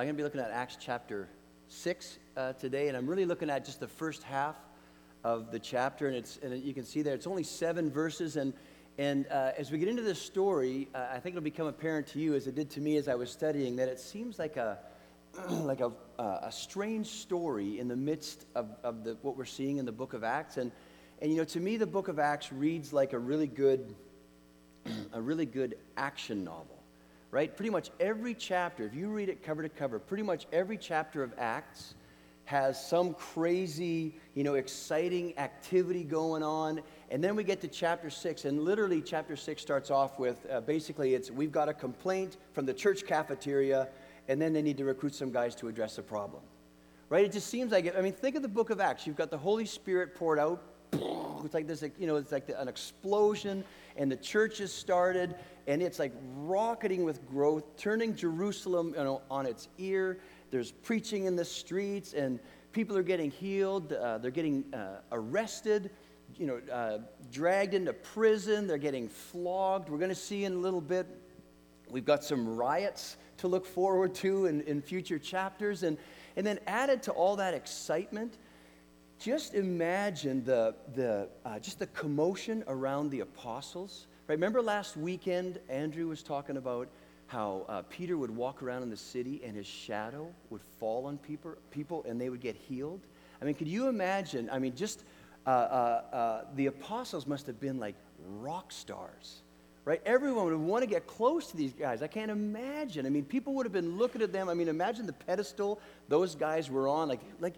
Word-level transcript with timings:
I'm 0.00 0.06
going 0.06 0.16
to 0.16 0.20
be 0.20 0.24
looking 0.24 0.40
at 0.40 0.50
Acts 0.50 0.78
chapter 0.80 1.28
6 1.68 2.18
uh, 2.34 2.54
today, 2.54 2.88
and 2.88 2.96
I'm 2.96 3.06
really 3.06 3.26
looking 3.26 3.50
at 3.50 3.66
just 3.66 3.80
the 3.80 3.86
first 3.86 4.22
half 4.22 4.56
of 5.24 5.52
the 5.52 5.58
chapter. 5.58 6.06
And, 6.06 6.16
it's, 6.16 6.38
and 6.42 6.58
you 6.64 6.72
can 6.72 6.84
see 6.84 7.02
there, 7.02 7.12
it's 7.12 7.26
only 7.26 7.42
seven 7.42 7.90
verses. 7.90 8.36
And, 8.36 8.54
and 8.96 9.26
uh, 9.26 9.52
as 9.58 9.70
we 9.70 9.76
get 9.76 9.88
into 9.88 10.00
this 10.00 10.18
story, 10.18 10.88
uh, 10.94 11.08
I 11.12 11.18
think 11.18 11.36
it'll 11.36 11.44
become 11.44 11.66
apparent 11.66 12.06
to 12.06 12.18
you, 12.18 12.32
as 12.34 12.46
it 12.46 12.54
did 12.54 12.70
to 12.70 12.80
me 12.80 12.96
as 12.96 13.08
I 13.08 13.14
was 13.14 13.30
studying, 13.30 13.76
that 13.76 13.90
it 13.90 14.00
seems 14.00 14.38
like 14.38 14.56
a, 14.56 14.78
like 15.50 15.80
a, 15.80 15.92
uh, 16.18 16.38
a 16.44 16.50
strange 16.50 17.08
story 17.08 17.78
in 17.78 17.86
the 17.86 17.96
midst 17.96 18.46
of, 18.54 18.70
of 18.82 19.04
the, 19.04 19.18
what 19.20 19.36
we're 19.36 19.44
seeing 19.44 19.76
in 19.76 19.84
the 19.84 19.92
book 19.92 20.14
of 20.14 20.24
Acts. 20.24 20.56
And, 20.56 20.72
and, 21.20 21.30
you 21.30 21.36
know, 21.36 21.44
to 21.44 21.60
me, 21.60 21.76
the 21.76 21.86
book 21.86 22.08
of 22.08 22.18
Acts 22.18 22.50
reads 22.50 22.94
like 22.94 23.12
a 23.12 23.18
really 23.18 23.48
good, 23.48 23.94
a 25.12 25.20
really 25.20 25.44
good 25.44 25.76
action 25.98 26.42
novel 26.42 26.79
right? 27.30 27.54
Pretty 27.56 27.70
much 27.70 27.90
every 28.00 28.34
chapter, 28.34 28.84
if 28.84 28.94
you 28.94 29.08
read 29.08 29.28
it 29.28 29.42
cover 29.42 29.62
to 29.62 29.68
cover, 29.68 29.98
pretty 29.98 30.22
much 30.22 30.46
every 30.52 30.76
chapter 30.76 31.22
of 31.22 31.32
Acts 31.38 31.94
has 32.50 32.84
some 32.84 33.14
crazy, 33.14 34.12
you 34.34 34.42
know, 34.42 34.54
exciting 34.54 35.38
activity 35.38 36.02
going 36.02 36.42
on. 36.42 36.80
And 37.08 37.22
then 37.22 37.36
we 37.36 37.44
get 37.44 37.60
to 37.60 37.68
chapter 37.68 38.10
six, 38.10 38.44
and 38.44 38.64
literally, 38.64 39.00
chapter 39.00 39.36
six 39.36 39.62
starts 39.62 39.88
off 39.88 40.18
with 40.18 40.44
uh, 40.50 40.60
basically 40.60 41.14
it's 41.14 41.30
we've 41.30 41.52
got 41.52 41.68
a 41.68 41.74
complaint 41.74 42.38
from 42.52 42.66
the 42.66 42.74
church 42.74 43.06
cafeteria, 43.06 43.88
and 44.26 44.42
then 44.42 44.52
they 44.52 44.62
need 44.62 44.76
to 44.78 44.84
recruit 44.84 45.14
some 45.14 45.30
guys 45.30 45.54
to 45.56 45.68
address 45.68 45.96
the 45.96 46.02
problem. 46.02 46.42
Right? 47.08 47.24
It 47.24 47.30
just 47.30 47.46
seems 47.46 47.70
like 47.70 47.86
it. 47.86 47.94
I 47.96 48.00
mean, 48.00 48.12
think 48.12 48.34
of 48.34 48.42
the 48.42 48.48
book 48.48 48.70
of 48.70 48.80
Acts. 48.80 49.06
You've 49.06 49.16
got 49.16 49.30
the 49.30 49.38
Holy 49.38 49.66
Spirit 49.66 50.16
poured 50.16 50.38
out. 50.40 50.62
It's 51.42 51.54
like 51.54 51.66
this, 51.66 51.82
you 51.98 52.06
know, 52.06 52.16
it's 52.16 52.32
like 52.32 52.50
an 52.54 52.68
explosion, 52.68 53.64
and 53.96 54.12
the 54.12 54.16
church 54.16 54.60
is 54.60 54.70
started, 54.70 55.36
and 55.66 55.82
it's 55.82 55.98
like 55.98 56.12
rocketing 56.36 57.04
with 57.04 57.26
growth, 57.28 57.76
turning 57.76 58.14
Jerusalem 58.14 58.94
you 58.96 59.04
know, 59.04 59.22
on 59.30 59.46
its 59.46 59.68
ear. 59.78 60.18
There's 60.50 60.72
preaching 60.72 61.26
in 61.26 61.36
the 61.36 61.44
streets, 61.44 62.12
and 62.12 62.40
people 62.72 62.96
are 62.96 63.02
getting 63.02 63.30
healed. 63.30 63.92
Uh, 63.92 64.18
they're 64.18 64.30
getting 64.30 64.64
uh, 64.74 65.00
arrested, 65.12 65.90
you 66.36 66.46
know, 66.46 66.60
uh, 66.72 66.98
dragged 67.32 67.74
into 67.74 67.92
prison. 67.92 68.66
They're 68.66 68.78
getting 68.78 69.08
flogged. 69.08 69.88
We're 69.88 69.98
going 69.98 70.10
to 70.10 70.14
see 70.14 70.44
in 70.44 70.54
a 70.54 70.58
little 70.58 70.80
bit. 70.80 71.06
We've 71.88 72.04
got 72.04 72.22
some 72.24 72.56
riots 72.56 73.16
to 73.38 73.48
look 73.48 73.66
forward 73.66 74.14
to 74.16 74.46
in, 74.46 74.60
in 74.62 74.82
future 74.82 75.18
chapters. 75.18 75.82
And, 75.82 75.98
and 76.36 76.46
then 76.46 76.58
added 76.66 77.02
to 77.04 77.12
all 77.12 77.36
that 77.36 77.54
excitement, 77.54 78.38
just 79.18 79.54
imagine 79.54 80.44
the, 80.44 80.74
the, 80.94 81.28
uh, 81.44 81.58
just 81.58 81.78
the 81.78 81.86
commotion 81.88 82.64
around 82.68 83.10
the 83.10 83.20
apostles 83.20 84.06
remember 84.32 84.62
last 84.62 84.96
weekend, 84.96 85.58
Andrew 85.68 86.08
was 86.08 86.22
talking 86.22 86.56
about 86.56 86.88
how 87.26 87.64
uh, 87.68 87.82
Peter 87.90 88.16
would 88.16 88.30
walk 88.30 88.62
around 88.62 88.82
in 88.82 88.90
the 88.90 88.96
city 88.96 89.40
and 89.44 89.56
his 89.56 89.66
shadow 89.66 90.28
would 90.50 90.62
fall 90.78 91.06
on 91.06 91.18
people, 91.18 91.54
people 91.70 92.04
and 92.08 92.20
they 92.20 92.28
would 92.28 92.40
get 92.40 92.56
healed? 92.56 93.00
I 93.40 93.44
mean, 93.44 93.54
could 93.54 93.68
you 93.68 93.88
imagine? 93.88 94.50
I 94.50 94.58
mean, 94.58 94.74
just 94.74 95.04
uh, 95.46 95.50
uh, 95.50 96.02
uh, 96.12 96.44
the 96.56 96.66
apostles 96.66 97.26
must 97.26 97.46
have 97.46 97.60
been 97.60 97.78
like 97.78 97.94
rock 98.40 98.72
stars, 98.72 99.42
right? 99.84 100.02
Everyone 100.04 100.44
would 100.44 100.54
want 100.56 100.82
to 100.82 100.88
get 100.88 101.06
close 101.06 101.46
to 101.48 101.56
these 101.56 101.72
guys. 101.72 102.02
I 102.02 102.08
can't 102.08 102.30
imagine. 102.30 103.06
I 103.06 103.08
mean, 103.10 103.24
people 103.24 103.54
would 103.54 103.66
have 103.66 103.72
been 103.72 103.96
looking 103.96 104.22
at 104.22 104.32
them. 104.32 104.48
I 104.48 104.54
mean, 104.54 104.68
imagine 104.68 105.06
the 105.06 105.12
pedestal 105.12 105.80
those 106.08 106.34
guys 106.34 106.68
were 106.68 106.88
on. 106.88 107.08
Like, 107.08 107.20
like 107.40 107.54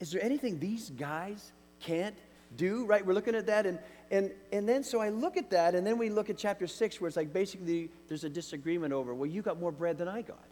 is 0.00 0.10
there 0.10 0.22
anything 0.22 0.58
these 0.58 0.90
guys 0.90 1.52
can't 1.80 2.16
do, 2.56 2.84
right? 2.84 3.04
We're 3.04 3.14
looking 3.14 3.34
at 3.34 3.46
that. 3.46 3.66
And, 3.66 3.78
and, 4.14 4.30
and 4.52 4.68
then 4.68 4.84
so 4.84 5.00
I 5.00 5.08
look 5.08 5.36
at 5.36 5.50
that, 5.50 5.74
and 5.74 5.84
then 5.84 5.98
we 5.98 6.08
look 6.08 6.30
at 6.30 6.38
chapter 6.38 6.68
6, 6.68 7.00
where 7.00 7.08
it's 7.08 7.16
like 7.16 7.32
basically 7.32 7.90
there's 8.06 8.22
a 8.22 8.28
disagreement 8.28 8.92
over, 8.92 9.12
well, 9.12 9.28
you 9.28 9.42
got 9.42 9.58
more 9.58 9.72
bread 9.72 9.98
than 9.98 10.06
I 10.06 10.22
got. 10.22 10.46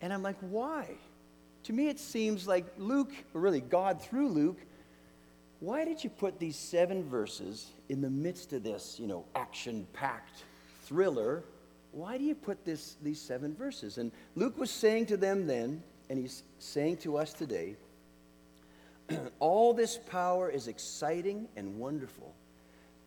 And 0.00 0.12
I'm 0.12 0.20
like, 0.20 0.34
why? 0.40 0.88
To 1.64 1.72
me, 1.72 1.86
it 1.86 2.00
seems 2.00 2.48
like 2.48 2.66
Luke, 2.76 3.12
or 3.34 3.40
really 3.40 3.60
God 3.60 4.02
through 4.02 4.30
Luke, 4.30 4.58
why 5.60 5.84
did 5.84 6.02
you 6.02 6.10
put 6.10 6.40
these 6.40 6.56
seven 6.56 7.08
verses 7.08 7.68
in 7.88 8.00
the 8.00 8.10
midst 8.10 8.52
of 8.52 8.64
this, 8.64 8.96
you 8.98 9.06
know, 9.06 9.24
action 9.36 9.86
packed 9.92 10.42
thriller? 10.82 11.44
Why 11.92 12.18
do 12.18 12.24
you 12.24 12.34
put 12.34 12.64
this, 12.64 12.96
these 13.00 13.20
seven 13.20 13.54
verses? 13.54 13.98
And 13.98 14.10
Luke 14.34 14.58
was 14.58 14.72
saying 14.72 15.06
to 15.06 15.16
them 15.16 15.46
then, 15.46 15.84
and 16.10 16.18
he's 16.18 16.42
saying 16.58 16.96
to 16.98 17.16
us 17.16 17.32
today, 17.32 17.76
all 19.38 19.72
this 19.72 20.00
power 20.10 20.50
is 20.50 20.66
exciting 20.66 21.46
and 21.54 21.78
wonderful. 21.78 22.34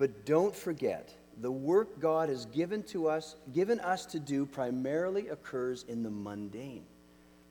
But 0.01 0.25
don't 0.25 0.55
forget, 0.55 1.13
the 1.41 1.51
work 1.51 1.99
God 1.99 2.29
has 2.29 2.47
given 2.47 2.81
to 2.85 3.07
us, 3.07 3.35
given 3.53 3.79
us 3.81 4.07
to 4.07 4.19
do 4.19 4.47
primarily 4.47 5.27
occurs 5.27 5.85
in 5.87 6.01
the 6.01 6.09
mundane. 6.09 6.85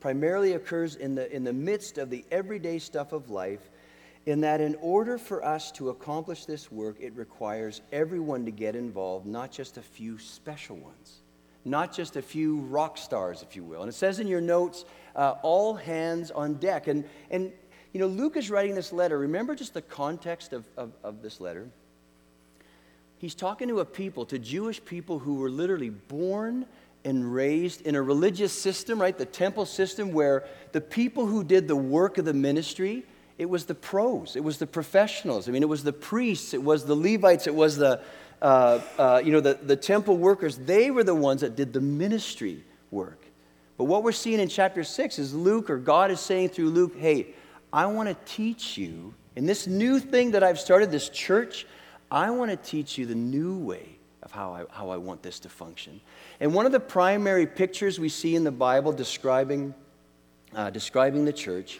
Primarily 0.01 0.51
occurs 0.51 0.97
in 0.97 1.15
the, 1.15 1.33
in 1.33 1.45
the 1.45 1.53
midst 1.53 1.97
of 1.97 2.09
the 2.09 2.25
everyday 2.29 2.77
stuff 2.77 3.13
of 3.13 3.29
life, 3.29 3.69
in 4.25 4.41
that 4.41 4.59
in 4.59 4.75
order 4.81 5.17
for 5.17 5.45
us 5.45 5.71
to 5.71 5.91
accomplish 5.91 6.43
this 6.43 6.69
work, 6.69 6.97
it 6.99 7.15
requires 7.15 7.79
everyone 7.93 8.43
to 8.43 8.51
get 8.51 8.75
involved, 8.75 9.25
not 9.25 9.49
just 9.49 9.77
a 9.77 9.81
few 9.81 10.19
special 10.19 10.75
ones, 10.75 11.21
not 11.63 11.95
just 11.95 12.17
a 12.17 12.21
few 12.21 12.57
rock 12.57 12.97
stars, 12.97 13.43
if 13.43 13.55
you 13.55 13.63
will. 13.63 13.79
And 13.79 13.87
it 13.87 13.95
says 13.95 14.19
in 14.19 14.27
your 14.27 14.41
notes, 14.41 14.83
uh, 15.15 15.35
all 15.41 15.73
hands 15.73 16.31
on 16.31 16.55
deck. 16.55 16.89
And, 16.89 17.05
and 17.29 17.53
you 17.93 18.01
know, 18.01 18.07
Luke 18.07 18.35
is 18.35 18.49
writing 18.49 18.75
this 18.75 18.91
letter. 18.91 19.19
Remember 19.19 19.55
just 19.55 19.73
the 19.73 19.81
context 19.81 20.51
of, 20.51 20.65
of, 20.75 20.91
of 21.01 21.21
this 21.21 21.39
letter? 21.39 21.69
He's 23.21 23.35
talking 23.35 23.67
to 23.67 23.81
a 23.81 23.85
people, 23.85 24.25
to 24.25 24.39
Jewish 24.39 24.83
people 24.83 25.19
who 25.19 25.35
were 25.35 25.51
literally 25.51 25.91
born 25.91 26.65
and 27.05 27.31
raised 27.31 27.81
in 27.81 27.93
a 27.93 28.01
religious 28.01 28.51
system, 28.51 28.99
right? 28.99 29.15
The 29.15 29.27
temple 29.27 29.67
system 29.67 30.11
where 30.11 30.43
the 30.71 30.81
people 30.81 31.27
who 31.27 31.43
did 31.43 31.67
the 31.67 31.75
work 31.75 32.17
of 32.17 32.25
the 32.25 32.33
ministry, 32.33 33.05
it 33.37 33.45
was 33.45 33.65
the 33.65 33.75
pros, 33.75 34.35
it 34.35 34.43
was 34.43 34.57
the 34.57 34.65
professionals. 34.65 35.47
I 35.47 35.51
mean, 35.51 35.61
it 35.61 35.69
was 35.69 35.83
the 35.83 35.93
priests, 35.93 36.55
it 36.55 36.63
was 36.63 36.83
the 36.83 36.95
Levites, 36.95 37.45
it 37.45 37.53
was 37.53 37.77
the, 37.77 38.01
uh, 38.41 38.79
uh, 38.97 39.21
you 39.23 39.31
know, 39.31 39.39
the, 39.39 39.53
the 39.53 39.75
temple 39.75 40.17
workers. 40.17 40.57
They 40.57 40.89
were 40.89 41.03
the 41.03 41.13
ones 41.13 41.41
that 41.41 41.55
did 41.55 41.73
the 41.73 41.81
ministry 41.81 42.63
work. 42.89 43.23
But 43.77 43.83
what 43.83 44.01
we're 44.01 44.13
seeing 44.13 44.39
in 44.39 44.49
chapter 44.49 44.83
6 44.83 45.19
is 45.19 45.35
Luke, 45.35 45.69
or 45.69 45.77
God 45.77 46.09
is 46.09 46.19
saying 46.19 46.49
through 46.49 46.71
Luke, 46.71 46.97
hey, 46.97 47.35
I 47.71 47.85
want 47.85 48.09
to 48.09 48.15
teach 48.25 48.79
you, 48.79 49.13
in 49.35 49.45
this 49.45 49.67
new 49.67 49.99
thing 49.99 50.31
that 50.31 50.43
I've 50.43 50.59
started, 50.59 50.89
this 50.89 51.07
church, 51.07 51.67
I 52.11 52.29
want 52.29 52.51
to 52.51 52.57
teach 52.57 52.97
you 52.97 53.05
the 53.05 53.15
new 53.15 53.57
way 53.57 53.87
of 54.21 54.31
how 54.31 54.53
I, 54.53 54.65
how 54.69 54.89
I 54.89 54.97
want 54.97 55.23
this 55.23 55.39
to 55.39 55.49
function. 55.49 56.01
And 56.41 56.53
one 56.53 56.65
of 56.65 56.73
the 56.73 56.79
primary 56.79 57.47
pictures 57.47 57.99
we 57.99 58.09
see 58.09 58.35
in 58.35 58.43
the 58.43 58.51
Bible 58.51 58.91
describing, 58.91 59.73
uh, 60.53 60.69
describing 60.69 61.23
the 61.23 61.33
church 61.33 61.79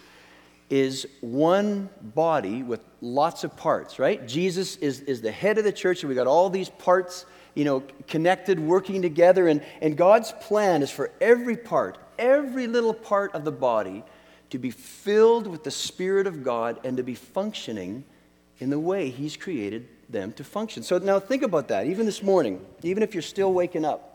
is 0.69 1.05
one 1.19 1.89
body 2.01 2.63
with 2.63 2.79
lots 3.01 3.43
of 3.43 3.55
parts, 3.57 3.99
right? 3.99 4.25
Jesus 4.25 4.77
is, 4.77 5.01
is 5.01 5.21
the 5.21 5.31
head 5.31 5.57
of 5.57 5.65
the 5.65 5.71
church, 5.71 6.01
and 6.01 6.09
we 6.09 6.15
got 6.15 6.27
all 6.27 6.49
these 6.49 6.69
parts, 6.69 7.25
you 7.53 7.65
know, 7.65 7.83
connected, 8.07 8.57
working 8.57 9.01
together. 9.01 9.49
And, 9.49 9.61
and 9.81 9.97
God's 9.97 10.31
plan 10.39 10.81
is 10.81 10.89
for 10.89 11.11
every 11.19 11.57
part, 11.57 11.97
every 12.17 12.67
little 12.67 12.93
part 12.93 13.35
of 13.35 13.43
the 13.43 13.51
body 13.51 14.03
to 14.51 14.57
be 14.57 14.71
filled 14.71 15.45
with 15.45 15.65
the 15.65 15.71
Spirit 15.71 16.25
of 16.25 16.41
God 16.41 16.79
and 16.85 16.95
to 16.95 17.03
be 17.03 17.15
functioning 17.15 18.05
in 18.59 18.69
the 18.69 18.79
way 18.79 19.09
He's 19.09 19.35
created 19.35 19.89
them 20.11 20.33
to 20.33 20.43
function. 20.43 20.83
So 20.83 20.97
now 20.97 21.19
think 21.19 21.43
about 21.43 21.67
that. 21.69 21.87
Even 21.87 22.05
this 22.05 22.21
morning, 22.21 22.65
even 22.83 23.03
if 23.03 23.13
you're 23.13 23.21
still 23.21 23.53
waking 23.53 23.85
up, 23.85 24.07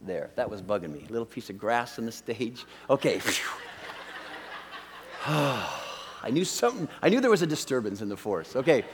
there, 0.00 0.30
that 0.36 0.48
was 0.48 0.62
bugging 0.62 0.92
me. 0.92 1.04
Little 1.10 1.26
piece 1.26 1.50
of 1.50 1.58
grass 1.58 1.98
on 1.98 2.06
the 2.06 2.12
stage. 2.12 2.64
Okay. 2.88 3.20
I 5.26 6.30
knew 6.30 6.44
something, 6.44 6.88
I 7.02 7.08
knew 7.08 7.20
there 7.20 7.30
was 7.30 7.42
a 7.42 7.46
disturbance 7.46 8.00
in 8.00 8.08
the 8.08 8.16
force. 8.16 8.54
Okay. 8.54 8.84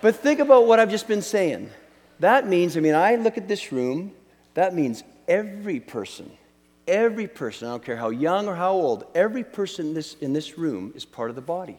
But 0.00 0.16
think 0.16 0.40
about 0.40 0.66
what 0.66 0.80
I've 0.80 0.90
just 0.90 1.08
been 1.08 1.22
saying. 1.22 1.70
That 2.20 2.46
means, 2.46 2.76
I 2.76 2.80
mean, 2.80 2.94
I 2.94 3.16
look 3.16 3.38
at 3.38 3.48
this 3.48 3.72
room, 3.72 4.12
that 4.54 4.74
means 4.74 5.02
every 5.26 5.80
person 5.80 6.30
Every 6.86 7.28
person, 7.28 7.68
I 7.68 7.72
don't 7.72 7.84
care 7.84 7.96
how 7.96 8.10
young 8.10 8.48
or 8.48 8.56
how 8.56 8.72
old, 8.72 9.04
every 9.14 9.44
person 9.44 9.88
in 9.88 9.94
this, 9.94 10.14
in 10.14 10.32
this 10.32 10.58
room 10.58 10.92
is 10.96 11.04
part 11.04 11.30
of 11.30 11.36
the 11.36 11.42
body. 11.42 11.78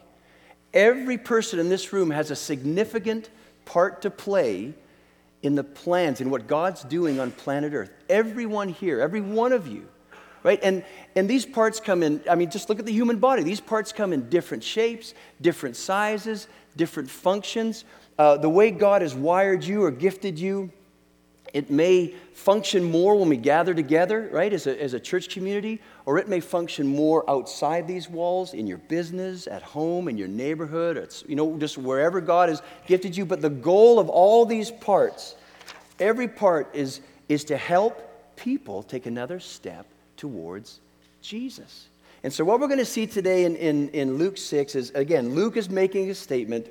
Every 0.72 1.18
person 1.18 1.58
in 1.58 1.68
this 1.68 1.92
room 1.92 2.10
has 2.10 2.30
a 2.30 2.36
significant 2.36 3.28
part 3.64 4.02
to 4.02 4.10
play 4.10 4.74
in 5.42 5.54
the 5.54 5.64
plans, 5.64 6.20
in 6.20 6.30
what 6.30 6.46
God's 6.46 6.82
doing 6.84 7.20
on 7.20 7.30
planet 7.30 7.74
Earth. 7.74 7.90
Everyone 8.08 8.68
here, 8.68 9.00
every 9.00 9.20
one 9.20 9.52
of 9.52 9.66
you, 9.66 9.86
right? 10.42 10.58
And, 10.62 10.84
and 11.16 11.28
these 11.28 11.44
parts 11.44 11.80
come 11.80 12.02
in, 12.02 12.22
I 12.28 12.34
mean, 12.34 12.50
just 12.50 12.68
look 12.68 12.78
at 12.78 12.86
the 12.86 12.92
human 12.92 13.18
body. 13.18 13.42
These 13.42 13.60
parts 13.60 13.92
come 13.92 14.12
in 14.12 14.30
different 14.30 14.64
shapes, 14.64 15.12
different 15.40 15.76
sizes, 15.76 16.48
different 16.76 17.10
functions. 17.10 17.84
Uh, 18.18 18.38
the 18.38 18.48
way 18.48 18.70
God 18.70 19.02
has 19.02 19.14
wired 19.14 19.64
you 19.64 19.82
or 19.84 19.90
gifted 19.90 20.38
you 20.38 20.70
it 21.52 21.70
may 21.70 22.08
function 22.32 22.82
more 22.82 23.16
when 23.16 23.28
we 23.28 23.36
gather 23.36 23.74
together, 23.74 24.28
right, 24.32 24.52
as 24.52 24.66
a, 24.66 24.82
as 24.82 24.94
a 24.94 25.00
church 25.00 25.28
community, 25.28 25.80
or 26.04 26.18
it 26.18 26.28
may 26.28 26.40
function 26.40 26.86
more 26.86 27.28
outside 27.30 27.86
these 27.86 28.08
walls, 28.08 28.54
in 28.54 28.66
your 28.66 28.78
business, 28.78 29.46
at 29.46 29.62
home, 29.62 30.08
in 30.08 30.18
your 30.18 30.28
neighborhood, 30.28 30.96
it's, 30.96 31.24
you 31.28 31.36
know, 31.36 31.56
just 31.58 31.78
wherever 31.78 32.20
God 32.20 32.48
has 32.48 32.62
gifted 32.86 33.16
you. 33.16 33.24
But 33.24 33.40
the 33.40 33.50
goal 33.50 33.98
of 33.98 34.08
all 34.08 34.46
these 34.46 34.70
parts, 34.70 35.36
every 36.00 36.28
part 36.28 36.74
is, 36.74 37.00
is 37.28 37.44
to 37.44 37.56
help 37.56 38.36
people 38.36 38.82
take 38.82 39.06
another 39.06 39.38
step 39.38 39.86
towards 40.16 40.80
Jesus. 41.22 41.88
And 42.22 42.32
so, 42.32 42.44
what 42.44 42.58
we're 42.58 42.68
going 42.68 42.78
to 42.78 42.84
see 42.86 43.06
today 43.06 43.44
in, 43.44 43.54
in, 43.56 43.90
in 43.90 44.18
Luke 44.18 44.38
6 44.38 44.74
is 44.74 44.90
again, 44.90 45.34
Luke 45.34 45.56
is 45.56 45.68
making 45.68 46.10
a 46.10 46.14
statement 46.14 46.66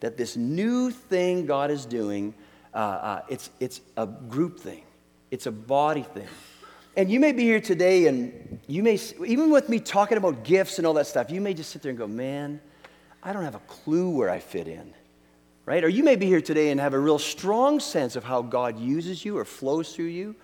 that 0.00 0.16
this 0.16 0.36
new 0.36 0.90
thing 0.90 1.46
God 1.46 1.70
is 1.70 1.86
doing, 1.86 2.34
uh, 2.74 2.76
uh, 2.76 3.22
it's, 3.28 3.50
it's 3.60 3.80
a 3.96 4.06
group 4.06 4.60
thing, 4.60 4.82
it's 5.30 5.46
a 5.46 5.52
body 5.52 6.02
thing. 6.02 6.28
And 6.96 7.10
you 7.10 7.20
may 7.20 7.32
be 7.32 7.44
here 7.44 7.60
today, 7.60 8.06
and 8.06 8.58
you 8.66 8.82
may, 8.82 8.98
even 9.24 9.50
with 9.50 9.68
me 9.68 9.78
talking 9.78 10.18
about 10.18 10.42
gifts 10.42 10.78
and 10.78 10.86
all 10.86 10.94
that 10.94 11.06
stuff, 11.06 11.30
you 11.30 11.40
may 11.40 11.54
just 11.54 11.70
sit 11.70 11.80
there 11.80 11.90
and 11.90 11.98
go, 11.98 12.08
man, 12.08 12.60
I 13.22 13.32
don't 13.32 13.44
have 13.44 13.54
a 13.54 13.60
clue 13.60 14.10
where 14.10 14.30
I 14.30 14.40
fit 14.40 14.66
in. 14.66 14.92
Right? 15.64 15.84
Or 15.84 15.88
you 15.88 16.02
may 16.02 16.16
be 16.16 16.26
here 16.26 16.40
today 16.40 16.70
and 16.70 16.80
have 16.80 16.94
a 16.94 16.98
real 16.98 17.18
strong 17.18 17.78
sense 17.78 18.16
of 18.16 18.24
how 18.24 18.40
God 18.42 18.80
uses 18.80 19.24
you 19.24 19.36
or 19.36 19.44
flows 19.44 19.94
through 19.94 20.06
you. 20.06 20.34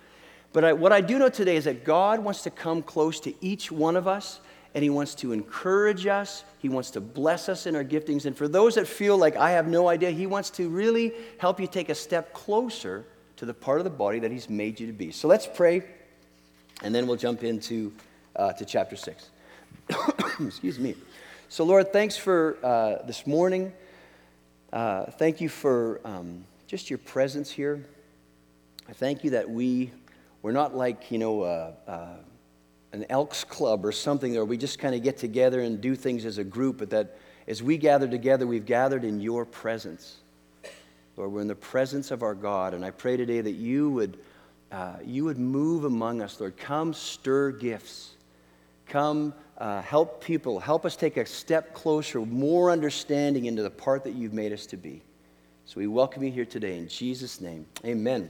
But 0.53 0.63
I, 0.63 0.73
what 0.73 0.93
I 0.93 1.01
do 1.01 1.17
know 1.17 1.29
today 1.29 1.55
is 1.55 1.65
that 1.65 1.83
God 1.83 2.19
wants 2.19 2.43
to 2.43 2.51
come 2.51 2.81
close 2.81 3.19
to 3.21 3.33
each 3.43 3.71
one 3.71 3.95
of 3.95 4.07
us 4.07 4.39
and 4.75 4.83
He 4.83 4.89
wants 4.89 5.15
to 5.15 5.31
encourage 5.31 6.05
us. 6.05 6.43
He 6.59 6.67
wants 6.67 6.91
to 6.91 7.01
bless 7.01 7.47
us 7.47 7.65
in 7.65 7.77
our 7.77 7.83
giftings. 7.83 8.25
And 8.25 8.37
for 8.37 8.49
those 8.49 8.75
that 8.75 8.87
feel 8.87 9.17
like 9.17 9.37
I 9.37 9.51
have 9.51 9.67
no 9.67 9.87
idea, 9.87 10.11
He 10.11 10.27
wants 10.27 10.49
to 10.51 10.69
really 10.69 11.13
help 11.39 11.61
you 11.61 11.65
take 11.65 11.89
a 11.89 11.95
step 11.95 12.33
closer 12.33 13.05
to 13.37 13.45
the 13.45 13.53
part 13.53 13.79
of 13.79 13.85
the 13.85 13.89
body 13.89 14.19
that 14.19 14.31
He's 14.31 14.49
made 14.49 14.79
you 14.79 14.85
to 14.87 14.93
be. 14.93 15.11
So 15.11 15.29
let's 15.29 15.47
pray, 15.47 15.83
and 16.83 16.93
then 16.93 17.07
we'll 17.07 17.15
jump 17.15 17.43
into 17.43 17.93
uh, 18.35 18.51
to 18.51 18.65
chapter 18.65 18.97
6. 18.97 19.29
Excuse 20.41 20.77
me. 20.77 20.95
So, 21.47 21.63
Lord, 21.63 21.93
thanks 21.93 22.17
for 22.17 22.57
uh, 22.61 23.05
this 23.05 23.25
morning. 23.25 23.71
Uh, 24.73 25.05
thank 25.05 25.39
you 25.39 25.47
for 25.47 26.01
um, 26.03 26.43
just 26.67 26.89
your 26.89 26.99
presence 26.99 27.49
here. 27.49 27.85
I 28.89 28.93
thank 28.93 29.23
you 29.23 29.29
that 29.29 29.49
we, 29.49 29.91
we're 30.41 30.51
not 30.51 30.75
like, 30.75 31.11
you 31.11 31.17
know, 31.17 31.43
uh, 31.43 31.71
uh 31.87 32.07
an 32.95 33.05
Elks 33.09 33.43
Club 33.43 33.85
or 33.85 33.91
something 33.91 34.33
where 34.33 34.45
we 34.45 34.57
just 34.57 34.79
kind 34.79 34.95
of 34.95 35.03
get 35.03 35.17
together 35.17 35.59
and 35.59 35.81
do 35.81 35.95
things 35.95 36.23
as 36.23 36.37
a 36.37 36.45
group, 36.45 36.77
but 36.77 36.89
that 36.91 37.17
as 37.45 37.61
we 37.61 37.77
gather 37.77 38.07
together, 38.07 38.47
we've 38.47 38.65
gathered 38.65 39.03
in 39.03 39.19
your 39.19 39.43
presence. 39.43 40.15
Lord, 41.17 41.33
we're 41.33 41.41
in 41.41 41.49
the 41.49 41.55
presence 41.55 42.09
of 42.09 42.23
our 42.23 42.33
God, 42.33 42.73
and 42.73 42.85
I 42.85 42.91
pray 42.91 43.17
today 43.17 43.41
that 43.41 43.51
you 43.51 43.89
would, 43.89 44.17
uh, 44.71 44.95
you 45.03 45.25
would 45.25 45.37
move 45.37 45.83
among 45.83 46.21
us, 46.21 46.39
Lord. 46.39 46.55
Come 46.55 46.93
stir 46.93 47.51
gifts. 47.51 48.13
Come 48.87 49.33
uh, 49.57 49.81
help 49.81 50.23
people. 50.23 50.61
Help 50.61 50.85
us 50.85 50.95
take 50.95 51.17
a 51.17 51.25
step 51.25 51.73
closer, 51.73 52.21
more 52.21 52.71
understanding 52.71 53.45
into 53.45 53.61
the 53.61 53.69
part 53.69 54.05
that 54.05 54.13
you've 54.13 54.33
made 54.33 54.53
us 54.53 54.65
to 54.67 54.77
be. 54.77 55.01
So 55.65 55.81
we 55.81 55.87
welcome 55.87 56.23
you 56.23 56.31
here 56.31 56.45
today 56.45 56.77
in 56.77 56.87
Jesus' 56.87 57.41
name. 57.41 57.65
Amen. 57.83 58.29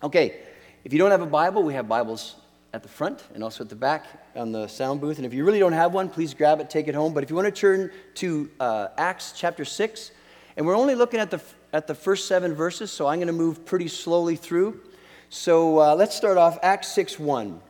Okay, 0.00 0.36
if 0.84 0.92
you 0.92 0.98
don't 1.00 1.10
have 1.10 1.22
a 1.22 1.26
Bible, 1.26 1.64
we 1.64 1.74
have 1.74 1.88
Bibles 1.88 2.36
at 2.74 2.82
the 2.82 2.88
front 2.88 3.22
and 3.34 3.44
also 3.44 3.62
at 3.62 3.70
the 3.70 3.76
back 3.76 4.04
on 4.34 4.50
the 4.50 4.66
sound 4.66 5.00
booth. 5.00 5.18
And 5.18 5.24
if 5.24 5.32
you 5.32 5.44
really 5.44 5.60
don't 5.60 5.72
have 5.72 5.94
one, 5.94 6.08
please 6.08 6.34
grab 6.34 6.58
it, 6.58 6.68
take 6.68 6.88
it 6.88 6.94
home. 6.94 7.14
But 7.14 7.22
if 7.22 7.30
you 7.30 7.36
want 7.36 7.46
to 7.46 7.52
turn 7.52 7.92
to 8.16 8.50
uh, 8.58 8.88
Acts 8.98 9.32
chapter 9.36 9.64
6, 9.64 10.10
and 10.56 10.66
we're 10.66 10.76
only 10.76 10.96
looking 10.96 11.20
at 11.20 11.30
the, 11.30 11.40
at 11.72 11.86
the 11.86 11.94
first 11.94 12.26
seven 12.26 12.52
verses, 12.52 12.90
so 12.90 13.06
I'm 13.06 13.18
going 13.18 13.28
to 13.28 13.32
move 13.32 13.64
pretty 13.64 13.86
slowly 13.86 14.34
through. 14.34 14.80
So 15.28 15.78
uh, 15.78 15.94
let's 15.94 16.16
start 16.16 16.36
off 16.36 16.58
Acts 16.64 16.88
6 16.88 17.20
1. 17.20 17.60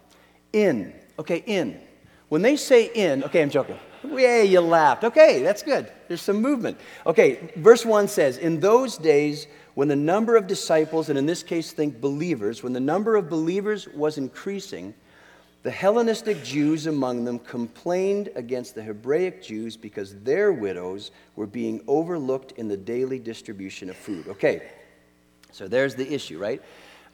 In. 0.54 0.94
Okay, 1.18 1.42
in. 1.44 1.78
When 2.30 2.40
they 2.40 2.56
say 2.56 2.90
in, 2.94 3.24
okay, 3.24 3.42
I'm 3.42 3.50
joking. 3.50 3.76
Yay, 4.10 4.46
you 4.46 4.60
laughed. 4.60 5.04
Okay, 5.04 5.42
that's 5.42 5.62
good. 5.62 5.92
There's 6.08 6.22
some 6.22 6.40
movement. 6.40 6.78
Okay, 7.06 7.52
verse 7.56 7.84
1 7.84 8.08
says, 8.08 8.38
In 8.38 8.58
those 8.58 8.96
days, 8.96 9.48
when 9.74 9.88
the 9.88 9.96
number 9.96 10.36
of 10.36 10.46
disciples, 10.46 11.08
and 11.08 11.18
in 11.18 11.26
this 11.26 11.42
case, 11.42 11.72
think 11.72 12.00
believers, 12.00 12.62
when 12.62 12.72
the 12.72 12.80
number 12.80 13.16
of 13.16 13.28
believers 13.28 13.88
was 13.88 14.18
increasing, 14.18 14.94
the 15.64 15.70
Hellenistic 15.70 16.44
Jews 16.44 16.86
among 16.86 17.24
them 17.24 17.38
complained 17.38 18.28
against 18.36 18.74
the 18.74 18.82
Hebraic 18.82 19.42
Jews 19.42 19.76
because 19.76 20.14
their 20.20 20.52
widows 20.52 21.10
were 21.36 21.46
being 21.46 21.82
overlooked 21.86 22.52
in 22.52 22.68
the 22.68 22.76
daily 22.76 23.18
distribution 23.18 23.88
of 23.88 23.96
food. 23.96 24.28
Okay, 24.28 24.70
so 25.52 25.66
there's 25.66 25.94
the 25.94 26.12
issue, 26.12 26.38
right? 26.38 26.62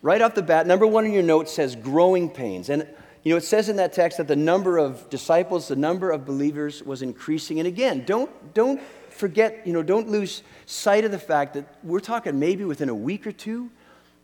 Right 0.03 0.21
off 0.21 0.35
the 0.35 0.43
bat, 0.43 0.67
number 0.67 0.87
one 0.87 1.05
in 1.05 1.13
your 1.13 1.23
notes 1.23 1.53
says 1.53 1.77
growing 1.77 2.29
pains. 2.29 2.71
And 2.71 2.89
you 3.23 3.33
know, 3.33 3.37
it 3.37 3.45
says 3.45 3.69
in 3.69 3.77
that 3.77 3.93
text 3.93 4.19
that 4.19 4.29
the 4.29 4.37
number 4.37 4.79
of 4.79 5.09
disciples, 5.11 5.69
the 5.69 5.77
number 5.77 6.11
of 6.11 6.25
believers 6.25 6.83
was 6.83 7.03
increasing. 7.03 7.59
And 7.59 7.69
again, 7.69 8.05
don't, 8.07 8.55
don't 8.55 8.81
forget, 9.11 9.67
you 9.67 9.73
know, 9.73 9.83
don't 9.83 10.09
lose 10.09 10.43
sight 10.65 11.05
of 11.05 11.11
the 11.11 11.19
fact 11.19 11.55
that 11.55 11.79
we're 11.83 12.01
talking 12.01 12.39
maybe 12.39 12.65
within 12.65 12.89
a 12.89 12.95
week 12.95 13.27
or 13.27 13.33
two, 13.33 13.71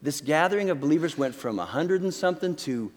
this 0.01 0.21
gathering 0.21 0.71
of 0.71 0.81
believers 0.81 1.19
went 1.19 1.35
from 1.35 1.59
a 1.59 1.67
hundred 1.67 2.03
and 2.03 2.15
something 2.15 2.57
to 2.57 2.91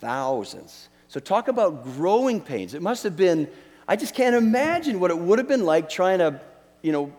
thousands. 0.00 0.88
So 1.08 1.20
talk 1.20 1.48
about 1.48 1.84
growing 1.84 2.40
pains. 2.40 2.74
It 2.74 2.82
must 2.82 3.02
have 3.04 3.16
been, 3.16 3.48
I 3.86 3.96
just 3.96 4.14
can't 4.14 4.36
imagine 4.36 5.00
what 5.00 5.10
it 5.10 5.18
would 5.18 5.38
have 5.38 5.48
been 5.48 5.64
like 5.64 5.88
trying 5.88 6.18
to, 6.18 6.40
you 6.82 6.92
know, 6.92 7.12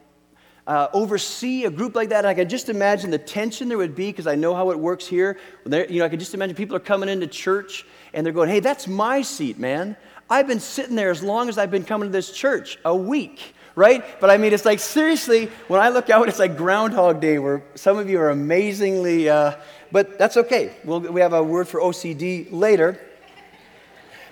uh, 0.70 0.88
oversee 0.94 1.66
a 1.66 1.72
group 1.72 1.96
like 1.96 2.10
that. 2.10 2.28
I 2.28 2.36
can 2.36 2.48
just 2.48 2.70
imagine 2.70 3.10
the 3.10 3.18
tension 3.18 3.70
there 3.70 3.78
would 3.80 3.96
be 3.96 4.12
because 4.12 4.28
I 4.28 4.36
know 4.36 4.54
how 4.54 4.70
it 4.70 4.78
works 4.78 5.08
here. 5.08 5.40
You 5.66 6.00
know, 6.00 6.06
I 6.06 6.10
can 6.10 6.20
just 6.20 6.36
imagine 6.36 6.56
people 6.56 6.76
are 6.76 6.80
coming 6.80 7.10
into 7.10 7.26
church 7.26 7.88
and 8.14 8.24
they're 8.24 8.34
going, 8.34 8.50
"Hey, 8.50 8.60
that's 8.60 8.88
my 8.88 9.24
seat, 9.24 9.58
man. 9.58 9.98
I've 10.30 10.46
been 10.46 10.60
sitting 10.60 10.96
there 10.96 11.10
as 11.10 11.24
long 11.24 11.50
as 11.50 11.58
I've 11.58 11.72
been 11.72 11.86
coming 11.86 12.10
to 12.10 12.14
this 12.14 12.32
church, 12.32 12.78
a 12.86 12.96
week." 12.96 13.56
right? 13.76 14.04
But 14.20 14.30
I 14.30 14.38
mean, 14.38 14.52
it's 14.52 14.66
like 14.66 14.80
seriously, 14.80 15.46
when 15.70 15.80
I 15.80 15.90
look 15.90 16.10
out, 16.10 16.28
it's 16.28 16.38
like 16.38 16.58
Groundhog 16.58 17.22
Day, 17.22 17.40
where 17.40 17.64
some 17.76 17.98
of 17.98 18.10
you 18.10 18.20
are 18.20 18.30
amazingly, 18.30 19.30
uh, 19.30 19.56
but 19.92 20.20
that's 20.20 20.36
okay. 20.36 20.74
We'll, 20.84 21.00
we 21.00 21.22
have 21.22 21.32
a 21.32 21.42
word 21.42 21.68
for 21.68 21.80
OCD 21.80 22.52
later. 22.52 23.00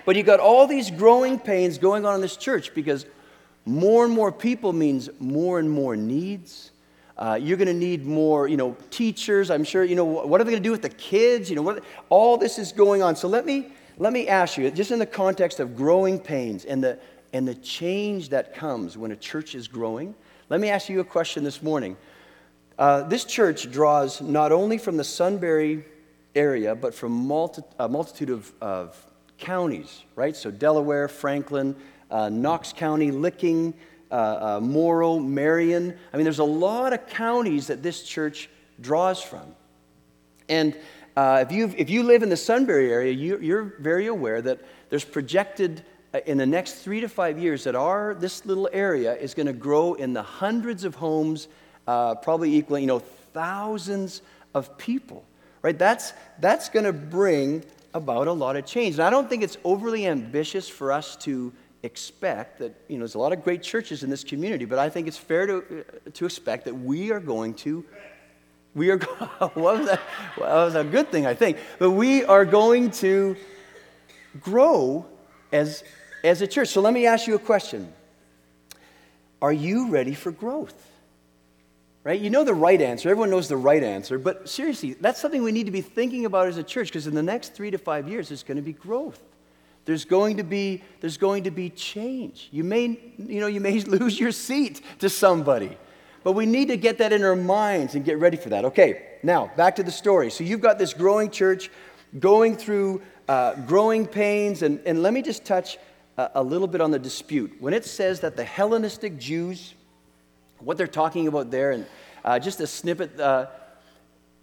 But 0.04 0.16
you 0.16 0.22
got 0.22 0.38
all 0.38 0.66
these 0.66 0.90
growing 0.90 1.38
pains 1.38 1.78
going 1.78 2.04
on 2.04 2.16
in 2.16 2.20
this 2.20 2.36
church 2.36 2.74
because 2.74 3.06
more 3.68 4.04
and 4.04 4.12
more 4.12 4.32
people 4.32 4.72
means 4.72 5.10
more 5.20 5.58
and 5.58 5.70
more 5.70 5.94
needs. 5.94 6.70
Uh, 7.16 7.38
you're 7.40 7.56
going 7.56 7.68
to 7.68 7.74
need 7.74 8.06
more, 8.06 8.48
you 8.48 8.56
know, 8.56 8.76
teachers. 8.90 9.50
I'm 9.50 9.64
sure, 9.64 9.84
you 9.84 9.94
know, 9.94 10.04
what 10.04 10.40
are 10.40 10.44
they 10.44 10.52
going 10.52 10.62
to 10.62 10.66
do 10.66 10.72
with 10.72 10.82
the 10.82 10.88
kids? 10.88 11.50
You 11.50 11.56
know, 11.56 11.62
what, 11.62 11.84
all 12.08 12.38
this 12.38 12.58
is 12.58 12.72
going 12.72 13.02
on. 13.02 13.16
So 13.16 13.28
let 13.28 13.44
me 13.44 13.72
let 13.98 14.12
me 14.12 14.28
ask 14.28 14.56
you, 14.56 14.70
just 14.70 14.92
in 14.92 15.00
the 15.00 15.06
context 15.06 15.58
of 15.58 15.76
growing 15.76 16.18
pains 16.18 16.64
and 16.64 16.82
the 16.82 16.98
and 17.32 17.46
the 17.46 17.54
change 17.56 18.30
that 18.30 18.54
comes 18.54 18.96
when 18.96 19.10
a 19.10 19.16
church 19.16 19.54
is 19.54 19.68
growing. 19.68 20.14
Let 20.48 20.60
me 20.60 20.70
ask 20.70 20.88
you 20.88 21.00
a 21.00 21.04
question 21.04 21.44
this 21.44 21.62
morning. 21.62 21.96
Uh, 22.78 23.02
this 23.02 23.24
church 23.24 23.70
draws 23.70 24.22
not 24.22 24.52
only 24.52 24.78
from 24.78 24.96
the 24.96 25.04
Sunbury 25.04 25.84
area, 26.34 26.74
but 26.74 26.94
from 26.94 27.12
multi- 27.12 27.62
a 27.78 27.88
multitude 27.88 28.30
of, 28.30 28.52
of 28.62 28.96
counties, 29.36 30.04
right? 30.14 30.34
So 30.34 30.50
Delaware, 30.50 31.08
Franklin, 31.08 31.76
uh, 32.10 32.28
Knox 32.28 32.72
County, 32.72 33.10
Licking, 33.10 33.74
uh, 34.10 34.14
uh, 34.14 34.60
Morrow, 34.60 35.18
Marion. 35.18 35.96
I 36.12 36.16
mean, 36.16 36.24
there's 36.24 36.38
a 36.38 36.44
lot 36.44 36.92
of 36.92 37.06
counties 37.08 37.66
that 37.66 37.82
this 37.82 38.02
church 38.02 38.48
draws 38.80 39.22
from. 39.22 39.54
And 40.48 40.76
uh, 41.16 41.44
if, 41.46 41.52
you 41.52 41.74
if 41.76 41.90
you 41.90 42.02
live 42.04 42.22
in 42.22 42.28
the 42.28 42.36
Sunbury 42.36 42.92
area, 42.92 43.12
you, 43.12 43.38
you're 43.40 43.74
very 43.80 44.06
aware 44.06 44.40
that 44.40 44.60
there's 44.88 45.04
projected 45.04 45.82
uh, 46.14 46.20
in 46.26 46.38
the 46.38 46.46
next 46.46 46.74
three 46.74 47.00
to 47.00 47.08
five 47.08 47.38
years 47.38 47.64
that 47.64 47.74
our 47.74 48.14
this 48.14 48.46
little 48.46 48.68
area 48.72 49.14
is 49.14 49.34
going 49.34 49.46
to 49.46 49.52
grow 49.52 49.94
in 49.94 50.12
the 50.14 50.22
hundreds 50.22 50.84
of 50.84 50.94
homes, 50.94 51.48
uh, 51.86 52.14
probably 52.14 52.54
equaling 52.54 52.84
you 52.84 52.88
know 52.88 53.00
thousands 53.34 54.22
of 54.54 54.78
people. 54.78 55.24
Right? 55.60 55.78
That's 55.78 56.12
that's 56.38 56.68
going 56.68 56.86
to 56.86 56.92
bring 56.92 57.64
about 57.94 58.28
a 58.28 58.32
lot 58.32 58.56
of 58.56 58.64
change. 58.64 58.94
And 58.94 59.02
I 59.02 59.10
don't 59.10 59.28
think 59.28 59.42
it's 59.42 59.58
overly 59.64 60.06
ambitious 60.06 60.68
for 60.68 60.92
us 60.92 61.16
to 61.16 61.52
expect 61.82 62.58
that 62.58 62.74
you 62.88 62.96
know 62.96 63.00
there's 63.00 63.14
a 63.14 63.18
lot 63.18 63.32
of 63.32 63.44
great 63.44 63.62
churches 63.62 64.02
in 64.02 64.10
this 64.10 64.24
community, 64.24 64.64
but 64.64 64.78
I 64.78 64.88
think 64.88 65.06
it's 65.06 65.16
fair 65.16 65.46
to 65.46 65.84
to 66.12 66.24
expect 66.24 66.64
that 66.64 66.74
we 66.74 67.12
are 67.12 67.20
going 67.20 67.54
to 67.54 67.84
we 68.74 68.90
are 68.90 68.98
what 69.38 69.56
was 69.56 69.86
that? 69.86 70.00
Well, 70.36 70.48
that 70.48 70.64
was 70.64 70.74
a 70.74 70.84
good 70.84 71.10
thing, 71.10 71.26
I 71.26 71.34
think. 71.34 71.58
But 71.78 71.90
we 71.90 72.24
are 72.24 72.44
going 72.44 72.90
to 73.02 73.36
grow 74.40 75.06
as 75.52 75.84
as 76.24 76.42
a 76.42 76.46
church. 76.46 76.68
So 76.68 76.80
let 76.80 76.92
me 76.92 77.06
ask 77.06 77.26
you 77.26 77.34
a 77.34 77.40
question 77.40 77.92
Are 79.40 79.52
you 79.52 79.88
ready 79.90 80.14
for 80.14 80.30
growth? 80.30 80.84
Right? 82.04 82.20
You 82.20 82.30
know 82.30 82.44
the 82.44 82.54
right 82.54 82.80
answer. 82.80 83.10
Everyone 83.10 83.28
knows 83.28 83.48
the 83.48 83.56
right 83.56 83.82
answer. 83.82 84.18
But 84.18 84.48
seriously, 84.48 84.94
that's 84.94 85.20
something 85.20 85.42
we 85.42 85.52
need 85.52 85.66
to 85.66 85.72
be 85.72 85.82
thinking 85.82 86.24
about 86.24 86.46
as 86.46 86.56
a 86.56 86.62
church 86.62 86.88
because 86.88 87.06
in 87.06 87.14
the 87.14 87.22
next 87.22 87.54
three 87.54 87.70
to 87.70 87.78
five 87.78 88.08
years, 88.08 88.28
there's 88.28 88.42
going 88.42 88.56
to 88.56 88.62
be 88.62 88.72
growth. 88.72 89.20
There's 89.88 90.04
going 90.04 90.36
to 90.36 90.42
be, 90.42 90.82
there's 91.00 91.16
going 91.16 91.44
to 91.44 91.50
be 91.50 91.70
change. 91.70 92.50
You 92.52 92.62
may, 92.62 93.00
you 93.16 93.40
know, 93.40 93.46
you 93.46 93.58
may 93.58 93.80
lose 93.96 94.20
your 94.20 94.32
seat 94.32 94.82
to 94.98 95.08
somebody. 95.08 95.78
But 96.22 96.32
we 96.32 96.44
need 96.44 96.68
to 96.68 96.76
get 96.76 96.98
that 96.98 97.10
in 97.10 97.24
our 97.24 97.34
minds 97.34 97.94
and 97.94 98.04
get 98.04 98.18
ready 98.18 98.36
for 98.36 98.50
that. 98.50 98.66
Okay, 98.66 99.16
now 99.22 99.50
back 99.56 99.76
to 99.76 99.82
the 99.82 99.90
story. 99.90 100.30
So 100.30 100.44
you've 100.44 100.60
got 100.60 100.78
this 100.78 100.92
growing 100.92 101.30
church 101.30 101.70
going 102.18 102.54
through 102.54 103.00
uh, 103.28 103.54
growing 103.62 104.06
pains. 104.06 104.60
And, 104.60 104.78
and 104.84 105.02
let 105.02 105.14
me 105.14 105.22
just 105.22 105.46
touch 105.46 105.78
a, 106.18 106.32
a 106.34 106.42
little 106.42 106.68
bit 106.68 106.82
on 106.82 106.90
the 106.90 106.98
dispute. 106.98 107.56
When 107.58 107.72
it 107.72 107.86
says 107.86 108.20
that 108.20 108.36
the 108.36 108.44
Hellenistic 108.44 109.16
Jews, 109.16 109.72
what 110.58 110.76
they're 110.76 110.86
talking 110.86 111.28
about 111.28 111.50
there, 111.50 111.70
and 111.70 111.86
uh, 112.26 112.38
just 112.38 112.60
a 112.60 112.66
snippet, 112.66 113.18
uh, 113.18 113.46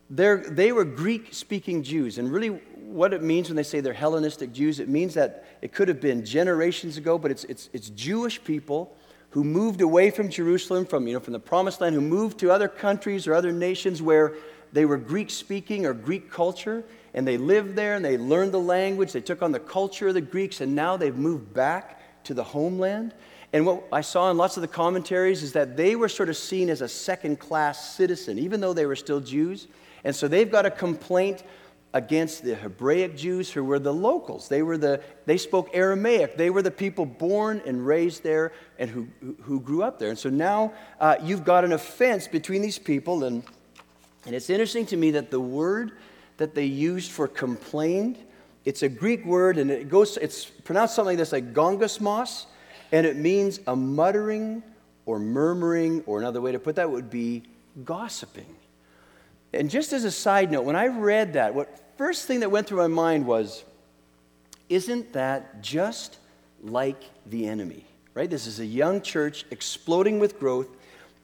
they 0.10 0.72
were 0.72 0.86
Greek 0.86 1.36
speaking 1.36 1.84
Jews. 1.84 2.18
And 2.18 2.32
really, 2.32 2.60
what 2.96 3.14
it 3.14 3.22
means 3.22 3.50
when 3.50 3.58
they 3.58 3.64
say 3.64 3.82
they're 3.82 3.94
Hellenistic 3.94 4.54
Jews. 4.54 4.80
It 4.80 4.88
means 4.88 5.14
that 5.16 5.46
it 5.62 5.74
could 5.74 5.88
have 5.90 6.00
been 6.00 6.24
generations 6.24 6.98
ago, 6.98 7.18
but 7.18 7.30
it's, 7.30 7.44
it's, 7.44 7.70
it's 7.74 7.90
Jewish 7.90 8.44
people 8.44 8.96
who 9.32 9.44
moved 9.44 9.82
away 9.82 10.12
from 10.12 10.30
Jerusalem, 10.30 10.86
from, 10.86 11.06
you 11.06 11.14
know, 11.14 11.20
from 11.20 11.34
the 11.34 11.40
promised 11.40 11.82
land, 11.82 11.94
who 11.94 12.02
moved 12.02 12.40
to 12.40 12.52
other 12.52 12.70
countries 12.70 13.28
or 13.28 13.34
other 13.34 13.52
nations 13.52 14.02
where 14.02 14.34
they 14.72 14.86
were 14.86 14.98
Greek 14.98 15.30
speaking 15.30 15.86
or 15.86 15.94
Greek 15.94 16.32
culture, 16.32 16.86
and 17.14 17.28
they 17.28 17.38
lived 17.38 17.76
there 17.76 17.96
and 17.96 18.04
they 18.04 18.18
learned 18.18 18.54
the 18.54 18.60
language. 18.60 19.12
They 19.12 19.22
took 19.22 19.42
on 19.42 19.52
the 19.52 19.60
culture 19.60 20.08
of 20.08 20.14
the 20.14 20.22
Greeks, 20.22 20.62
and 20.62 20.74
now 20.74 20.96
they've 20.96 21.16
moved 21.16 21.54
back 21.54 22.24
to 22.24 22.34
the 22.34 22.44
homeland. 22.44 23.14
And 23.52 23.66
what 23.66 23.84
I 23.92 24.02
saw 24.02 24.32
in 24.32 24.38
lots 24.38 24.58
of 24.58 24.62
the 24.62 24.68
commentaries 24.68 25.44
is 25.44 25.54
that 25.54 25.78
they 25.78 25.96
were 25.96 26.10
sort 26.10 26.30
of 26.30 26.38
seen 26.38 26.70
as 26.70 26.82
a 26.82 26.88
second 26.88 27.40
class 27.40 27.96
citizen, 27.96 28.40
even 28.40 28.62
though 28.62 28.74
they 28.74 28.86
were 28.86 28.96
still 28.96 29.20
Jews. 29.20 29.68
And 30.06 30.16
so 30.16 30.28
they've 30.28 30.50
got 30.50 30.66
a 30.66 30.72
complaint 30.72 31.44
against 31.96 32.44
the 32.44 32.56
Hebraic 32.56 33.16
Jews 33.16 33.50
who 33.50 33.64
were 33.64 33.80
the 33.80 33.94
locals. 33.94 34.50
They, 34.50 34.62
were 34.64 34.78
the, 34.78 35.02
they 35.26 35.38
spoke 35.38 35.70
Aramaic. 35.74 36.36
They 36.36 36.50
were 36.50 36.62
the 36.62 36.70
people 36.70 37.06
born 37.06 37.62
and 37.66 37.88
raised 37.88 38.22
there 38.22 38.52
and 38.78 38.90
who, 38.90 39.08
who 39.44 39.62
grew 39.62 39.82
up 39.82 39.98
there. 39.98 40.10
And 40.10 40.20
so 40.20 40.30
now 40.30 40.74
uh, 41.00 41.16
you've 41.24 41.46
got 41.46 41.64
an 41.64 41.72
offense 41.72 42.28
between 42.28 42.62
these 42.62 42.78
people. 42.78 43.24
And, 43.24 43.44
and 44.26 44.36
it's 44.36 44.50
interesting 44.50 44.86
to 44.88 44.98
me 44.98 45.12
that 45.12 45.32
the 45.32 45.40
word 45.40 45.94
that 46.36 46.54
they 46.54 46.66
used 46.66 47.14
for 47.14 47.30
complained, 47.30 48.18
it's 48.66 48.84
a 48.84 48.90
Greek 48.90 49.26
word 49.26 49.58
and 49.58 49.72
it 49.72 49.88
goes, 49.88 50.18
it's 50.18 50.44
pronounced 50.44 50.96
something 50.96 51.12
like 51.12 51.18
this 51.18 51.32
like 51.32 51.54
gongosmos, 51.54 52.46
and 52.92 53.06
it 53.06 53.16
means 53.16 53.62
a 53.68 53.76
muttering 53.76 54.62
or 55.06 55.18
murmuring, 55.18 56.04
or 56.08 56.20
another 56.20 56.42
way 56.42 56.52
to 56.52 56.60
put 56.60 56.76
that 56.76 56.92
would 56.92 57.10
be 57.10 57.44
gossiping. 57.86 58.54
And 59.54 59.70
just 59.70 59.94
as 59.94 60.04
a 60.04 60.12
side 60.12 60.52
note, 60.52 60.66
when 60.66 60.76
I 60.76 60.88
read 60.88 61.34
that, 61.34 61.56
what 61.56 61.85
first 61.98 62.26
thing 62.26 62.42
that 62.42 62.52
went 62.52 62.68
through 62.68 62.80
my 62.80 62.88
mind 62.88 63.26
was, 63.26 63.64
isn't 64.70 65.14
that 65.14 65.62
just 65.62 66.18
like 66.64 67.02
the 67.26 67.48
enemy? 67.48 67.86
Right? 68.14 68.30
This 68.30 68.48
is 68.48 68.60
a 68.60 68.66
young 68.66 69.02
church 69.02 69.46
exploding 69.52 70.20
with 70.20 70.40
growth. 70.40 70.68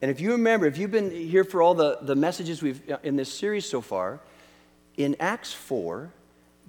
And 0.02 0.12
if 0.12 0.20
you 0.20 0.32
remember, 0.32 0.66
if 0.66 0.78
you've 0.78 0.92
been 0.92 1.12
here 1.12 1.44
for 1.44 1.62
all 1.62 1.74
the, 1.74 2.00
the 2.02 2.16
messages 2.16 2.62
we've 2.62 2.90
uh, 2.90 2.98
in 3.04 3.16
this 3.16 3.32
series 3.32 3.66
so 3.66 3.82
far, 3.82 4.20
in 4.98 5.16
Acts 5.20 5.54
4, 5.54 6.12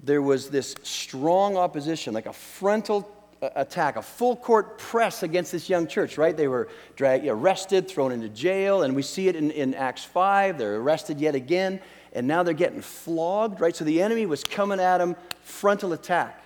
there 0.03 0.21
was 0.21 0.49
this 0.49 0.75
strong 0.83 1.57
opposition, 1.57 2.13
like 2.13 2.25
a 2.25 2.33
frontal 2.33 3.09
attack, 3.55 3.95
a 3.95 4.01
full 4.01 4.35
court 4.35 4.77
press 4.77 5.23
against 5.23 5.51
this 5.51 5.69
young 5.69 5.87
church, 5.87 6.17
right? 6.17 6.35
They 6.35 6.47
were 6.47 6.69
dragged, 6.95 7.25
arrested, 7.27 7.87
thrown 7.87 8.11
into 8.11 8.29
jail, 8.29 8.83
and 8.83 8.95
we 8.95 9.01
see 9.01 9.27
it 9.27 9.35
in, 9.35 9.51
in 9.51 9.73
Acts 9.73 10.03
5. 10.03 10.57
They're 10.57 10.77
arrested 10.77 11.19
yet 11.19 11.35
again, 11.35 11.79
and 12.13 12.27
now 12.27 12.43
they're 12.43 12.53
getting 12.53 12.81
flogged, 12.81 13.59
right? 13.59 13.75
So 13.75 13.83
the 13.83 14.01
enemy 14.01 14.25
was 14.25 14.43
coming 14.43 14.79
at 14.79 14.99
them, 14.99 15.15
frontal 15.41 15.93
attack. 15.93 16.39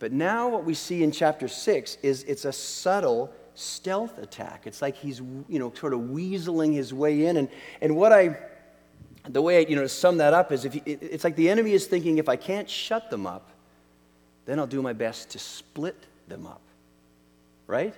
But 0.00 0.12
now 0.12 0.48
what 0.48 0.64
we 0.64 0.74
see 0.74 1.02
in 1.02 1.12
chapter 1.12 1.48
6 1.48 1.98
is 2.02 2.24
it's 2.24 2.44
a 2.44 2.52
subtle 2.52 3.32
stealth 3.54 4.18
attack. 4.18 4.66
It's 4.66 4.82
like 4.82 4.96
he's, 4.96 5.20
you 5.20 5.58
know, 5.58 5.72
sort 5.74 5.94
of 5.94 6.00
weaseling 6.00 6.74
his 6.74 6.92
way 6.92 7.26
in. 7.26 7.36
And, 7.36 7.48
and 7.80 7.96
what 7.96 8.12
I, 8.12 8.36
the 9.28 9.42
way, 9.42 9.58
I, 9.58 9.68
you 9.68 9.76
know, 9.76 9.82
to 9.82 9.88
sum 9.88 10.18
that 10.18 10.34
up 10.34 10.52
is 10.52 10.64
if 10.64 10.74
he, 10.74 10.82
it's 10.84 11.24
like 11.24 11.36
the 11.36 11.48
enemy 11.48 11.72
is 11.72 11.86
thinking, 11.86 12.18
if 12.18 12.28
I 12.28 12.36
can't 12.36 12.68
shut 12.68 13.10
them 13.10 13.26
up, 13.26 13.50
then 14.46 14.58
I'll 14.58 14.66
do 14.66 14.82
my 14.82 14.92
best 14.92 15.30
to 15.30 15.38
split 15.38 15.96
them 16.28 16.46
up. 16.46 16.60
Right? 17.66 17.94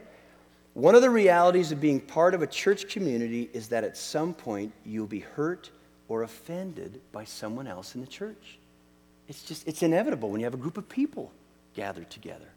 One 0.74 0.94
of 0.94 1.02
the 1.02 1.10
realities 1.10 1.72
of 1.72 1.80
being 1.80 2.00
part 2.00 2.34
of 2.34 2.42
a 2.42 2.46
church 2.46 2.88
community 2.88 3.50
is 3.52 3.68
that 3.68 3.84
at 3.84 3.96
some 3.96 4.34
point 4.34 4.72
you'll 4.84 5.06
be 5.06 5.20
hurt 5.20 5.70
or 6.10 6.24
offended 6.24 7.00
by 7.12 7.24
someone 7.24 7.68
else 7.68 7.94
in 7.94 8.00
the 8.00 8.06
church. 8.06 8.58
It's 9.28 9.44
just, 9.44 9.66
it's 9.68 9.82
inevitable 9.84 10.28
when 10.28 10.40
you 10.40 10.44
have 10.44 10.54
a 10.54 10.58
group 10.58 10.76
of 10.76 10.88
people 10.88 11.30
gathered 11.72 12.10
together. 12.10 12.48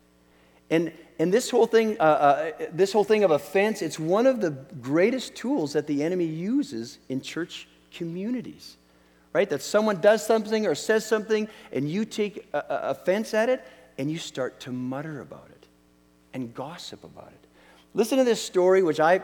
And, 0.72 0.92
and 1.20 1.32
this, 1.32 1.52
whole 1.52 1.68
thing, 1.68 1.96
uh, 2.00 2.04
uh, 2.04 2.52
this 2.74 2.92
whole 2.92 3.04
thing 3.04 3.24
of 3.24 3.30
offense, 3.30 3.84
it's 3.84 4.00
one 4.00 4.26
of 4.26 4.42
the 4.42 4.50
greatest 4.82 5.36
tools 5.36 5.74
that 5.74 5.86
the 5.86 6.02
enemy 6.02 6.26
uses 6.26 6.98
in 7.10 7.22
church 7.22 7.68
communities, 7.94 8.76
right? 9.34 9.48
That 9.48 9.62
someone 9.62 10.02
does 10.02 10.26
something 10.26 10.66
or 10.66 10.74
says 10.74 11.06
something 11.06 11.48
and 11.72 11.88
you 11.88 12.06
take 12.06 12.48
a, 12.54 12.58
a 12.58 12.90
offense 12.90 13.36
at 13.36 13.50
it 13.50 13.64
and 14.00 14.10
you 14.10 14.18
start 14.18 14.62
to 14.62 14.72
mutter 14.72 15.22
about 15.22 15.50
it 15.52 15.68
and 16.34 16.56
gossip 16.56 17.04
about 17.04 17.28
it. 17.28 17.48
Listen 17.94 18.18
to 18.18 18.24
this 18.24 18.42
story, 18.42 18.82
which 18.82 19.00
I, 19.00 19.22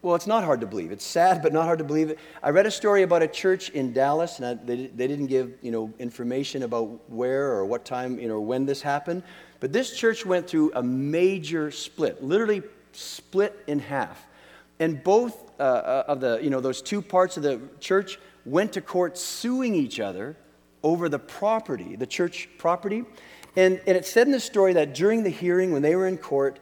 well, 0.00 0.14
it's 0.14 0.28
not 0.28 0.44
hard 0.44 0.60
to 0.60 0.66
believe. 0.66 0.92
It's 0.92 1.04
sad, 1.04 1.42
but 1.42 1.52
not 1.52 1.64
hard 1.64 1.78
to 1.78 1.84
believe. 1.84 2.16
I 2.40 2.50
read 2.50 2.66
a 2.66 2.70
story 2.70 3.02
about 3.02 3.22
a 3.22 3.26
church 3.26 3.70
in 3.70 3.92
Dallas, 3.92 4.38
and 4.38 4.46
I, 4.46 4.54
they, 4.54 4.86
they 4.86 5.08
didn't 5.08 5.26
give, 5.26 5.54
you 5.60 5.72
know, 5.72 5.92
information 5.98 6.62
about 6.62 7.10
where 7.10 7.50
or 7.50 7.64
what 7.66 7.84
time, 7.84 8.18
you 8.18 8.28
know, 8.28 8.40
when 8.40 8.64
this 8.64 8.80
happened. 8.80 9.24
But 9.58 9.72
this 9.72 9.96
church 9.96 10.24
went 10.24 10.48
through 10.48 10.72
a 10.76 10.82
major 10.82 11.72
split, 11.72 12.22
literally 12.22 12.62
split 12.92 13.64
in 13.66 13.80
half. 13.80 14.24
And 14.78 15.02
both 15.02 15.50
uh, 15.58 15.62
uh 15.62 16.04
of 16.06 16.20
the, 16.20 16.38
you 16.40 16.50
know, 16.50 16.60
those 16.60 16.80
two 16.80 17.02
parts 17.02 17.36
of 17.36 17.42
the 17.42 17.60
church 17.80 18.20
went 18.44 18.72
to 18.74 18.80
court 18.80 19.18
suing 19.18 19.74
each 19.74 19.98
other 19.98 20.36
over 20.84 21.08
the 21.08 21.18
property, 21.18 21.96
the 21.96 22.06
church 22.06 22.48
property. 22.56 23.04
And, 23.56 23.80
and 23.86 23.96
it 23.96 24.06
said 24.06 24.28
in 24.28 24.32
the 24.32 24.38
story 24.38 24.74
that 24.74 24.94
during 24.94 25.24
the 25.24 25.30
hearing, 25.30 25.72
when 25.72 25.82
they 25.82 25.96
were 25.96 26.06
in 26.06 26.18
court, 26.18 26.60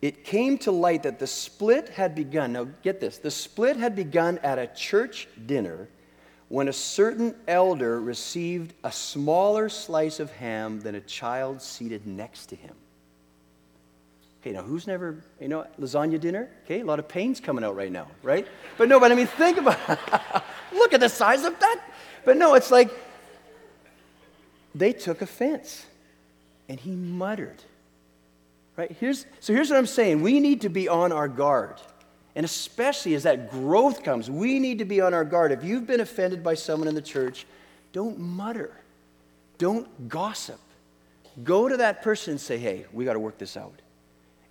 it 0.00 0.24
came 0.24 0.58
to 0.58 0.70
light 0.70 1.02
that 1.02 1.18
the 1.18 1.26
split 1.26 1.88
had 1.88 2.14
begun. 2.14 2.52
Now, 2.52 2.68
get 2.82 3.00
this 3.00 3.18
the 3.18 3.30
split 3.30 3.76
had 3.76 3.96
begun 3.96 4.38
at 4.38 4.58
a 4.58 4.66
church 4.68 5.28
dinner 5.46 5.88
when 6.48 6.68
a 6.68 6.72
certain 6.72 7.34
elder 7.46 8.00
received 8.00 8.72
a 8.84 8.92
smaller 8.92 9.68
slice 9.68 10.18
of 10.20 10.30
ham 10.32 10.80
than 10.80 10.94
a 10.94 11.00
child 11.00 11.60
seated 11.60 12.06
next 12.06 12.46
to 12.46 12.56
him. 12.56 12.74
Okay, 14.40 14.52
now 14.52 14.62
who's 14.62 14.86
never, 14.86 15.16
you 15.40 15.48
know, 15.48 15.66
lasagna 15.80 16.18
dinner? 16.18 16.48
Okay, 16.64 16.80
a 16.80 16.84
lot 16.84 16.98
of 16.98 17.08
pain's 17.08 17.40
coming 17.40 17.64
out 17.64 17.74
right 17.74 17.90
now, 17.90 18.06
right? 18.22 18.46
But 18.76 18.88
no, 18.88 19.00
but 19.00 19.10
I 19.10 19.14
mean, 19.14 19.26
think 19.26 19.58
about. 19.58 19.78
Look 20.72 20.94
at 20.94 21.00
the 21.00 21.08
size 21.08 21.44
of 21.44 21.58
that. 21.58 21.82
But 22.24 22.36
no, 22.36 22.54
it's 22.54 22.70
like 22.70 22.90
they 24.74 24.92
took 24.92 25.22
offense 25.22 25.84
and 26.68 26.78
he 26.78 26.92
muttered. 26.92 27.62
Right? 28.78 28.96
Here's, 29.00 29.26
so 29.40 29.52
here's 29.52 29.70
what 29.70 29.76
I'm 29.76 29.86
saying 29.86 30.22
we 30.22 30.38
need 30.38 30.60
to 30.62 30.68
be 30.68 30.88
on 30.88 31.10
our 31.10 31.28
guard. 31.28 31.74
And 32.36 32.44
especially 32.44 33.14
as 33.14 33.24
that 33.24 33.50
growth 33.50 34.04
comes, 34.04 34.30
we 34.30 34.60
need 34.60 34.78
to 34.78 34.84
be 34.84 35.00
on 35.00 35.12
our 35.12 35.24
guard. 35.24 35.50
If 35.50 35.64
you've 35.64 35.88
been 35.88 35.98
offended 35.98 36.44
by 36.44 36.54
someone 36.54 36.86
in 36.86 36.94
the 36.94 37.02
church, 37.02 37.44
don't 37.92 38.16
mutter, 38.16 38.70
don't 39.58 40.08
gossip. 40.08 40.60
Go 41.42 41.68
to 41.68 41.76
that 41.78 42.02
person 42.02 42.32
and 42.32 42.40
say, 42.40 42.56
hey, 42.58 42.86
we 42.92 43.04
got 43.04 43.14
to 43.14 43.18
work 43.18 43.38
this 43.38 43.56
out. 43.56 43.74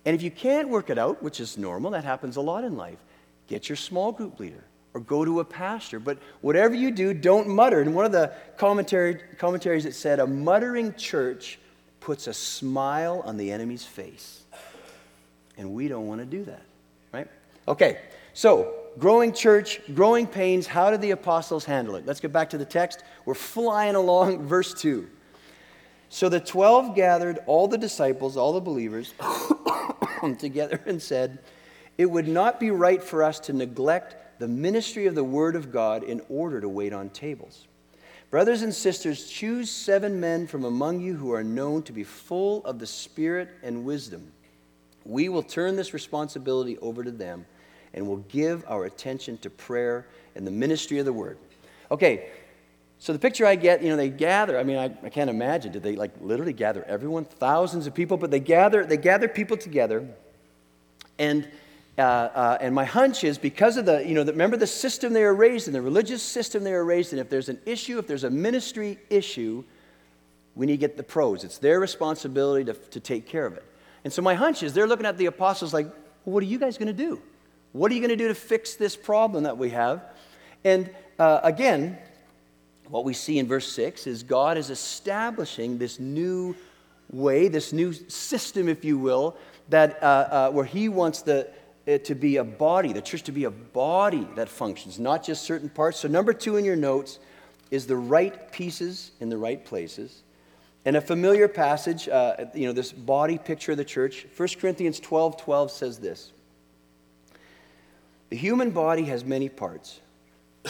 And 0.04 0.14
if 0.14 0.20
you 0.20 0.30
can't 0.30 0.68
work 0.68 0.90
it 0.90 0.98
out, 0.98 1.22
which 1.22 1.40
is 1.40 1.56
normal, 1.56 1.92
that 1.92 2.04
happens 2.04 2.36
a 2.36 2.42
lot 2.42 2.64
in 2.64 2.76
life, 2.76 2.98
get 3.46 3.70
your 3.70 3.76
small 3.76 4.12
group 4.12 4.38
leader 4.38 4.64
or 4.92 5.00
go 5.00 5.24
to 5.24 5.40
a 5.40 5.44
pastor. 5.44 5.98
But 5.98 6.18
whatever 6.42 6.74
you 6.74 6.90
do, 6.90 7.14
don't 7.14 7.48
mutter. 7.48 7.80
And 7.80 7.94
one 7.94 8.04
of 8.04 8.12
the 8.12 8.32
commentary, 8.58 9.20
commentaries 9.38 9.84
that 9.84 9.94
said, 9.94 10.20
a 10.20 10.26
muttering 10.26 10.94
church 10.94 11.58
puts 12.00 12.26
a 12.26 12.34
smile 12.34 13.22
on 13.24 13.36
the 13.36 13.52
enemy's 13.52 13.84
face. 13.84 14.42
And 15.56 15.72
we 15.72 15.88
don't 15.88 16.06
want 16.06 16.20
to 16.20 16.26
do 16.26 16.44
that, 16.44 16.62
right? 17.12 17.28
Okay, 17.66 17.98
so 18.32 18.74
growing 18.98 19.32
church, 19.32 19.80
growing 19.94 20.26
pains, 20.26 20.66
how 20.66 20.90
did 20.90 21.00
the 21.00 21.10
apostles 21.10 21.64
handle 21.64 21.96
it? 21.96 22.06
Let's 22.06 22.20
get 22.20 22.32
back 22.32 22.50
to 22.50 22.58
the 22.58 22.64
text. 22.64 23.02
We're 23.24 23.34
flying 23.34 23.94
along, 23.94 24.46
verse 24.46 24.74
2. 24.74 25.08
So 26.08 26.28
the 26.28 26.40
12 26.40 26.94
gathered 26.94 27.40
all 27.46 27.68
the 27.68 27.76
disciples, 27.76 28.36
all 28.36 28.52
the 28.52 28.60
believers, 28.60 29.12
together 30.38 30.80
and 30.86 31.00
said, 31.00 31.38
It 31.96 32.06
would 32.06 32.28
not 32.28 32.58
be 32.58 32.70
right 32.70 33.02
for 33.02 33.22
us 33.22 33.40
to 33.40 33.52
neglect 33.52 34.38
the 34.38 34.48
ministry 34.48 35.06
of 35.06 35.14
the 35.14 35.24
Word 35.24 35.56
of 35.56 35.72
God 35.72 36.02
in 36.02 36.22
order 36.28 36.60
to 36.60 36.68
wait 36.68 36.92
on 36.92 37.10
tables. 37.10 37.66
Brothers 38.30 38.60
and 38.60 38.74
sisters, 38.74 39.26
choose 39.26 39.70
seven 39.70 40.20
men 40.20 40.46
from 40.46 40.64
among 40.64 41.00
you 41.00 41.14
who 41.16 41.32
are 41.32 41.44
known 41.44 41.82
to 41.84 41.92
be 41.92 42.04
full 42.04 42.62
of 42.66 42.78
the 42.78 42.86
Spirit 42.86 43.48
and 43.62 43.84
wisdom. 43.84 44.32
We 45.06 45.30
will 45.30 45.42
turn 45.42 45.76
this 45.76 45.94
responsibility 45.94 46.76
over 46.78 47.02
to 47.02 47.10
them 47.10 47.46
and 47.94 48.06
will 48.06 48.18
give 48.18 48.64
our 48.68 48.84
attention 48.84 49.38
to 49.38 49.50
prayer 49.50 50.06
and 50.34 50.46
the 50.46 50.50
ministry 50.50 50.98
of 50.98 51.06
the 51.06 51.12
word. 51.12 51.38
Okay, 51.90 52.28
so 52.98 53.14
the 53.14 53.18
picture 53.18 53.46
I 53.46 53.54
get, 53.54 53.82
you 53.82 53.88
know, 53.88 53.96
they 53.96 54.10
gather. 54.10 54.58
I 54.58 54.62
mean, 54.62 54.76
I, 54.76 54.92
I 55.02 55.08
can't 55.08 55.30
imagine. 55.30 55.72
Did 55.72 55.82
they 55.82 55.96
like 55.96 56.10
literally 56.20 56.52
gather 56.52 56.84
everyone, 56.84 57.24
thousands 57.24 57.86
of 57.86 57.94
people? 57.94 58.18
But 58.18 58.30
they 58.30 58.40
gather, 58.40 58.84
they 58.84 58.98
gather 58.98 59.28
people 59.28 59.56
together, 59.56 60.06
and 61.18 61.48
uh, 61.98 62.02
uh, 62.02 62.58
and 62.60 62.74
my 62.74 62.84
hunch 62.84 63.24
is 63.24 63.38
because 63.38 63.76
of 63.76 63.84
the, 63.84 64.06
you 64.06 64.14
know, 64.14 64.22
the, 64.22 64.32
remember 64.32 64.56
the 64.56 64.66
system 64.66 65.12
they 65.12 65.24
were 65.24 65.34
raised 65.34 65.66
in, 65.66 65.74
the 65.74 65.82
religious 65.82 66.22
system 66.22 66.62
they 66.62 66.72
were 66.72 66.84
raised 66.84 67.12
in. 67.12 67.18
If 67.18 67.28
there's 67.28 67.48
an 67.48 67.58
issue, 67.66 67.98
if 67.98 68.06
there's 68.06 68.24
a 68.24 68.30
ministry 68.30 68.98
issue, 69.10 69.64
we 70.54 70.66
need 70.66 70.74
to 70.74 70.78
get 70.78 70.96
the 70.96 71.02
pros. 71.02 71.44
It's 71.44 71.58
their 71.58 71.80
responsibility 71.80 72.64
to, 72.66 72.74
to 72.74 73.00
take 73.00 73.26
care 73.26 73.46
of 73.46 73.54
it. 73.54 73.64
And 74.04 74.12
so 74.12 74.22
my 74.22 74.34
hunch 74.34 74.62
is 74.62 74.74
they're 74.74 74.86
looking 74.86 75.06
at 75.06 75.18
the 75.18 75.26
apostles 75.26 75.74
like, 75.74 75.86
well, 76.24 76.34
what 76.34 76.42
are 76.42 76.46
you 76.46 76.58
guys 76.58 76.78
going 76.78 76.86
to 76.86 76.92
do? 76.92 77.20
What 77.72 77.90
are 77.90 77.94
you 77.94 78.00
going 78.00 78.10
to 78.10 78.16
do 78.16 78.28
to 78.28 78.34
fix 78.34 78.74
this 78.74 78.96
problem 78.96 79.44
that 79.44 79.58
we 79.58 79.70
have? 79.70 80.02
And 80.64 80.90
uh, 81.18 81.40
again, 81.42 81.98
what 82.88 83.04
we 83.04 83.12
see 83.12 83.38
in 83.38 83.46
verse 83.46 83.70
6 83.72 84.06
is 84.06 84.22
God 84.22 84.56
is 84.56 84.70
establishing 84.70 85.78
this 85.78 85.98
new 85.98 86.56
way, 87.10 87.48
this 87.48 87.72
new 87.72 87.92
system, 87.92 88.68
if 88.68 88.84
you 88.84 88.98
will, 88.98 89.36
that 89.68 90.02
uh, 90.02 90.06
uh, 90.06 90.50
where 90.50 90.64
He 90.64 90.88
wants 90.88 91.22
the, 91.22 91.48
to 91.96 92.14
be 92.14 92.36
a 92.36 92.44
body, 92.44 92.92
the 92.92 93.00
church 93.00 93.22
to 93.22 93.32
be 93.32 93.44
a 93.44 93.50
body 93.50 94.28
that 94.34 94.48
functions, 94.48 94.98
not 94.98 95.24
just 95.24 95.44
certain 95.44 95.70
parts. 95.70 96.00
So, 96.00 96.08
number 96.08 96.34
two 96.34 96.56
in 96.56 96.64
your 96.64 96.76
notes 96.76 97.18
is 97.70 97.86
the 97.86 97.96
right 97.96 98.52
pieces 98.52 99.12
in 99.20 99.30
the 99.30 99.38
right 99.38 99.64
places. 99.64 100.22
And 100.84 100.96
a 100.96 101.00
familiar 101.00 101.48
passage, 101.48 102.08
uh, 102.08 102.46
you 102.54 102.66
know, 102.66 102.72
this 102.72 102.92
body 102.92 103.38
picture 103.38 103.72
of 103.72 103.78
the 103.78 103.84
church, 103.84 104.26
1 104.36 104.48
Corinthians 104.60 105.00
12 105.00 105.38
12 105.38 105.70
says 105.70 105.98
this 105.98 106.32
The 108.28 108.36
human 108.36 108.70
body 108.70 109.04
has 109.04 109.24
many 109.24 109.48
parts, 109.48 110.00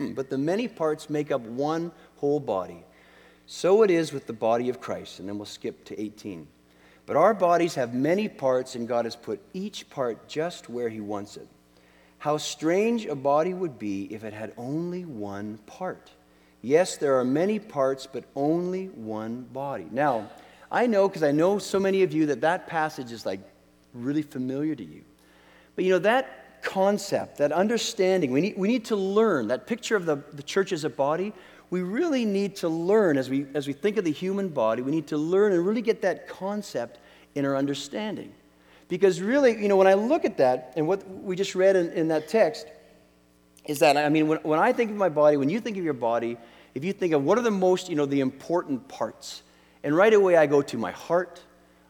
but 0.00 0.30
the 0.30 0.38
many 0.38 0.68
parts 0.68 1.10
make 1.10 1.32
up 1.32 1.40
one 1.40 1.90
whole 2.16 2.40
body. 2.40 2.84
So 3.46 3.82
it 3.82 3.90
is 3.90 4.12
with 4.12 4.28
the 4.28 4.32
body 4.32 4.68
of 4.68 4.80
Christ. 4.80 5.18
And 5.18 5.28
then 5.28 5.36
we'll 5.36 5.44
skip 5.44 5.84
to 5.86 6.00
18. 6.00 6.46
But 7.10 7.16
our 7.16 7.34
bodies 7.34 7.74
have 7.74 7.92
many 7.92 8.28
parts, 8.28 8.76
and 8.76 8.86
God 8.86 9.04
has 9.04 9.16
put 9.16 9.40
each 9.52 9.90
part 9.90 10.28
just 10.28 10.68
where 10.70 10.88
He 10.88 11.00
wants 11.00 11.36
it. 11.36 11.48
How 12.18 12.36
strange 12.36 13.04
a 13.04 13.16
body 13.16 13.52
would 13.52 13.80
be 13.80 14.04
if 14.14 14.22
it 14.22 14.32
had 14.32 14.52
only 14.56 15.04
one 15.04 15.58
part. 15.66 16.12
Yes, 16.62 16.98
there 16.98 17.18
are 17.18 17.24
many 17.24 17.58
parts, 17.58 18.06
but 18.06 18.22
only 18.36 18.90
one 18.90 19.42
body. 19.52 19.88
Now, 19.90 20.30
I 20.70 20.86
know 20.86 21.08
because 21.08 21.24
I 21.24 21.32
know 21.32 21.58
so 21.58 21.80
many 21.80 22.04
of 22.04 22.12
you 22.12 22.26
that 22.26 22.42
that 22.42 22.68
passage 22.68 23.10
is 23.10 23.26
like 23.26 23.40
really 23.92 24.22
familiar 24.22 24.76
to 24.76 24.84
you. 24.84 25.02
But 25.74 25.84
you 25.84 25.90
know, 25.90 25.98
that 25.98 26.62
concept, 26.62 27.38
that 27.38 27.50
understanding, 27.50 28.30
we 28.30 28.40
need, 28.40 28.56
we 28.56 28.68
need 28.68 28.84
to 28.84 28.94
learn 28.94 29.48
that 29.48 29.66
picture 29.66 29.96
of 29.96 30.06
the, 30.06 30.22
the 30.34 30.44
church 30.44 30.70
as 30.70 30.84
a 30.84 30.90
body. 30.90 31.32
We 31.70 31.82
really 31.82 32.24
need 32.24 32.56
to 32.56 32.68
learn 32.68 33.16
as 33.16 33.30
we, 33.30 33.46
as 33.54 33.66
we 33.66 33.72
think 33.72 33.96
of 33.96 34.04
the 34.04 34.12
human 34.12 34.48
body, 34.48 34.82
we 34.82 34.90
need 34.90 35.06
to 35.08 35.16
learn 35.16 35.52
and 35.52 35.64
really 35.64 35.82
get 35.82 36.02
that 36.02 36.28
concept 36.28 36.98
in 37.34 37.46
our 37.46 37.56
understanding. 37.56 38.32
Because 38.88 39.22
really, 39.22 39.52
you 39.52 39.68
know, 39.68 39.76
when 39.76 39.86
I 39.86 39.94
look 39.94 40.24
at 40.24 40.36
that 40.38 40.72
and 40.76 40.88
what 40.88 41.08
we 41.08 41.36
just 41.36 41.54
read 41.54 41.76
in, 41.76 41.92
in 41.92 42.08
that 42.08 42.26
text, 42.26 42.66
is 43.66 43.78
that, 43.78 43.96
I 43.96 44.08
mean, 44.08 44.26
when, 44.26 44.38
when 44.38 44.58
I 44.58 44.72
think 44.72 44.90
of 44.90 44.96
my 44.96 45.08
body, 45.08 45.36
when 45.36 45.48
you 45.48 45.60
think 45.60 45.76
of 45.76 45.84
your 45.84 45.94
body, 45.94 46.36
if 46.74 46.84
you 46.84 46.92
think 46.92 47.12
of 47.12 47.24
what 47.24 47.38
are 47.38 47.42
the 47.42 47.50
most, 47.50 47.88
you 47.88 47.94
know, 47.94 48.06
the 48.06 48.20
important 48.20 48.88
parts, 48.88 49.42
and 49.84 49.96
right 49.96 50.12
away 50.12 50.36
I 50.36 50.46
go 50.46 50.62
to 50.62 50.76
my 50.76 50.90
heart, 50.90 51.40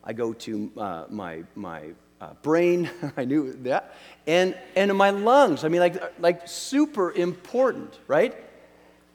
I 0.04 0.12
go 0.12 0.34
to 0.34 0.72
uh, 0.76 1.04
my, 1.08 1.44
my 1.54 1.90
uh, 2.20 2.34
brain, 2.42 2.90
I 3.16 3.25
knew 3.25 3.54
that, 3.62 3.94
and, 4.26 4.54
and 4.76 4.94
my 4.94 5.10
lungs. 5.10 5.64
I 5.64 5.68
mean, 5.68 5.80
like, 5.80 6.20
like 6.20 6.46
super 6.46 7.12
important, 7.12 7.99
right? 8.06 8.34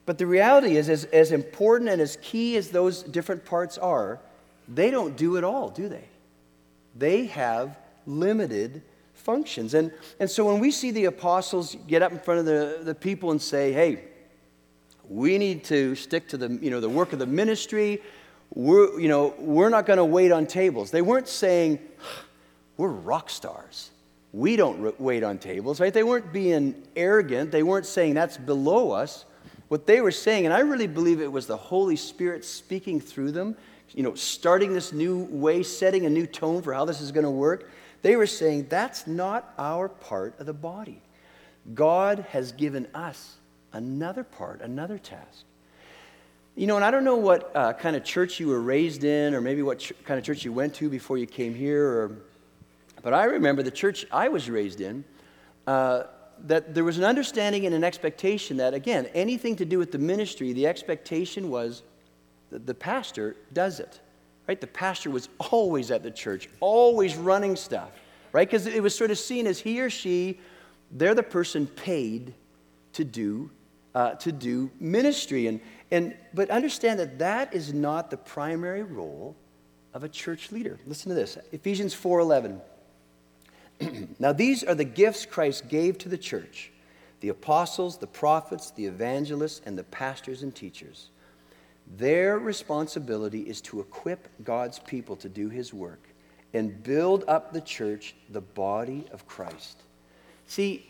But 0.05 0.17
the 0.17 0.27
reality 0.27 0.77
is, 0.77 0.89
as, 0.89 1.05
as 1.05 1.31
important 1.31 1.89
and 1.89 2.01
as 2.01 2.17
key 2.21 2.57
as 2.57 2.69
those 2.69 3.01
different 3.03 3.43
parts 3.45 3.77
are, 3.77 4.19
they 4.67 4.91
don't 4.91 5.17
do 5.17 5.35
it 5.37 5.43
all, 5.43 5.69
do 5.69 5.89
they? 5.89 6.05
They 6.95 7.25
have 7.27 7.77
limited 8.05 8.83
functions. 9.13 9.73
And, 9.73 9.91
and 10.19 10.29
so 10.29 10.45
when 10.45 10.59
we 10.59 10.71
see 10.71 10.91
the 10.91 11.05
apostles 11.05 11.75
get 11.87 12.01
up 12.01 12.11
in 12.11 12.19
front 12.19 12.39
of 12.41 12.45
the, 12.45 12.79
the 12.83 12.93
people 12.95 13.31
and 13.31 13.41
say, 13.41 13.73
hey, 13.73 14.03
we 15.09 15.37
need 15.37 15.63
to 15.65 15.95
stick 15.95 16.27
to 16.29 16.37
the, 16.37 16.49
you 16.61 16.69
know, 16.69 16.79
the 16.79 16.89
work 16.89 17.13
of 17.13 17.19
the 17.19 17.25
ministry. 17.25 18.01
We're, 18.53 18.99
you 18.99 19.07
know, 19.07 19.33
we're 19.39 19.69
not 19.69 19.85
going 19.85 19.97
to 19.97 20.05
wait 20.05 20.31
on 20.31 20.45
tables. 20.45 20.91
They 20.91 21.01
weren't 21.01 21.27
saying, 21.27 21.79
we're 22.77 22.89
rock 22.89 23.29
stars. 23.29 23.91
We 24.33 24.55
don't 24.55 24.99
wait 24.99 25.23
on 25.23 25.37
tables, 25.37 25.79
right? 25.79 25.93
They 25.93 26.03
weren't 26.03 26.33
being 26.33 26.75
arrogant. 26.95 27.51
They 27.51 27.63
weren't 27.63 27.85
saying 27.85 28.15
that's 28.15 28.37
below 28.37 28.91
us. 28.91 29.25
What 29.67 29.87
they 29.87 30.01
were 30.01 30.11
saying, 30.11 30.45
and 30.45 30.53
I 30.53 30.59
really 30.59 30.87
believe 30.87 31.21
it 31.21 31.31
was 31.31 31.47
the 31.47 31.57
Holy 31.57 31.95
Spirit 31.95 32.45
speaking 32.45 32.99
through 32.99 33.31
them, 33.31 33.55
you 33.93 34.03
know, 34.03 34.13
starting 34.13 34.73
this 34.73 34.93
new 34.93 35.23
way, 35.31 35.63
setting 35.63 36.05
a 36.05 36.09
new 36.09 36.27
tone 36.27 36.61
for 36.61 36.73
how 36.73 36.85
this 36.85 37.01
is 37.01 37.11
going 37.11 37.23
to 37.23 37.31
work. 37.31 37.69
They 38.01 38.15
were 38.15 38.27
saying, 38.27 38.67
that's 38.69 39.07
not 39.07 39.53
our 39.57 39.89
part 39.89 40.39
of 40.39 40.45
the 40.45 40.53
body. 40.53 41.01
God 41.73 42.25
has 42.29 42.51
given 42.51 42.87
us 42.93 43.37
another 43.73 44.23
part, 44.23 44.61
another 44.61 44.99
task. 44.99 45.45
You 46.55 46.67
know, 46.67 46.75
and 46.75 46.85
I 46.85 46.91
don't 46.91 47.03
know 47.03 47.17
what 47.17 47.53
uh, 47.55 47.73
kind 47.73 47.95
of 47.95 48.03
church 48.03 48.39
you 48.39 48.47
were 48.47 48.61
raised 48.61 49.03
in, 49.03 49.33
or 49.33 49.41
maybe 49.41 49.61
what 49.61 49.79
ch- 49.79 49.93
kind 50.05 50.17
of 50.17 50.23
church 50.23 50.45
you 50.45 50.53
went 50.53 50.75
to 50.75 50.89
before 50.89 51.17
you 51.17 51.25
came 51.25 51.53
here, 51.53 51.85
or, 51.85 52.17
but 53.01 53.13
I 53.13 53.25
remember 53.25 53.63
the 53.63 53.71
church 53.71 54.05
I 54.11 54.29
was 54.29 54.49
raised 54.49 54.79
in, 54.79 55.03
uh, 55.67 56.03
that 56.45 56.75
there 56.75 56.83
was 56.83 56.97
an 56.97 57.03
understanding 57.03 57.65
and 57.65 57.73
an 57.73 57.83
expectation 57.83 58.57
that, 58.57 58.73
again, 58.73 59.07
anything 59.13 59.55
to 59.57 59.65
do 59.65 59.79
with 59.79 59.91
the 59.91 59.97
ministry, 59.97 60.53
the 60.53 60.67
expectation 60.67 61.49
was 61.49 61.83
that 62.51 62.65
the 62.65 62.73
pastor 62.73 63.35
does 63.53 63.79
it. 63.79 63.99
Right? 64.47 64.61
The 64.61 64.67
pastor 64.67 65.09
was 65.09 65.29
always 65.51 65.89
at 65.89 66.03
the 66.03 66.11
church, 66.11 66.49
always 66.59 67.15
running 67.15 67.55
stuff, 67.55 67.89
right? 68.31 68.47
Because 68.47 68.67
it 68.67 68.81
was 68.83 68.95
sort 68.95 69.09
of 69.09 69.17
seen 69.17 69.47
as 69.47 69.59
he 69.59 69.81
or 69.81 69.89
she, 69.89 70.39
they're 70.91 71.15
the 71.15 71.23
person 71.23 71.65
paid 71.65 72.35
to 72.93 73.03
do, 73.03 73.49
uh, 73.95 74.11
to 74.15 74.31
do 74.31 74.69
ministry. 74.79 75.47
And, 75.47 75.59
and, 75.89 76.15
but 76.33 76.51
understand 76.51 76.99
that 76.99 77.17
that 77.19 77.53
is 77.55 77.73
not 77.73 78.11
the 78.11 78.17
primary 78.17 78.83
role 78.83 79.35
of 79.95 80.03
a 80.03 80.09
church 80.09 80.51
leader. 80.51 80.77
Listen 80.85 81.09
to 81.09 81.15
this 81.15 81.37
Ephesians 81.51 81.95
4:11. 81.95 82.59
now, 84.19 84.31
these 84.31 84.63
are 84.63 84.75
the 84.75 84.85
gifts 84.85 85.25
Christ 85.25 85.67
gave 85.69 85.97
to 85.99 86.09
the 86.09 86.17
church 86.17 86.71
the 87.21 87.29
apostles, 87.29 87.97
the 87.97 88.07
prophets, 88.07 88.71
the 88.71 88.85
evangelists, 88.85 89.61
and 89.65 89.77
the 89.77 89.83
pastors 89.85 90.43
and 90.43 90.53
teachers. 90.53 91.09
Their 91.97 92.37
responsibility 92.37 93.41
is 93.41 93.61
to 93.61 93.79
equip 93.79 94.27
God's 94.43 94.79
people 94.79 95.15
to 95.17 95.29
do 95.29 95.49
his 95.49 95.73
work 95.73 96.01
and 96.53 96.83
build 96.83 97.23
up 97.27 97.51
the 97.51 97.61
church, 97.61 98.15
the 98.29 98.41
body 98.41 99.05
of 99.11 99.27
Christ. 99.27 99.81
See, 100.47 100.87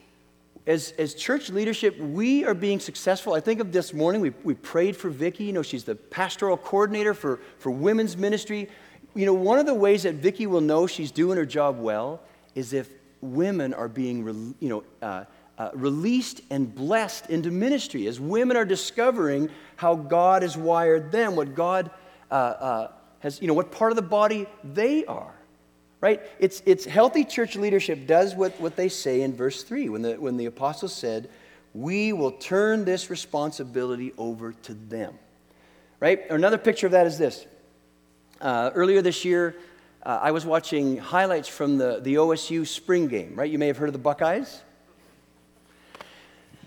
as, 0.67 0.93
as 0.98 1.13
church 1.13 1.50
leadership, 1.50 1.98
we 2.00 2.43
are 2.45 2.54
being 2.54 2.80
successful. 2.80 3.34
I 3.34 3.39
think 3.39 3.60
of 3.60 3.71
this 3.71 3.93
morning, 3.93 4.21
we, 4.21 4.32
we 4.43 4.56
prayed 4.56 4.95
for 4.95 5.10
Vicki. 5.10 5.45
You 5.45 5.54
know, 5.54 5.62
she's 5.62 5.84
the 5.84 5.95
pastoral 5.95 6.58
coordinator 6.58 7.13
for, 7.13 7.39
for 7.60 7.71
women's 7.71 8.17
ministry. 8.17 8.69
You 9.13 9.26
know, 9.26 9.34
one 9.34 9.60
of 9.60 9.65
the 9.65 9.74
ways 9.74 10.04
that 10.04 10.15
Vicki 10.15 10.48
will 10.48 10.62
know 10.62 10.88
she's 10.88 11.12
doing 11.12 11.38
her 11.38 11.45
job 11.45 11.80
well 11.80 12.21
is 12.55 12.73
if 12.73 12.89
women 13.21 13.73
are 13.73 13.87
being, 13.87 14.55
you 14.59 14.69
know, 14.69 14.83
uh, 15.01 15.25
uh, 15.57 15.69
released 15.73 16.41
and 16.49 16.73
blessed 16.73 17.29
into 17.29 17.51
ministry, 17.51 18.07
as 18.07 18.19
women 18.19 18.57
are 18.57 18.65
discovering 18.65 19.49
how 19.75 19.95
God 19.95 20.41
has 20.41 20.57
wired 20.57 21.11
them, 21.11 21.35
what 21.35 21.55
God 21.55 21.91
uh, 22.29 22.33
uh, 22.33 22.91
has, 23.19 23.41
you 23.41 23.47
know, 23.47 23.53
what 23.53 23.71
part 23.71 23.91
of 23.91 23.95
the 23.95 24.01
body 24.01 24.47
they 24.63 25.05
are. 25.05 25.33
Right? 26.01 26.21
It's, 26.39 26.61
it's 26.65 26.85
healthy 26.85 27.23
church 27.23 27.55
leadership 27.55 28.05
does 28.05 28.35
what, 28.35 28.59
what 28.59 28.75
they 28.75 28.89
say 28.89 29.21
in 29.21 29.33
verse 29.33 29.63
3 29.63 29.89
when 29.89 30.01
the, 30.01 30.13
when 30.15 30.37
the 30.37 30.45
apostles 30.45 30.93
said, 30.93 31.29
We 31.73 32.13
will 32.13 32.31
turn 32.31 32.85
this 32.85 33.09
responsibility 33.09 34.13
over 34.17 34.51
to 34.53 34.73
them. 34.73 35.17
Right? 35.99 36.29
Another 36.29 36.57
picture 36.57 36.85
of 36.85 36.91
that 36.91 37.07
is 37.07 37.17
this. 37.17 37.45
Uh, 38.41 38.71
earlier 38.75 39.01
this 39.01 39.23
year, 39.23 39.55
uh, 40.05 40.19
I 40.21 40.31
was 40.31 40.45
watching 40.45 40.97
highlights 40.97 41.47
from 41.47 41.77
the, 41.77 41.99
the 41.99 42.15
OSU 42.15 42.67
spring 42.67 43.07
game, 43.07 43.35
right? 43.35 43.49
You 43.49 43.57
may 43.57 43.67
have 43.67 43.77
heard 43.77 43.89
of 43.89 43.93
the 43.93 43.99
Buckeyes. 43.99 44.61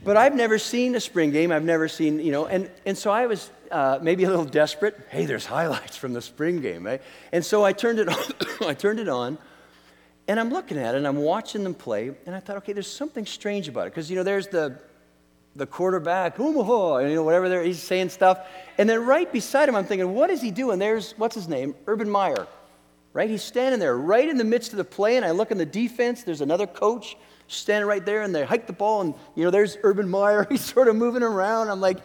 But 0.05 0.17
I've 0.17 0.35
never 0.35 0.59
seen 0.59 0.95
a 0.95 1.01
spring 1.01 1.31
game. 1.31 1.53
I've 1.53 1.65
never 1.65 1.89
seen, 1.89 2.19
you 2.21 2.33
know, 2.33 2.47
and, 2.47 2.71
and 2.85 2.97
so 2.97 3.11
I 3.11 3.27
was 3.27 3.51
uh, 3.71 3.99
maybe 4.03 4.25
a 4.25 4.29
little 4.29 4.45
desperate. 4.45 4.99
Hey, 5.11 5.25
there's 5.25 5.47
highlights 5.47 5.97
from 5.97 6.13
the 6.13 6.23
spring 6.23 6.61
game, 6.61 6.85
right? 6.85 7.03
And 7.33 7.45
so 7.45 7.65
I 7.65 7.73
turned 7.73 7.99
it 7.99 8.09
on, 8.09 8.33
I 8.69 8.75
turned 8.75 9.01
it 9.01 9.09
on, 9.09 9.39
and 10.27 10.41
I'm 10.41 10.51
looking 10.51 10.77
at 10.79 10.95
it, 10.95 10.99
and 10.99 11.07
I'm 11.07 11.19
watching 11.19 11.63
them 11.63 11.75
play, 11.75 12.11
and 12.27 12.35
I 12.35 12.41
thought, 12.41 12.57
okay, 12.59 12.73
there's 12.73 12.91
something 12.91 13.25
strange 13.25 13.69
about 13.69 13.87
it. 13.87 13.91
Because, 13.91 14.11
you 14.11 14.17
know, 14.17 14.25
there's 14.25 14.49
the, 14.49 14.81
the 15.55 15.67
quarterback, 15.67 16.41
Omaha, 16.41 16.99
and, 16.99 17.11
you 17.11 17.17
know, 17.17 17.23
whatever 17.23 17.63
he's 17.63 17.83
saying 17.83 18.09
stuff. 18.09 18.47
And 18.79 18.89
then 18.89 19.05
right 19.05 19.33
beside 19.33 19.69
him, 19.69 19.77
I'm 19.77 19.85
thinking, 19.85 20.15
what 20.15 20.31
is 20.31 20.43
he 20.43 20.51
doing? 20.51 20.79
There's, 20.79 21.13
what's 21.13 21.35
his 21.35 21.49
name? 21.49 21.75
Urban 21.87 22.11
Meyer, 22.11 22.47
right? 23.19 23.29
He's 23.29 23.43
standing 23.43 23.81
there 23.81 23.99
right 23.99 24.29
in 24.29 24.37
the 24.37 24.45
midst 24.45 24.71
of 24.73 24.77
the 24.77 24.85
play, 24.85 25.17
and 25.17 25.27
I 25.27 25.33
look 25.33 25.51
in 25.51 25.59
the 25.59 25.67
defense, 25.67 26.23
there's 26.23 26.41
another 26.41 26.69
coach 26.69 27.17
standing 27.49 27.89
right 27.89 28.07
there 28.07 28.23
and 28.23 28.33
they 28.33 28.45
hike 28.45 28.69
the 28.69 28.73
ball 28.73 29.01
and 29.01 29.13
you 29.35 29.43
know 29.43 29.51
there's 29.51 29.77
urban 29.83 30.09
meyer. 30.09 30.47
He's 30.51 30.65
sort 30.65 30.87
of 30.87 30.95
moving 30.95 31.25
around. 31.25 31.69
I'm 31.69 31.81
like 31.81 31.99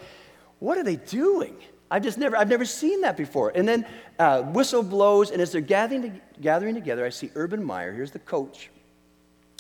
what 0.58 0.78
are 0.80 0.84
they 0.84 0.96
doing? 0.96 1.56
I've 1.92 2.02
just 2.02 2.18
never 2.18 2.36
i've 2.36 2.50
never 2.50 2.66
seen 2.66 3.02
that 3.02 3.16
before. 3.16 3.52
And 3.54 3.68
then 3.68 3.86
uh, 4.18 4.42
whistle 4.42 4.82
blows 4.82 5.30
and 5.30 5.40
as 5.40 5.52
they're 5.52 5.62
gathering, 5.62 6.02
to, 6.02 6.12
gathering 6.42 6.74
together 6.74 7.06
i 7.06 7.10
see 7.10 7.30
urban 7.36 7.64
meyer 7.64 7.94
here's 7.94 8.12
the 8.12 8.20
coach. 8.20 8.72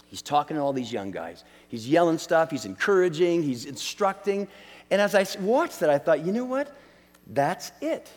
He's 0.08 0.24
talking 0.24 0.58
to 0.58 0.64
all 0.64 0.74
these 0.74 0.92
young 0.92 1.12
guys. 1.12 1.44
He's 1.68 1.88
yelling 1.88 2.18
stuff 2.18 2.50
he's 2.50 2.66
encouraging 2.66 3.44
he's 3.44 3.66
instructing. 3.66 4.48
And 4.90 5.00
as 5.00 5.14
i 5.14 5.26
watched 5.42 5.82
that 5.82 5.92
i 5.92 6.00
thought 6.00 6.26
you 6.26 6.32
know 6.32 6.46
what? 6.46 6.76
That's 7.28 7.72
it 7.82 8.10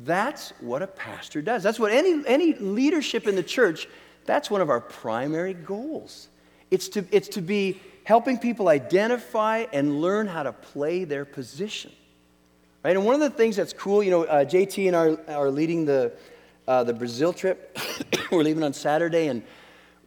that's 0.00 0.50
what 0.60 0.82
a 0.82 0.86
pastor 0.86 1.42
does 1.42 1.62
that's 1.62 1.78
what 1.78 1.92
any, 1.92 2.22
any 2.26 2.54
leadership 2.54 3.26
in 3.26 3.36
the 3.36 3.42
church 3.42 3.88
that's 4.24 4.50
one 4.50 4.60
of 4.60 4.70
our 4.70 4.80
primary 4.80 5.54
goals 5.54 6.28
it's 6.72 6.88
to, 6.88 7.04
it's 7.10 7.28
to 7.28 7.42
be 7.42 7.80
helping 8.04 8.38
people 8.38 8.68
identify 8.68 9.66
and 9.72 10.00
learn 10.00 10.26
how 10.26 10.42
to 10.42 10.52
play 10.52 11.04
their 11.04 11.24
position. 11.24 11.92
right? 12.82 12.96
And 12.96 13.04
one 13.04 13.14
of 13.14 13.20
the 13.20 13.30
things 13.30 13.56
that's 13.56 13.72
cool, 13.72 14.02
you 14.02 14.10
know, 14.10 14.24
uh, 14.24 14.44
JT 14.44 14.86
and 14.88 14.96
I 14.96 15.32
are, 15.32 15.36
are 15.44 15.50
leading 15.50 15.84
the, 15.84 16.12
uh, 16.66 16.84
the 16.84 16.94
Brazil 16.94 17.32
trip. 17.32 17.78
we're 18.32 18.42
leaving 18.42 18.62
on 18.62 18.72
Saturday, 18.72 19.28
and, 19.28 19.42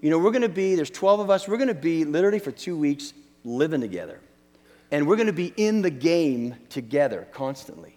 you 0.02 0.10
know, 0.10 0.18
we're 0.18 0.32
going 0.32 0.42
to 0.42 0.50
be, 0.50 0.76
there's 0.76 0.90
12 0.90 1.22
of 1.22 1.30
us, 1.30 1.48
we're 1.48 1.58
going 1.58 1.68
to 1.68 1.74
be 1.74 2.04
literally 2.04 2.40
for 2.40 2.52
two 2.52 2.78
weeks 2.78 3.14
living 3.44 3.82
together. 3.82 4.20
And 4.92 5.08
we're 5.08 5.18
going 5.18 5.28
to 5.28 5.34
be 5.34 5.54
in 5.56 5.82
the 5.82 5.90
game 5.90 6.56
together 6.70 7.28
constantly. 7.32 7.95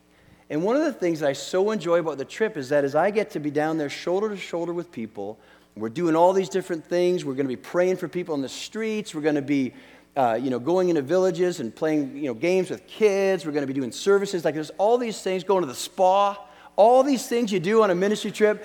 And 0.50 0.62
one 0.62 0.76
of 0.76 0.84
the 0.84 0.92
things 0.92 1.20
that 1.20 1.28
I 1.28 1.32
so 1.34 1.70
enjoy 1.70 1.98
about 1.98 2.18
the 2.18 2.24
trip 2.24 2.56
is 2.56 2.70
that 2.70 2.84
as 2.84 2.94
I 2.94 3.11
get 3.11 3.30
to 3.32 3.40
be 3.40 3.50
down 3.50 3.76
there 3.76 3.90
shoulder 3.90 4.30
to 4.30 4.37
shoulder 4.37 4.72
with 4.72 4.90
people, 4.90 5.38
we're 5.76 5.90
doing 5.90 6.16
all 6.16 6.32
these 6.32 6.48
different 6.48 6.84
things. 6.84 7.24
We're 7.24 7.34
going 7.34 7.46
to 7.46 7.54
be 7.54 7.56
praying 7.56 7.96
for 7.96 8.08
people 8.08 8.34
in 8.34 8.42
the 8.42 8.48
streets. 8.48 9.14
We're 9.14 9.20
going 9.20 9.34
to 9.34 9.42
be, 9.42 9.74
uh, 10.16 10.38
you 10.40 10.50
know, 10.50 10.58
going 10.58 10.88
into 10.88 11.02
villages 11.02 11.61
and 11.61 11.74
playing, 11.74 12.16
you 12.16 12.24
know, 12.24 12.34
games 12.34 12.70
with 12.70 12.87
kids. 12.87 13.44
We're 13.44 13.52
going 13.52 13.66
to 13.66 13.72
be 13.72 13.78
doing 13.78 13.92
services. 13.92 14.44
Like 14.44 14.54
there's 14.54 14.70
all 14.78 14.98
these 14.98 15.20
things, 15.20 15.44
going 15.44 15.61
to 15.61 15.66
the 15.66 15.74
spa, 15.74 16.37
all 16.76 17.02
these 17.02 17.28
things 17.28 17.52
you 17.52 17.61
do 17.61 17.82
on 17.82 17.90
a 17.90 17.94
ministry 17.94 18.30
trip. 18.30 18.64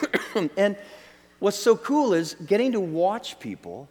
and 0.56 0.76
what's 1.38 1.56
so 1.56 1.76
cool 1.76 2.12
is 2.12 2.34
getting 2.46 2.72
to 2.72 2.80
watch 2.80 3.38
people 3.38 3.88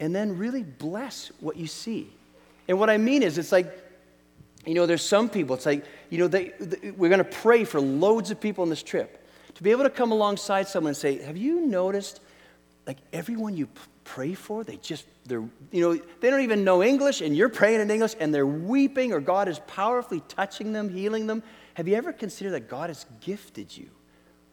and 0.00 0.14
then 0.14 0.36
really 0.36 0.64
bless 0.64 1.30
what 1.40 1.56
you 1.56 1.66
see. 1.66 2.12
And 2.68 2.78
what 2.78 2.90
I 2.90 2.98
mean 2.98 3.22
is, 3.22 3.38
it's 3.38 3.52
like, 3.52 3.72
you 4.66 4.74
know, 4.74 4.86
there's 4.86 5.04
some 5.04 5.28
people, 5.28 5.56
it's 5.56 5.66
like, 5.66 5.84
you 6.10 6.18
know, 6.18 6.28
they, 6.28 6.52
they 6.60 6.90
we're 6.92 7.08
going 7.08 7.18
to 7.18 7.24
pray 7.24 7.64
for 7.64 7.80
loads 7.80 8.30
of 8.30 8.40
people 8.40 8.62
on 8.62 8.70
this 8.70 8.82
trip. 8.82 9.18
To 9.54 9.62
be 9.62 9.70
able 9.70 9.84
to 9.84 9.90
come 9.90 10.12
alongside 10.12 10.68
someone 10.68 10.90
and 10.90 10.96
say, 10.96 11.22
Have 11.22 11.36
you 11.36 11.66
noticed, 11.66 12.20
like, 12.86 12.98
everyone 13.12 13.56
you 13.56 13.68
pray 14.04 14.34
for, 14.34 14.64
they 14.64 14.76
just, 14.76 15.04
they're, 15.26 15.44
you 15.70 15.80
know, 15.80 16.00
they 16.20 16.30
don't 16.30 16.42
even 16.42 16.64
know 16.64 16.82
English, 16.82 17.20
and 17.20 17.36
you're 17.36 17.48
praying 17.48 17.80
in 17.80 17.90
English, 17.90 18.14
and 18.18 18.34
they're 18.34 18.46
weeping, 18.46 19.12
or 19.12 19.20
God 19.20 19.48
is 19.48 19.58
powerfully 19.66 20.22
touching 20.28 20.72
them, 20.72 20.88
healing 20.88 21.26
them. 21.26 21.42
Have 21.74 21.88
you 21.88 21.94
ever 21.96 22.12
considered 22.12 22.52
that 22.52 22.68
God 22.68 22.90
has 22.90 23.06
gifted 23.20 23.76
you? 23.76 23.88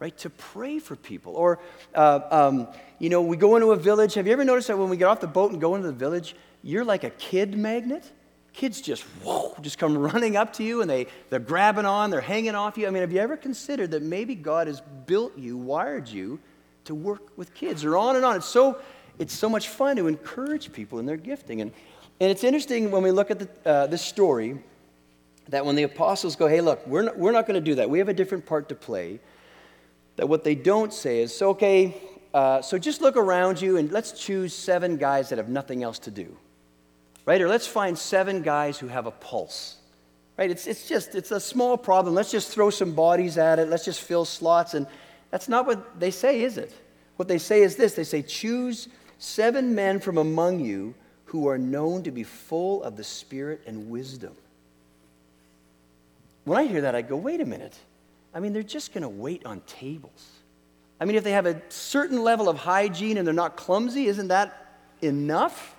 right, 0.00 0.16
to 0.16 0.30
pray 0.30 0.78
for 0.78 0.96
people. 0.96 1.36
Or, 1.36 1.60
uh, 1.94 2.20
um, 2.30 2.68
you 2.98 3.10
know, 3.10 3.22
we 3.22 3.36
go 3.36 3.56
into 3.56 3.70
a 3.70 3.76
village. 3.76 4.14
Have 4.14 4.26
you 4.26 4.32
ever 4.32 4.44
noticed 4.44 4.68
that 4.68 4.78
when 4.78 4.88
we 4.88 4.96
get 4.96 5.04
off 5.04 5.20
the 5.20 5.26
boat 5.26 5.52
and 5.52 5.60
go 5.60 5.76
into 5.76 5.86
the 5.86 5.92
village, 5.92 6.34
you're 6.62 6.84
like 6.84 7.04
a 7.04 7.10
kid 7.10 7.56
magnet? 7.56 8.10
Kids 8.52 8.80
just, 8.80 9.02
whoa, 9.22 9.54
just 9.60 9.78
come 9.78 9.96
running 9.96 10.36
up 10.36 10.52
to 10.54 10.64
you 10.64 10.82
and 10.82 10.90
they, 10.90 11.06
they're 11.28 11.38
grabbing 11.38 11.84
on, 11.84 12.10
they're 12.10 12.20
hanging 12.20 12.54
off 12.54 12.76
you. 12.76 12.86
I 12.86 12.90
mean, 12.90 13.02
have 13.02 13.12
you 13.12 13.20
ever 13.20 13.36
considered 13.36 13.92
that 13.92 14.02
maybe 14.02 14.34
God 14.34 14.66
has 14.66 14.82
built 15.06 15.36
you, 15.38 15.56
wired 15.56 16.08
you 16.08 16.40
to 16.84 16.94
work 16.94 17.36
with 17.36 17.54
kids 17.54 17.84
or 17.84 17.96
on 17.96 18.16
and 18.16 18.24
on? 18.24 18.36
It's 18.36 18.46
so, 18.46 18.78
it's 19.18 19.34
so 19.34 19.48
much 19.48 19.68
fun 19.68 19.96
to 19.96 20.08
encourage 20.08 20.72
people 20.72 20.98
in 20.98 21.06
their 21.06 21.16
gifting. 21.16 21.60
And, 21.60 21.72
and 22.18 22.30
it's 22.30 22.42
interesting 22.42 22.90
when 22.90 23.02
we 23.02 23.12
look 23.12 23.30
at 23.30 23.38
the, 23.38 23.70
uh, 23.70 23.86
this 23.86 24.02
story 24.02 24.58
that 25.48 25.64
when 25.64 25.76
the 25.76 25.84
apostles 25.84 26.36
go, 26.36 26.46
hey, 26.46 26.60
look, 26.60 26.84
we're 26.86 27.02
not, 27.02 27.18
we're 27.18 27.32
not 27.32 27.46
going 27.46 27.54
to 27.54 27.64
do 27.64 27.76
that. 27.76 27.88
We 27.88 27.98
have 27.98 28.08
a 28.08 28.14
different 28.14 28.46
part 28.46 28.68
to 28.70 28.74
play. 28.74 29.20
That 30.16 30.28
what 30.28 30.44
they 30.44 30.54
don't 30.54 30.92
say 30.92 31.20
is, 31.20 31.34
so, 31.34 31.50
okay, 31.50 31.96
uh, 32.34 32.62
so 32.62 32.78
just 32.78 33.00
look 33.00 33.16
around 33.16 33.60
you 33.62 33.76
and 33.76 33.90
let's 33.90 34.12
choose 34.12 34.52
seven 34.54 34.96
guys 34.96 35.28
that 35.30 35.38
have 35.38 35.48
nothing 35.48 35.82
else 35.82 35.98
to 36.00 36.10
do 36.10 36.36
right? 37.30 37.40
Or 37.42 37.46
let's 37.48 37.68
find 37.68 37.96
seven 37.96 38.42
guys 38.42 38.76
who 38.76 38.88
have 38.88 39.06
a 39.06 39.12
pulse, 39.12 39.76
right? 40.36 40.50
It's, 40.50 40.66
it's 40.66 40.88
just, 40.88 41.14
it's 41.14 41.30
a 41.30 41.38
small 41.38 41.78
problem. 41.78 42.12
Let's 42.12 42.32
just 42.32 42.50
throw 42.50 42.70
some 42.70 42.92
bodies 42.92 43.38
at 43.38 43.60
it. 43.60 43.68
Let's 43.68 43.84
just 43.84 44.00
fill 44.00 44.24
slots. 44.24 44.74
And 44.74 44.88
that's 45.30 45.48
not 45.48 45.64
what 45.64 46.00
they 46.00 46.10
say, 46.10 46.42
is 46.42 46.58
it? 46.58 46.72
What 47.14 47.28
they 47.28 47.38
say 47.38 47.62
is 47.62 47.76
this 47.76 47.92
they 47.94 48.02
say, 48.02 48.22
choose 48.22 48.88
seven 49.18 49.76
men 49.76 50.00
from 50.00 50.18
among 50.18 50.58
you 50.58 50.92
who 51.26 51.46
are 51.46 51.56
known 51.56 52.02
to 52.02 52.10
be 52.10 52.24
full 52.24 52.82
of 52.82 52.96
the 52.96 53.04
Spirit 53.04 53.62
and 53.64 53.90
wisdom. 53.90 54.34
When 56.42 56.58
I 56.58 56.64
hear 56.64 56.80
that, 56.80 56.96
I 56.96 57.02
go, 57.02 57.14
wait 57.14 57.40
a 57.40 57.46
minute. 57.46 57.78
I 58.34 58.40
mean, 58.40 58.52
they're 58.52 58.64
just 58.64 58.92
going 58.92 59.02
to 59.02 59.08
wait 59.08 59.46
on 59.46 59.60
tables. 59.68 60.30
I 61.00 61.04
mean, 61.04 61.14
if 61.14 61.22
they 61.22 61.30
have 61.30 61.46
a 61.46 61.62
certain 61.68 62.24
level 62.24 62.48
of 62.48 62.56
hygiene 62.56 63.18
and 63.18 63.24
they're 63.24 63.32
not 63.32 63.56
clumsy, 63.56 64.06
isn't 64.06 64.26
that 64.28 64.80
enough? 65.00 65.76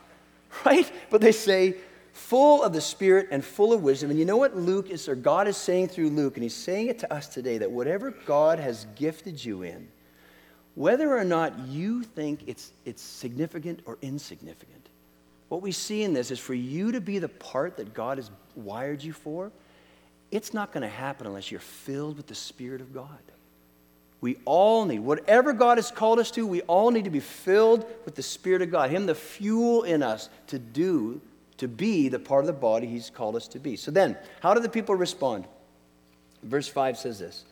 right? 0.65 0.91
But 1.09 1.21
they 1.21 1.31
say, 1.31 1.75
full 2.13 2.63
of 2.63 2.73
the 2.73 2.81
Spirit 2.81 3.29
and 3.31 3.43
full 3.43 3.73
of 3.73 3.83
wisdom. 3.83 4.09
And 4.09 4.19
you 4.19 4.25
know 4.25 4.37
what 4.37 4.55
Luke 4.55 4.89
is, 4.89 5.07
or 5.07 5.15
God 5.15 5.47
is 5.47 5.57
saying 5.57 5.89
through 5.89 6.09
Luke, 6.09 6.35
and 6.35 6.43
he's 6.43 6.55
saying 6.55 6.87
it 6.87 6.99
to 6.99 7.13
us 7.13 7.27
today 7.27 7.57
that 7.59 7.71
whatever 7.71 8.11
God 8.11 8.59
has 8.59 8.85
gifted 8.95 9.43
you 9.43 9.63
in, 9.63 9.87
whether 10.75 11.15
or 11.15 11.23
not 11.23 11.57
you 11.67 12.03
think 12.03 12.41
it's, 12.47 12.71
it's 12.85 13.01
significant 13.01 13.81
or 13.85 13.97
insignificant, 14.01 14.89
what 15.49 15.61
we 15.61 15.71
see 15.71 16.03
in 16.03 16.13
this 16.13 16.31
is 16.31 16.39
for 16.39 16.53
you 16.53 16.93
to 16.93 17.01
be 17.01 17.19
the 17.19 17.27
part 17.27 17.75
that 17.77 17.93
God 17.93 18.17
has 18.17 18.31
wired 18.55 19.03
you 19.03 19.11
for, 19.11 19.51
it's 20.31 20.53
not 20.53 20.71
going 20.71 20.83
to 20.83 20.87
happen 20.87 21.27
unless 21.27 21.51
you're 21.51 21.59
filled 21.59 22.15
with 22.15 22.27
the 22.27 22.35
Spirit 22.35 22.79
of 22.79 22.93
God. 22.93 23.19
We 24.21 24.37
all 24.45 24.85
need, 24.85 24.99
whatever 24.99 25.51
God 25.51 25.79
has 25.79 25.89
called 25.89 26.19
us 26.19 26.29
to, 26.31 26.45
we 26.45 26.61
all 26.61 26.91
need 26.91 27.05
to 27.05 27.09
be 27.09 27.19
filled 27.19 27.85
with 28.05 28.13
the 28.13 28.21
Spirit 28.21 28.61
of 28.61 28.69
God, 28.69 28.91
Him, 28.91 29.07
the 29.07 29.15
fuel 29.15 29.81
in 29.81 30.03
us 30.03 30.29
to 30.47 30.59
do, 30.59 31.19
to 31.57 31.67
be 31.67 32.07
the 32.07 32.19
part 32.19 32.41
of 32.41 32.47
the 32.47 32.53
body 32.53 32.85
He's 32.85 33.09
called 33.09 33.35
us 33.35 33.47
to 33.49 33.59
be. 33.59 33.75
So 33.75 33.89
then, 33.89 34.15
how 34.39 34.53
do 34.53 34.59
the 34.59 34.69
people 34.69 34.95
respond? 34.95 35.45
Verse 36.43 36.67
5 36.67 36.99
says 36.99 37.17
this 37.17 37.45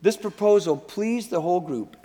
This 0.00 0.16
proposal 0.16 0.76
pleased 0.76 1.30
the 1.30 1.40
whole 1.40 1.60
group. 1.60 1.96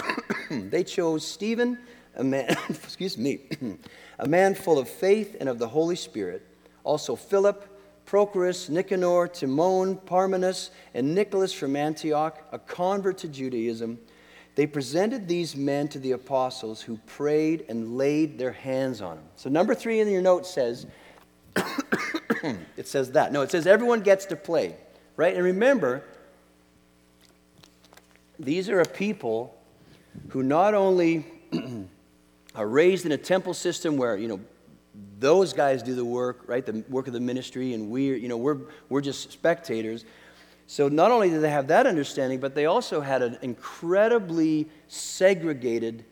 they 0.50 0.84
chose 0.84 1.26
Stephen, 1.26 1.78
a 2.16 2.24
man, 2.24 2.54
excuse 2.68 3.16
me, 3.16 3.40
a 4.18 4.28
man 4.28 4.54
full 4.54 4.78
of 4.78 4.90
faith 4.90 5.38
and 5.40 5.48
of 5.48 5.58
the 5.58 5.68
Holy 5.68 5.96
Spirit, 5.96 6.46
also 6.84 7.16
Philip 7.16 7.66
Prochorus, 8.10 8.68
Nicanor, 8.68 9.28
Timon, 9.28 9.94
Parmenas, 9.94 10.70
and 10.94 11.14
Nicholas 11.14 11.52
from 11.52 11.76
Antioch, 11.76 12.42
a 12.50 12.58
convert 12.58 13.18
to 13.18 13.28
Judaism. 13.28 14.00
They 14.56 14.66
presented 14.66 15.28
these 15.28 15.54
men 15.54 15.86
to 15.90 16.00
the 16.00 16.10
apostles 16.10 16.82
who 16.82 16.96
prayed 17.06 17.66
and 17.68 17.96
laid 17.96 18.36
their 18.36 18.50
hands 18.50 19.00
on 19.00 19.18
them. 19.18 19.24
So, 19.36 19.48
number 19.48 19.76
three 19.76 20.00
in 20.00 20.08
your 20.08 20.22
note 20.22 20.44
says, 20.44 20.88
it 22.76 22.88
says 22.88 23.12
that. 23.12 23.32
No, 23.32 23.42
it 23.42 23.52
says 23.52 23.68
everyone 23.68 24.00
gets 24.00 24.26
to 24.26 24.36
play, 24.36 24.74
right? 25.16 25.36
And 25.36 25.44
remember, 25.44 26.02
these 28.40 28.68
are 28.68 28.80
a 28.80 28.88
people 28.88 29.56
who 30.30 30.42
not 30.42 30.74
only 30.74 31.24
are 32.56 32.66
raised 32.66 33.06
in 33.06 33.12
a 33.12 33.18
temple 33.18 33.54
system 33.54 33.96
where, 33.96 34.16
you 34.16 34.26
know, 34.26 34.40
those 35.20 35.52
guys 35.52 35.82
do 35.82 35.94
the 35.94 36.04
work, 36.04 36.42
right? 36.46 36.64
The 36.64 36.82
work 36.88 37.06
of 37.06 37.12
the 37.12 37.20
ministry, 37.20 37.74
and 37.74 37.90
we're, 37.90 38.16
you 38.16 38.28
know, 38.28 38.38
we're, 38.38 38.58
we're 38.88 39.02
just 39.02 39.30
spectators. 39.30 40.04
So 40.66 40.88
not 40.88 41.10
only 41.10 41.30
did 41.30 41.42
they 41.42 41.50
have 41.50 41.68
that 41.68 41.86
understanding, 41.86 42.40
but 42.40 42.54
they 42.54 42.66
also 42.66 43.00
had 43.00 43.22
an 43.22 43.38
incredibly 43.42 44.68
segregated 44.88 46.04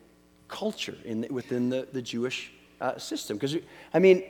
culture 0.49 0.97
in, 1.05 1.27
within 1.31 1.71
the, 1.71 1.89
the 1.93 2.03
Jewish 2.03 2.53
uh, 2.81 2.99
system. 2.99 3.37
Because, 3.37 3.57
I 3.95 3.99
mean, 3.99 4.25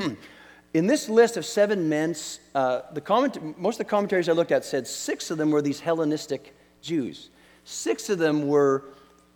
in 0.74 0.86
this 0.86 1.08
list 1.08 1.36
of 1.36 1.46
seven 1.46 1.88
men, 1.88 2.14
uh, 2.54 2.82
the 2.92 3.00
comment, 3.00 3.58
most 3.58 3.74
of 3.74 3.86
the 3.86 3.90
commentaries 3.90 4.28
I 4.28 4.32
looked 4.32 4.52
at 4.52 4.64
said 4.64 4.86
six 4.86 5.30
of 5.30 5.38
them 5.38 5.50
were 5.50 5.62
these 5.62 5.80
Hellenistic 5.80 6.54
Jews. 6.82 7.30
Six 7.64 8.10
of 8.10 8.18
them 8.18 8.48
were, 8.48 8.84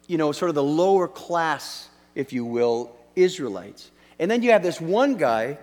you 0.09 0.19
know, 0.19 0.33
sort 0.33 0.49
of 0.49 0.55
the 0.55 0.63
lower 0.63 1.09
class, 1.09 1.89
if 2.15 2.33
you 2.33 2.45
will, 2.45 2.97
Israelites. 3.15 3.91
And 4.19 4.31
then 4.31 4.43
you 4.43 4.53
have 4.53 4.63
this 4.63 4.81
one 4.81 5.17
guy, 5.17 5.59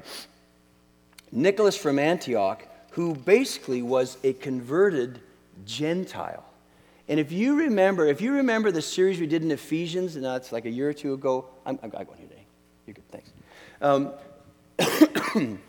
Nicholas 1.32 1.78
from 1.78 2.00
Antioch, 2.00 2.64
who 2.92 3.16
basically 3.16 3.82
was 3.82 4.18
a 4.24 4.34
converted 4.34 5.22
Gentile. 5.66 6.44
And 7.08 7.20
if 7.20 7.32
you 7.32 7.56
remember, 7.56 8.06
if 8.06 8.22
you 8.22 8.34
remember 8.34 8.72
the 8.72 8.82
series 8.82 9.20
we 9.20 9.28
did 9.28 9.44
in 9.44 9.52
Ephesians, 9.52 10.16
and 10.16 10.24
that's 10.24 10.52
like 10.52 10.66
a 10.66 10.70
year 10.70 10.90
or 10.90 10.94
two 10.94 11.14
ago, 11.14 11.46
I'm, 11.66 11.80
I'm, 11.82 11.92
I'm 11.98 12.06
today. 12.06 12.46
You're 12.86 12.94
good, 12.94 13.12
thanks. 13.12 13.32
Um, 13.82 14.14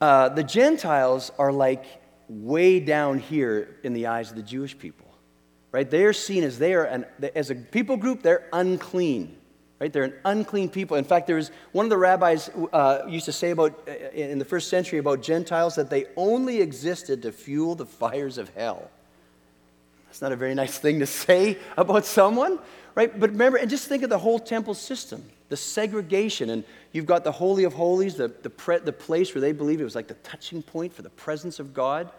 uh, 0.00 0.28
the 0.30 0.42
Gentiles 0.42 1.32
are 1.38 1.52
like 1.52 1.84
way 2.28 2.80
down 2.80 3.18
here 3.18 3.76
in 3.82 3.92
the 3.92 4.06
eyes 4.06 4.30
of 4.30 4.36
the 4.36 4.42
Jewish 4.42 4.78
people, 4.78 5.06
right? 5.72 5.90
They 5.90 6.04
are 6.04 6.12
seen 6.12 6.44
as 6.44 6.58
they 6.58 6.74
are, 6.74 6.84
an, 6.84 7.04
as 7.34 7.50
a 7.50 7.54
people 7.54 7.96
group, 7.96 8.22
they're 8.22 8.48
unclean. 8.52 9.36
Right? 9.80 9.90
They're 9.90 10.04
an 10.04 10.14
unclean 10.26 10.68
people. 10.68 10.98
In 10.98 11.04
fact, 11.04 11.26
there's 11.26 11.50
one 11.72 11.86
of 11.86 11.90
the 11.90 11.96
rabbis 11.96 12.50
uh, 12.72 13.00
used 13.08 13.24
to 13.24 13.32
say 13.32 13.50
about 13.50 13.88
uh, 13.88 13.92
in 14.12 14.38
the 14.38 14.44
first 14.44 14.68
century 14.68 14.98
about 14.98 15.22
Gentiles 15.22 15.74
that 15.76 15.88
they 15.88 16.04
only 16.16 16.60
existed 16.60 17.22
to 17.22 17.32
fuel 17.32 17.74
the 17.74 17.86
fires 17.86 18.36
of 18.36 18.50
hell. 18.50 18.90
That's 20.06 20.20
not 20.20 20.32
a 20.32 20.36
very 20.36 20.54
nice 20.54 20.76
thing 20.76 20.98
to 20.98 21.06
say 21.06 21.56
about 21.78 22.04
someone, 22.04 22.58
right? 22.94 23.18
But 23.18 23.30
remember, 23.30 23.56
and 23.56 23.70
just 23.70 23.88
think 23.88 24.02
of 24.02 24.10
the 24.10 24.18
whole 24.18 24.38
temple 24.38 24.74
system, 24.74 25.24
the 25.48 25.56
segregation, 25.56 26.50
and 26.50 26.62
you've 26.92 27.06
got 27.06 27.24
the 27.24 27.32
Holy 27.32 27.64
of 27.64 27.72
Holies, 27.72 28.16
the, 28.16 28.28
the, 28.28 28.50
pre- 28.50 28.80
the 28.80 28.92
place 28.92 29.34
where 29.34 29.40
they 29.40 29.52
believe 29.52 29.80
it 29.80 29.84
was 29.84 29.94
like 29.94 30.08
the 30.08 30.14
touching 30.14 30.62
point 30.62 30.92
for 30.92 31.02
the 31.02 31.10
presence 31.10 31.58
of 31.58 31.72
God. 31.72 32.10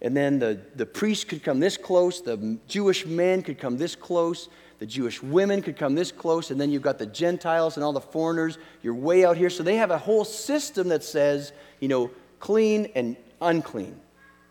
And 0.00 0.16
then 0.16 0.38
the, 0.38 0.60
the 0.74 0.86
priest 0.86 1.28
could 1.28 1.42
come 1.42 1.60
this 1.60 1.76
close, 1.76 2.22
the 2.22 2.58
Jewish 2.66 3.04
men 3.04 3.42
could 3.42 3.58
come 3.58 3.76
this 3.76 3.94
close, 3.94 4.48
the 4.78 4.86
Jewish 4.86 5.22
women 5.22 5.62
could 5.62 5.76
come 5.76 5.94
this 5.94 6.12
close, 6.12 6.50
and 6.50 6.60
then 6.60 6.70
you've 6.70 6.82
got 6.82 6.98
the 6.98 7.06
Gentiles 7.06 7.76
and 7.76 7.84
all 7.84 7.92
the 7.92 8.00
foreigners. 8.00 8.58
You're 8.82 8.94
way 8.94 9.24
out 9.24 9.36
here. 9.36 9.50
So 9.50 9.62
they 9.62 9.76
have 9.76 9.90
a 9.90 9.98
whole 9.98 10.24
system 10.24 10.88
that 10.88 11.04
says, 11.04 11.52
you 11.80 11.88
know, 11.88 12.10
clean 12.40 12.90
and 12.94 13.16
unclean. 13.40 14.00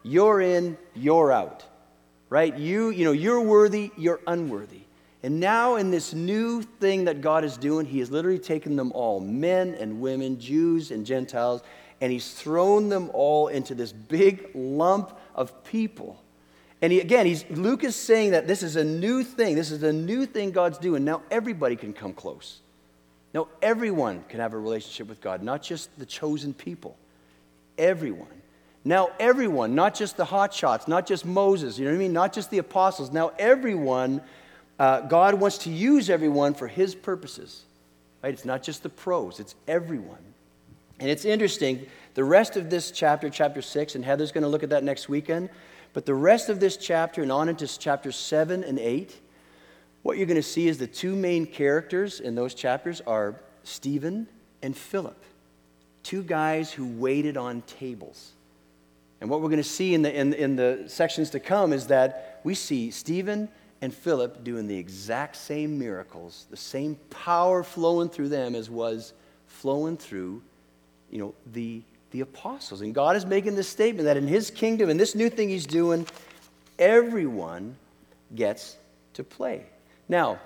You're 0.03 0.41
in, 0.41 0.77
you're 0.95 1.31
out. 1.31 1.65
Right? 2.29 2.57
You, 2.57 2.89
you 2.89 3.05
know, 3.05 3.11
you're 3.11 3.41
worthy, 3.41 3.91
you're 3.97 4.21
unworthy. 4.25 4.81
And 5.21 5.39
now, 5.39 5.75
in 5.75 5.91
this 5.91 6.13
new 6.13 6.61
thing 6.63 7.05
that 7.05 7.21
God 7.21 7.45
is 7.45 7.55
doing, 7.57 7.85
He 7.85 7.99
has 7.99 8.11
literally 8.11 8.39
taken 8.39 8.75
them 8.75 8.91
all 8.93 9.19
men 9.19 9.75
and 9.75 10.01
women, 10.01 10.39
Jews 10.39 10.91
and 10.91 11.05
Gentiles, 11.05 11.61
and 12.01 12.11
He's 12.11 12.33
thrown 12.33 12.89
them 12.89 13.09
all 13.13 13.47
into 13.47 13.75
this 13.75 13.93
big 13.93 14.49
lump 14.53 15.17
of 15.35 15.63
people. 15.63 16.22
And 16.83 16.91
he, 16.91 16.99
again, 16.99 17.25
he's, 17.25 17.49
Luke 17.49 17.85
is 17.85 17.95
saying 17.95 18.31
that 18.31 18.45
this 18.45 18.61
is 18.61 18.75
a 18.75 18.83
new 18.83 19.23
thing. 19.23 19.55
This 19.55 19.71
is 19.71 19.83
a 19.83 19.93
new 19.93 20.25
thing 20.25 20.51
God's 20.51 20.77
doing. 20.77 21.05
Now 21.05 21.21
everybody 21.31 21.77
can 21.77 21.93
come 21.93 22.11
close. 22.11 22.59
Now 23.33 23.47
everyone 23.61 24.25
can 24.27 24.41
have 24.41 24.51
a 24.51 24.57
relationship 24.57 25.07
with 25.07 25.21
God, 25.21 25.41
not 25.41 25.63
just 25.63 25.97
the 25.97 26.05
chosen 26.05 26.53
people. 26.53 26.97
Everyone. 27.77 28.27
Now 28.83 29.11
everyone, 29.17 29.75
not 29.75 29.95
just 29.95 30.17
the 30.17 30.25
hotshots, 30.25 30.89
not 30.89 31.07
just 31.07 31.25
Moses, 31.25 31.79
you 31.79 31.85
know 31.85 31.91
what 31.91 31.95
I 31.95 31.99
mean? 31.99 32.11
Not 32.11 32.33
just 32.33 32.51
the 32.51 32.57
apostles. 32.57 33.13
Now 33.13 33.31
everyone, 33.39 34.19
uh, 34.77 34.99
God 35.01 35.35
wants 35.35 35.59
to 35.59 35.69
use 35.69 36.09
everyone 36.09 36.53
for 36.53 36.67
his 36.67 36.95
purposes. 36.95 37.63
Right? 38.21 38.33
It's 38.33 38.43
not 38.43 38.61
just 38.61 38.83
the 38.83 38.89
pros, 38.89 39.39
it's 39.39 39.55
everyone. 39.69 40.17
And 40.99 41.09
it's 41.09 41.23
interesting, 41.23 41.87
the 42.13 42.25
rest 42.25 42.57
of 42.57 42.69
this 42.69 42.91
chapter, 42.91 43.29
chapter 43.29 43.61
6, 43.61 43.95
and 43.95 44.03
Heather's 44.03 44.33
going 44.33 44.43
to 44.43 44.49
look 44.49 44.63
at 44.63 44.69
that 44.71 44.83
next 44.83 45.07
weekend. 45.07 45.49
But 45.93 46.05
the 46.05 46.15
rest 46.15 46.49
of 46.49 46.59
this 46.59 46.75
chapter 46.75 47.21
and 47.21 47.31
on 47.31 47.49
into 47.49 47.67
chapters 47.77 48.15
7 48.15 48.63
and 48.63 48.79
8, 48.79 49.15
what 50.01 50.17
you're 50.17 50.27
going 50.27 50.35
to 50.35 50.43
see 50.43 50.67
is 50.67 50.77
the 50.77 50.87
two 50.87 51.15
main 51.15 51.45
characters 51.45 52.19
in 52.19 52.35
those 52.35 52.53
chapters 52.53 53.01
are 53.01 53.39
Stephen 53.63 54.27
and 54.61 54.75
Philip, 54.75 55.23
two 56.01 56.23
guys 56.23 56.71
who 56.71 56.85
waited 56.85 57.37
on 57.37 57.61
tables. 57.61 58.33
And 59.21 59.29
what 59.29 59.41
we're 59.41 59.49
going 59.49 59.57
to 59.57 59.63
see 59.63 59.93
in 59.93 60.01
the, 60.01 60.13
in, 60.13 60.33
in 60.33 60.55
the 60.57 60.83
sections 60.87 61.29
to 61.29 61.39
come 61.39 61.71
is 61.71 61.87
that 61.87 62.41
we 62.43 62.55
see 62.55 62.91
Stephen 62.91 63.47
and 63.81 63.93
Philip 63.93 64.43
doing 64.43 64.67
the 64.67 64.77
exact 64.77 65.35
same 65.35 65.79
miracles, 65.79 66.47
the 66.49 66.57
same 66.57 66.95
power 67.09 67.63
flowing 67.63 68.09
through 68.09 68.29
them 68.29 68.55
as 68.55 68.69
was 68.69 69.13
flowing 69.45 69.95
through, 69.95 70.41
you 71.09 71.19
know, 71.19 71.33
the 71.53 71.83
the 72.13 72.21
apostles. 72.21 72.81
And 72.81 72.93
God 72.93 73.15
is 73.15 73.25
making 73.25 73.55
this 73.55 73.67
statement 73.67 74.05
that 74.05 74.17
in 74.17 74.27
his 74.27 74.51
kingdom, 74.51 74.89
in 74.89 74.97
this 74.97 75.15
new 75.15 75.29
thing 75.29 75.49
he's 75.49 75.65
doing, 75.65 76.07
everyone 76.77 77.75
gets 78.33 78.77
to 79.15 79.23
play. 79.23 79.65
Now, 80.07 80.39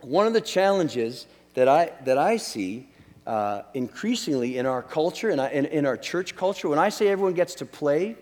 one 0.00 0.28
of 0.28 0.32
the 0.32 0.40
challenges 0.40 1.26
that 1.54 1.68
I, 1.68 1.90
that 2.04 2.16
I 2.16 2.36
see 2.36 2.88
uh, 3.26 3.62
increasingly 3.74 4.56
in 4.56 4.66
our 4.66 4.80
culture 4.80 5.30
and 5.30 5.40
in, 5.52 5.66
in, 5.66 5.84
our 5.84 5.96
church 5.96 6.36
culture, 6.36 6.68
when 6.68 6.78
I 6.78 6.90
say 6.90 7.08
everyone 7.08 7.34
gets 7.34 7.56
to 7.56 7.66
play, 7.66 8.16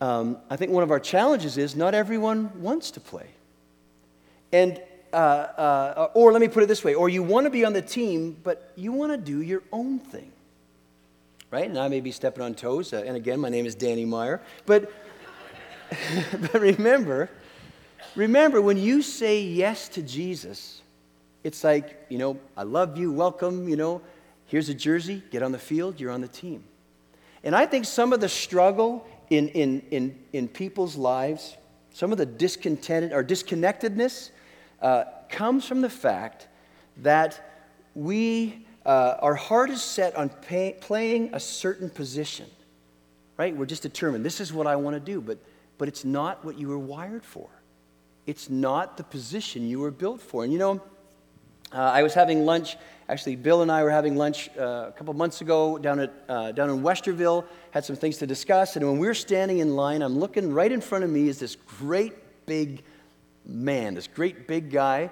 um, 0.00 0.36
I 0.50 0.56
think 0.56 0.72
one 0.72 0.82
of 0.82 0.90
our 0.90 1.00
challenges 1.00 1.56
is 1.56 1.76
not 1.76 1.94
everyone 1.94 2.60
wants 2.60 2.90
to 2.92 3.00
play. 3.00 3.28
And, 4.52 4.82
uh, 5.12 5.16
uh, 5.16 6.10
or 6.14 6.32
let 6.32 6.40
me 6.40 6.48
put 6.48 6.64
it 6.64 6.66
this 6.66 6.82
way, 6.82 6.94
or 6.94 7.08
you 7.08 7.22
want 7.22 7.44
to 7.44 7.50
be 7.50 7.64
on 7.64 7.72
the 7.72 7.80
team, 7.80 8.36
but 8.42 8.72
you 8.74 8.92
want 8.92 9.12
to 9.12 9.18
do 9.18 9.40
your 9.40 9.62
own 9.72 10.00
thing 10.00 10.32
right? 11.50 11.68
And 11.68 11.78
I 11.78 11.88
may 11.88 12.00
be 12.00 12.10
stepping 12.10 12.42
on 12.42 12.54
toes. 12.54 12.92
Uh, 12.92 13.04
and 13.06 13.16
again, 13.16 13.40
my 13.40 13.48
name 13.48 13.66
is 13.66 13.74
Danny 13.74 14.04
Meyer. 14.04 14.40
But, 14.66 14.92
but 16.40 16.60
remember, 16.60 17.30
remember, 18.14 18.60
when 18.60 18.76
you 18.76 19.02
say 19.02 19.40
yes 19.42 19.88
to 19.90 20.02
Jesus, 20.02 20.82
it's 21.42 21.62
like, 21.62 22.06
you 22.08 22.18
know, 22.18 22.38
I 22.56 22.62
love 22.62 22.96
you, 22.96 23.12
welcome, 23.12 23.68
you 23.68 23.76
know, 23.76 24.00
here's 24.46 24.68
a 24.68 24.74
jersey, 24.74 25.22
get 25.30 25.42
on 25.42 25.52
the 25.52 25.58
field, 25.58 26.00
you're 26.00 26.10
on 26.10 26.20
the 26.20 26.28
team. 26.28 26.64
And 27.42 27.54
I 27.54 27.66
think 27.66 27.84
some 27.84 28.12
of 28.12 28.20
the 28.20 28.28
struggle 28.28 29.06
in, 29.30 29.48
in, 29.48 29.82
in, 29.90 30.18
in 30.32 30.48
people's 30.48 30.96
lives, 30.96 31.56
some 31.92 32.12
of 32.12 32.18
the 32.18 32.26
discontented 32.26 33.12
or 33.12 33.22
disconnectedness, 33.22 34.30
uh, 34.80 35.04
comes 35.28 35.66
from 35.66 35.82
the 35.82 35.90
fact 35.90 36.48
that 36.98 37.68
we 37.94 38.63
uh, 38.86 39.16
our 39.20 39.34
heart 39.34 39.70
is 39.70 39.82
set 39.82 40.14
on 40.16 40.28
pay, 40.28 40.76
playing 40.80 41.30
a 41.32 41.40
certain 41.40 41.88
position, 41.88 42.46
right? 43.36 43.56
We're 43.56 43.66
just 43.66 43.82
determined, 43.82 44.24
this 44.24 44.40
is 44.40 44.52
what 44.52 44.66
I 44.66 44.76
want 44.76 44.94
to 44.94 45.00
do, 45.00 45.20
but, 45.20 45.38
but 45.78 45.88
it's 45.88 46.04
not 46.04 46.44
what 46.44 46.58
you 46.58 46.68
were 46.68 46.78
wired 46.78 47.24
for. 47.24 47.48
It's 48.26 48.50
not 48.50 48.96
the 48.96 49.04
position 49.04 49.66
you 49.66 49.80
were 49.80 49.90
built 49.90 50.20
for. 50.20 50.44
And 50.44 50.52
you 50.52 50.58
know, 50.58 50.82
uh, 51.72 51.78
I 51.78 52.02
was 52.02 52.14
having 52.14 52.44
lunch, 52.44 52.76
actually, 53.08 53.36
Bill 53.36 53.62
and 53.62 53.72
I 53.72 53.82
were 53.82 53.90
having 53.90 54.16
lunch 54.16 54.50
uh, 54.58 54.86
a 54.88 54.92
couple 54.96 55.12
months 55.14 55.40
ago 55.40 55.78
down, 55.78 56.00
at, 56.00 56.12
uh, 56.28 56.52
down 56.52 56.70
in 56.70 56.82
Westerville, 56.82 57.44
had 57.70 57.84
some 57.84 57.96
things 57.96 58.18
to 58.18 58.26
discuss. 58.26 58.76
And 58.76 58.86
when 58.86 58.98
we 58.98 59.06
were 59.06 59.14
standing 59.14 59.58
in 59.58 59.76
line, 59.76 60.02
I'm 60.02 60.18
looking 60.18 60.52
right 60.52 60.70
in 60.70 60.80
front 60.80 61.04
of 61.04 61.10
me 61.10 61.28
is 61.28 61.38
this 61.38 61.56
great 61.56 62.12
big 62.46 62.82
man, 63.46 63.94
this 63.94 64.06
great 64.06 64.46
big 64.46 64.70
guy. 64.70 65.10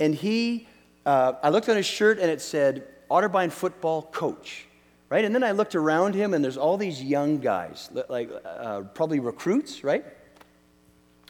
And 0.00 0.14
he, 0.14 0.68
uh, 1.06 1.34
I 1.42 1.50
looked 1.50 1.68
on 1.68 1.76
his 1.76 1.86
shirt 1.86 2.18
and 2.18 2.30
it 2.30 2.40
said, 2.40 2.86
Otterbein 3.14 3.52
football 3.52 4.02
coach, 4.02 4.66
right? 5.08 5.24
And 5.24 5.32
then 5.32 5.44
I 5.44 5.52
looked 5.52 5.76
around 5.76 6.16
him, 6.16 6.34
and 6.34 6.42
there's 6.42 6.56
all 6.56 6.76
these 6.76 7.00
young 7.00 7.38
guys, 7.38 7.88
like 8.08 8.28
uh, 8.44 8.80
probably 8.92 9.20
recruits, 9.20 9.84
right? 9.84 10.04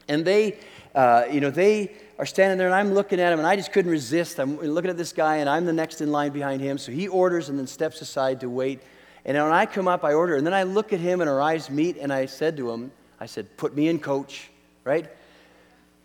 And 0.09 0.25
they, 0.25 0.59
uh, 0.95 1.25
you 1.31 1.41
know, 1.41 1.51
they 1.51 1.93
are 2.19 2.25
standing 2.25 2.57
there, 2.57 2.69
and 2.69 2.75
I'm 2.75 2.95
looking 2.95 3.21
at 3.21 3.35
him, 3.35 3.39
and 3.39 3.47
I 3.47 3.55
just 3.55 3.71
couldn't 3.71 3.91
resist. 3.91 4.39
I'm 4.39 4.57
looking 4.59 4.91
at 4.91 4.97
this 4.97 5.13
guy, 5.13 5.37
and 5.37 5.49
I'm 5.49 5.67
the 5.67 5.75
next 5.75 6.01
in 6.01 6.11
line 6.11 6.33
behind 6.33 6.63
him. 6.63 6.79
So 6.79 6.91
he 6.91 7.07
orders 7.07 7.51
and 7.51 7.59
then 7.59 7.67
steps 7.67 8.01
aside 8.01 8.41
to 8.41 8.49
wait. 8.49 8.81
And 9.27 9.37
when 9.37 9.53
I 9.53 9.67
come 9.67 9.87
up, 9.87 10.05
I 10.05 10.15
order, 10.15 10.37
and 10.37 10.47
then 10.47 10.55
I 10.55 10.63
look 10.63 10.95
at 10.95 11.01
him, 11.01 11.21
and 11.21 11.29
our 11.29 11.43
eyes 11.43 11.69
meet, 11.69 11.99
and 11.99 12.11
I 12.11 12.25
said 12.25 12.57
to 12.57 12.71
him, 12.71 12.93
I 13.21 13.27
said, 13.27 13.59
Put 13.59 13.77
me 13.77 13.89
in, 13.89 13.99
coach, 13.99 14.49
right? 14.85 15.07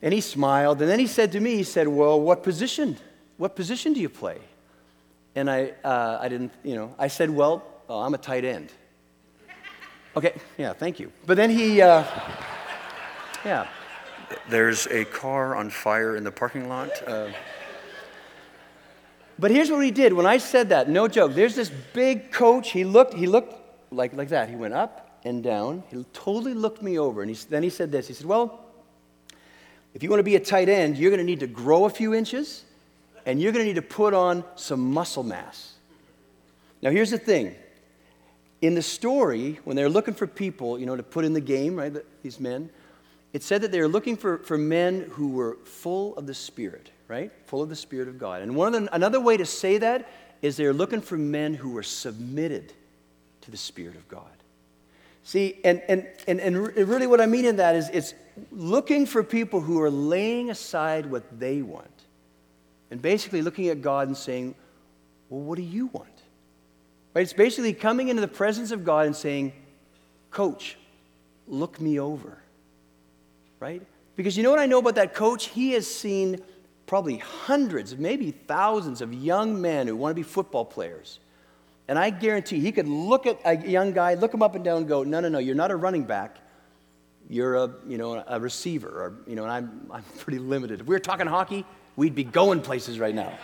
And 0.02 0.14
he 0.14 0.20
smiled, 0.20 0.82
and 0.82 0.92
then 0.92 1.00
he 1.00 1.08
said 1.08 1.32
to 1.32 1.40
me, 1.40 1.56
He 1.56 1.64
said, 1.64 1.88
Well, 1.88 2.20
what 2.20 2.44
position? 2.44 2.98
What 3.38 3.56
position 3.56 3.94
do 3.94 4.02
you 4.02 4.10
play? 4.10 4.40
And 5.36 5.50
I, 5.50 5.74
uh, 5.84 6.18
I 6.22 6.28
didn't, 6.28 6.52
you 6.64 6.76
know, 6.76 6.96
I 6.98 7.08
said, 7.08 7.30
well, 7.30 7.64
uh, 7.90 8.00
I'm 8.00 8.14
a 8.14 8.18
tight 8.18 8.46
end. 8.46 8.72
Okay, 10.16 10.34
yeah, 10.58 10.74
thank 10.74 11.00
you. 11.00 11.12
But 11.26 11.38
then 11.38 11.50
he, 11.50 11.82
uh, 11.82 12.04
yeah. 13.46 13.68
There's 14.50 14.88
a 14.88 15.06
car 15.06 15.56
on 15.56 15.70
fire 15.70 16.16
in 16.16 16.24
the 16.24 16.32
parking 16.32 16.68
lot. 16.68 16.90
Uh, 17.08 17.30
but 19.38 19.52
here's 19.52 19.72
what 19.72 19.84
he 19.84 19.92
did 19.92 20.14
when 20.14 20.26
I 20.26 20.38
said 20.38 20.70
that, 20.70 20.90
no 20.90 21.08
joke. 21.08 21.34
There's 21.34 21.56
this 21.56 21.72
big 21.94 22.32
coach. 22.32 22.72
He 22.72 22.84
looked, 22.84 23.14
he 23.14 23.28
looked 23.28 23.56
like, 23.92 24.14
like 24.14 24.30
that. 24.30 24.50
He 24.50 24.56
went 24.56 24.74
up 24.74 25.22
and 25.24 25.44
down. 25.44 25.84
He 25.90 26.04
totally 26.12 26.54
looked 26.54 26.82
me 26.82 27.00
over. 27.00 27.22
And 27.22 27.30
he, 27.32 27.38
then 27.50 27.64
he 27.64 27.70
said 27.70 27.92
this. 27.92 28.08
He 28.08 28.14
said, 28.14 28.26
well, 28.26 28.66
if 29.94 30.04
you 30.04 30.10
want 30.10 30.20
to 30.20 30.24
be 30.24 30.36
a 30.36 30.40
tight 30.40 30.70
end, 30.70 30.98
you're 30.98 31.12
going 31.12 31.20
to 31.20 31.26
need 31.26 31.40
to 31.40 31.48
grow 31.48 31.86
a 31.86 31.90
few 31.90 32.14
inches 32.14 32.66
and 33.26 33.42
you're 33.42 33.52
going 33.52 33.64
to 33.64 33.68
need 33.68 33.76
to 33.76 33.82
put 33.82 34.14
on 34.14 34.44
some 34.56 34.92
muscle 34.92 35.24
mass. 35.24 35.74
Now, 36.82 36.92
here's 36.92 37.12
the 37.12 37.18
thing. 37.18 37.56
In 38.62 38.76
the 38.76 38.82
story, 38.82 39.60
when 39.64 39.76
they're 39.76 39.90
looking 39.90 40.14
for 40.14 40.28
people, 40.28 40.80
you 40.80 40.86
know, 40.86 40.96
to 40.96 41.04
put 41.04 41.26
in 41.26 41.34
the 41.34 41.42
game, 41.42 41.76
right, 41.76 41.94
these 42.24 42.40
men, 42.40 42.70
it 43.32 43.44
said 43.44 43.62
that 43.62 43.72
they 43.72 43.80
were 43.80 43.88
looking 43.88 44.18
for, 44.18 44.40
for 44.40 44.58
men 44.58 45.10
who 45.12 45.30
were 45.30 45.58
full 45.64 46.16
of 46.18 46.28
the 46.28 46.34
Spirit, 46.34 46.92
right? 47.08 47.32
Full 47.46 47.62
of 47.62 47.70
the 47.70 47.76
Spirit 47.76 48.08
of 48.08 48.18
God. 48.18 48.42
And 48.42 48.56
one 48.56 48.74
of 48.74 48.84
the, 48.84 48.96
another 48.96 49.20
way 49.20 49.38
to 49.38 49.46
say 49.46 49.78
that 49.78 50.10
is 50.42 50.58
they're 50.58 50.74
looking 50.74 51.02
for 51.02 51.18
men 51.18 51.54
who 51.54 51.72
were 51.72 51.84
submitted 51.84 52.74
to 53.42 53.52
the 53.52 53.58
Spirit 53.58 53.96
of 53.96 54.08
God. 54.08 54.26
See, 55.24 55.60
and, 55.64 55.82
and, 55.88 56.08
and, 56.28 56.40
and 56.40 56.58
really 56.58 57.06
what 57.06 57.22
I 57.22 57.28
mean 57.28 57.46
in 57.46 57.58
that 57.58 57.76
is 57.76 57.90
it's 57.90 58.14
looking 58.52 59.06
for 59.06 59.24
people 59.24 59.62
who 59.62 59.82
are 59.82 59.92
laying 59.92 60.50
aside 60.50 61.06
what 61.06 61.40
they 61.40 61.62
want 61.62 61.99
and 62.92 63.02
basically 63.02 63.42
looking 63.42 63.68
at 63.70 63.82
God 63.82 64.08
and 64.08 64.18
saying, 64.18 64.56
Well, 65.30 65.42
what 65.42 65.58
do 65.58 65.64
you 65.64 65.88
want? 65.88 66.08
Right? 67.14 67.22
It's 67.22 67.34
basically 67.34 67.74
coming 67.74 68.10
into 68.10 68.22
the 68.22 68.28
presence 68.28 68.72
of 68.72 68.84
God 68.84 69.06
and 69.06 69.16
saying, 69.16 69.54
Coach, 70.32 70.78
look 71.48 71.80
me 71.80 72.00
over. 72.00 72.38
Right? 73.60 73.82
Because 74.16 74.38
you 74.38 74.44
know 74.44 74.52
what 74.52 74.60
I 74.60 74.66
know 74.66 74.80
about 74.80 74.96
that 74.96 75.14
coach? 75.14 75.48
He 75.48 75.72
has 75.72 75.88
seen 75.88 76.42
probably 76.86 77.18
hundreds, 77.18 77.96
maybe 77.96 78.32
thousands 78.32 79.02
of 79.02 79.14
young 79.14 79.62
men 79.62 79.88
who 79.88 79.96
want 79.96 80.12
to 80.12 80.16
be 80.16 80.24
football 80.24 80.66
players. 80.66 81.20
And 81.88 81.98
I 81.98 82.10
guarantee 82.10 82.60
he 82.60 82.72
could 82.72 82.88
look 82.88 83.26
at 83.26 83.40
a 83.46 83.56
young 83.56 83.94
guy, 83.94 84.14
look 84.14 84.34
him 84.34 84.44
up 84.44 84.56
and 84.56 84.64
down, 84.64 84.78
and 84.78 84.88
go, 84.88 85.04
No, 85.04 85.20
no, 85.20 85.30
no, 85.30 85.40
you're 85.40 85.56
not 85.56 85.72
a 85.72 85.76
running 85.76 86.04
back. 86.04 86.38
You're 87.30 87.56
a, 87.56 87.72
you 87.88 87.98
know, 87.98 88.24
a 88.28 88.40
receiver, 88.40 88.90
or, 88.90 89.14
you 89.28 89.36
know, 89.36 89.44
and 89.44 89.52
I'm, 89.52 89.88
I'm 89.92 90.04
pretty 90.18 90.40
limited. 90.40 90.82
If 90.82 90.88
we 90.88 90.96
were 90.96 91.00
talking 91.00 91.28
hockey, 91.28 91.64
we'd 92.00 92.16
be 92.16 92.24
going 92.24 92.62
places 92.62 92.98
right 92.98 93.14
now. 93.14 93.38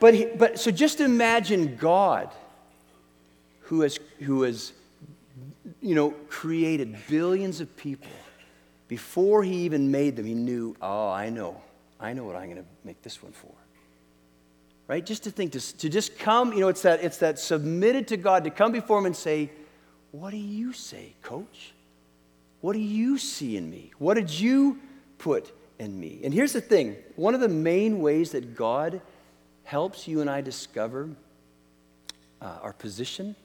but, 0.00 0.36
but 0.36 0.58
so 0.58 0.72
just 0.72 1.00
imagine 1.00 1.76
God 1.76 2.28
who 3.60 3.82
has, 3.82 4.00
who 4.18 4.42
has 4.42 4.72
you 5.80 5.94
know, 5.94 6.10
created 6.28 6.96
billions 7.08 7.60
of 7.60 7.74
people. 7.76 8.10
Before 8.88 9.44
he 9.44 9.58
even 9.58 9.92
made 9.92 10.16
them, 10.16 10.26
he 10.26 10.34
knew, 10.34 10.74
oh, 10.82 11.08
I 11.08 11.30
know. 11.30 11.62
I 12.00 12.14
know 12.14 12.24
what 12.24 12.34
I'm 12.34 12.50
going 12.50 12.56
to 12.56 12.68
make 12.82 13.00
this 13.02 13.22
one 13.22 13.30
for. 13.30 13.54
Right? 14.88 15.06
Just 15.06 15.22
to 15.22 15.30
think, 15.30 15.52
to, 15.52 15.76
to 15.78 15.88
just 15.88 16.18
come, 16.18 16.52
you 16.52 16.58
know, 16.58 16.68
it's 16.68 16.82
that, 16.82 17.04
it's 17.04 17.18
that 17.18 17.38
submitted 17.38 18.08
to 18.08 18.16
God, 18.16 18.42
to 18.42 18.50
come 18.50 18.72
before 18.72 18.98
him 18.98 19.06
and 19.06 19.16
say, 19.16 19.52
What 20.10 20.30
do 20.30 20.36
you 20.36 20.72
say, 20.72 21.14
coach? 21.22 21.74
What 22.60 22.72
do 22.72 22.80
you 22.80 23.18
see 23.18 23.56
in 23.56 23.70
me? 23.70 23.92
What 23.98 24.14
did 24.14 24.30
you 24.30 24.80
put 25.18 25.52
in 25.78 25.98
me? 25.98 26.20
And 26.24 26.32
here's 26.32 26.52
the 26.52 26.60
thing 26.60 26.96
one 27.16 27.34
of 27.34 27.40
the 27.40 27.48
main 27.48 28.00
ways 28.00 28.32
that 28.32 28.54
God 28.54 29.00
helps 29.64 30.06
you 30.08 30.20
and 30.20 30.28
I 30.28 30.40
discover 30.40 31.08
uh, 32.40 32.58
our 32.62 32.72
position 32.72 33.36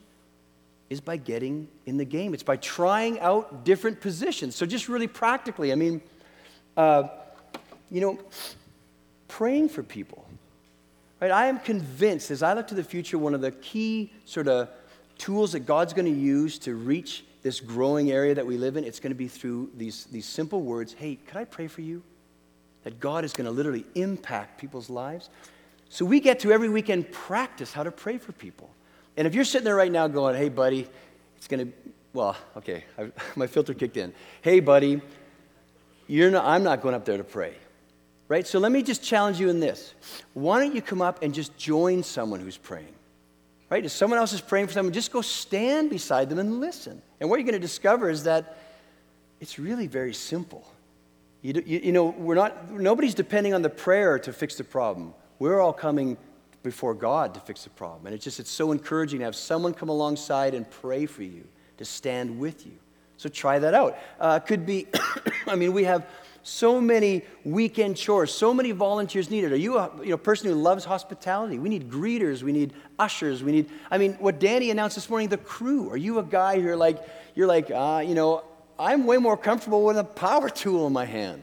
is 0.90 1.00
by 1.00 1.16
getting 1.16 1.68
in 1.86 1.96
the 1.96 2.04
game. 2.04 2.34
It's 2.34 2.42
by 2.42 2.56
trying 2.56 3.20
out 3.20 3.64
different 3.64 4.00
positions. 4.00 4.56
So, 4.56 4.66
just 4.66 4.88
really 4.88 5.06
practically, 5.06 5.72
I 5.72 5.74
mean, 5.74 6.00
uh, 6.76 7.08
you 7.90 8.00
know, 8.00 8.18
praying 9.28 9.68
for 9.68 9.82
people. 9.82 10.26
Right? 11.20 11.30
I 11.30 11.46
am 11.46 11.58
convinced 11.58 12.30
as 12.30 12.42
I 12.42 12.54
look 12.54 12.68
to 12.68 12.74
the 12.74 12.84
future, 12.84 13.18
one 13.18 13.34
of 13.34 13.40
the 13.40 13.50
key 13.50 14.12
sort 14.24 14.48
of 14.48 14.68
tools 15.18 15.52
that 15.52 15.60
God's 15.60 15.92
going 15.92 16.12
to 16.12 16.20
use 16.20 16.58
to 16.60 16.74
reach 16.74 17.24
this 17.42 17.60
growing 17.60 18.10
area 18.10 18.34
that 18.34 18.46
we 18.46 18.56
live 18.56 18.76
in, 18.76 18.84
it's 18.84 19.00
going 19.00 19.10
to 19.10 19.16
be 19.16 19.28
through 19.28 19.70
these, 19.76 20.04
these 20.06 20.26
simple 20.26 20.62
words 20.62 20.92
Hey, 20.92 21.16
could 21.16 21.36
I 21.36 21.44
pray 21.44 21.66
for 21.66 21.82
you? 21.82 22.02
That 22.84 23.00
God 23.00 23.24
is 23.24 23.32
going 23.32 23.46
to 23.46 23.50
literally 23.50 23.84
impact 23.94 24.60
people's 24.60 24.88
lives. 24.88 25.30
So 25.88 26.04
we 26.04 26.20
get 26.20 26.40
to 26.40 26.52
every 26.52 26.68
weekend 26.68 27.10
practice 27.10 27.72
how 27.72 27.82
to 27.82 27.90
pray 27.90 28.18
for 28.18 28.32
people. 28.32 28.70
And 29.16 29.26
if 29.26 29.34
you're 29.34 29.44
sitting 29.44 29.64
there 29.64 29.76
right 29.76 29.90
now 29.90 30.06
going, 30.06 30.36
Hey, 30.36 30.48
buddy, 30.48 30.88
it's 31.36 31.48
going 31.48 31.66
to, 31.66 31.72
well, 32.12 32.36
okay, 32.56 32.84
I, 32.98 33.10
my 33.36 33.46
filter 33.46 33.74
kicked 33.74 33.96
in. 33.96 34.12
Hey, 34.42 34.60
buddy, 34.60 35.00
you're 36.06 36.30
not, 36.30 36.44
I'm 36.44 36.62
not 36.62 36.82
going 36.82 36.94
up 36.94 37.04
there 37.04 37.16
to 37.16 37.24
pray. 37.24 37.54
Right? 38.28 38.46
So 38.46 38.58
let 38.58 38.72
me 38.72 38.82
just 38.82 39.02
challenge 39.02 39.40
you 39.40 39.48
in 39.48 39.58
this. 39.58 39.94
Why 40.34 40.62
don't 40.62 40.74
you 40.74 40.82
come 40.82 41.00
up 41.00 41.22
and 41.22 41.32
just 41.32 41.56
join 41.56 42.02
someone 42.02 42.40
who's 42.40 42.58
praying? 42.58 42.92
Right? 43.70 43.84
If 43.84 43.92
someone 43.92 44.18
else 44.18 44.32
is 44.32 44.40
praying 44.40 44.66
for 44.66 44.74
someone, 44.74 44.92
just 44.92 45.12
go 45.12 45.22
stand 45.22 45.90
beside 45.90 46.28
them 46.28 46.38
and 46.38 46.60
listen. 46.60 47.00
And 47.20 47.30
what 47.30 47.36
you're 47.36 47.46
going 47.46 47.54
to 47.54 47.58
discover 47.58 48.10
is 48.10 48.24
that 48.24 48.58
it's 49.40 49.58
really 49.58 49.86
very 49.86 50.12
simple. 50.12 50.66
You, 51.42 51.62
you, 51.64 51.80
you, 51.84 51.92
know, 51.92 52.06
we're 52.06 52.34
not, 52.34 52.70
nobody's 52.70 53.14
depending 53.14 53.54
on 53.54 53.62
the 53.62 53.70
prayer 53.70 54.18
to 54.18 54.32
fix 54.32 54.56
the 54.56 54.64
problem. 54.64 55.14
We're 55.38 55.60
all 55.60 55.72
coming 55.72 56.16
before 56.62 56.94
God 56.94 57.34
to 57.34 57.40
fix 57.40 57.64
the 57.64 57.70
problem. 57.70 58.06
And 58.06 58.14
it's 58.14 58.24
just, 58.24 58.40
it's 58.40 58.50
so 58.50 58.72
encouraging 58.72 59.20
to 59.20 59.24
have 59.24 59.36
someone 59.36 59.72
come 59.72 59.88
alongside 59.88 60.54
and 60.54 60.68
pray 60.68 61.06
for 61.06 61.22
you, 61.22 61.44
to 61.76 61.84
stand 61.84 62.38
with 62.38 62.66
you. 62.66 62.72
So 63.16 63.28
try 63.28 63.58
that 63.58 63.74
out. 63.74 63.98
Uh, 64.18 64.38
could 64.40 64.66
be, 64.66 64.86
I 65.46 65.54
mean, 65.54 65.72
we 65.72 65.84
have 65.84 66.08
so 66.42 66.80
many 66.80 67.22
weekend 67.44 67.96
chores, 67.96 68.32
so 68.32 68.54
many 68.54 68.72
volunteers 68.72 69.30
needed. 69.30 69.52
Are 69.52 69.56
you 69.56 69.78
a 69.78 69.90
you 70.02 70.10
know, 70.10 70.16
person 70.16 70.48
who 70.48 70.54
loves 70.54 70.84
hospitality? 70.84 71.58
We 71.58 71.68
need 71.68 71.90
greeters, 71.90 72.42
we 72.42 72.52
need 72.52 72.72
ushers, 72.98 73.44
we 73.44 73.52
need, 73.52 73.70
I 73.90 73.98
mean, 73.98 74.14
what 74.14 74.40
Danny 74.40 74.70
announced 74.70 74.96
this 74.96 75.10
morning, 75.10 75.28
the 75.28 75.36
crew. 75.36 75.90
Are 75.90 75.96
you 75.96 76.18
a 76.18 76.22
guy 76.22 76.60
who're 76.60 76.76
like, 76.76 77.04
you're 77.34 77.46
like, 77.46 77.70
uh, 77.70 78.02
you 78.04 78.14
know, 78.14 78.44
I'm 78.78 79.06
way 79.06 79.16
more 79.16 79.36
comfortable 79.36 79.84
with 79.84 79.98
a 79.98 80.04
power 80.04 80.48
tool 80.48 80.86
in 80.86 80.92
my 80.92 81.04
hand. 81.04 81.42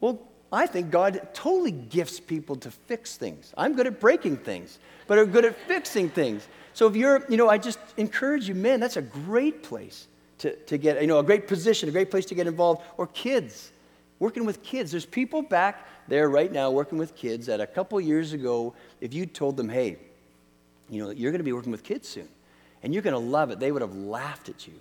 Well, 0.00 0.20
I 0.52 0.66
think 0.66 0.90
God 0.90 1.28
totally 1.32 1.70
gifts 1.70 2.20
people 2.20 2.56
to 2.56 2.70
fix 2.70 3.16
things. 3.16 3.54
I'm 3.56 3.74
good 3.74 3.86
at 3.86 4.00
breaking 4.00 4.38
things, 4.38 4.78
but 5.06 5.16
are 5.18 5.24
good 5.24 5.46
at 5.46 5.56
fixing 5.66 6.10
things. 6.10 6.46
So 6.74 6.86
if 6.86 6.96
you're, 6.96 7.24
you 7.28 7.36
know, 7.36 7.48
I 7.48 7.56
just 7.58 7.78
encourage 7.96 8.48
you, 8.48 8.54
men, 8.54 8.80
that's 8.80 8.96
a 8.96 9.02
great 9.02 9.62
place 9.62 10.08
to, 10.38 10.54
to 10.54 10.76
get, 10.76 11.00
you 11.00 11.06
know, 11.06 11.20
a 11.20 11.22
great 11.22 11.48
position, 11.48 11.88
a 11.88 11.92
great 11.92 12.10
place 12.10 12.26
to 12.26 12.34
get 12.34 12.46
involved. 12.46 12.82
Or 12.98 13.06
kids 13.06 13.72
working 14.18 14.44
with 14.44 14.62
kids. 14.62 14.90
There's 14.90 15.06
people 15.06 15.42
back 15.42 15.86
there 16.06 16.28
right 16.28 16.52
now 16.52 16.70
working 16.70 16.98
with 16.98 17.16
kids 17.16 17.46
that 17.46 17.60
a 17.60 17.66
couple 17.66 18.00
years 18.00 18.32
ago, 18.32 18.74
if 19.00 19.14
you 19.14 19.24
told 19.26 19.56
them, 19.56 19.68
hey, 19.68 19.96
you 20.90 21.02
know, 21.02 21.10
you're 21.10 21.32
going 21.32 21.40
to 21.40 21.44
be 21.44 21.52
working 21.52 21.72
with 21.72 21.82
kids 21.82 22.08
soon 22.08 22.28
and 22.82 22.92
you're 22.92 23.02
going 23.02 23.14
to 23.14 23.18
love 23.18 23.50
it, 23.50 23.58
they 23.58 23.72
would 23.72 23.82
have 23.82 23.94
laughed 23.94 24.48
at 24.48 24.66
you. 24.66 24.74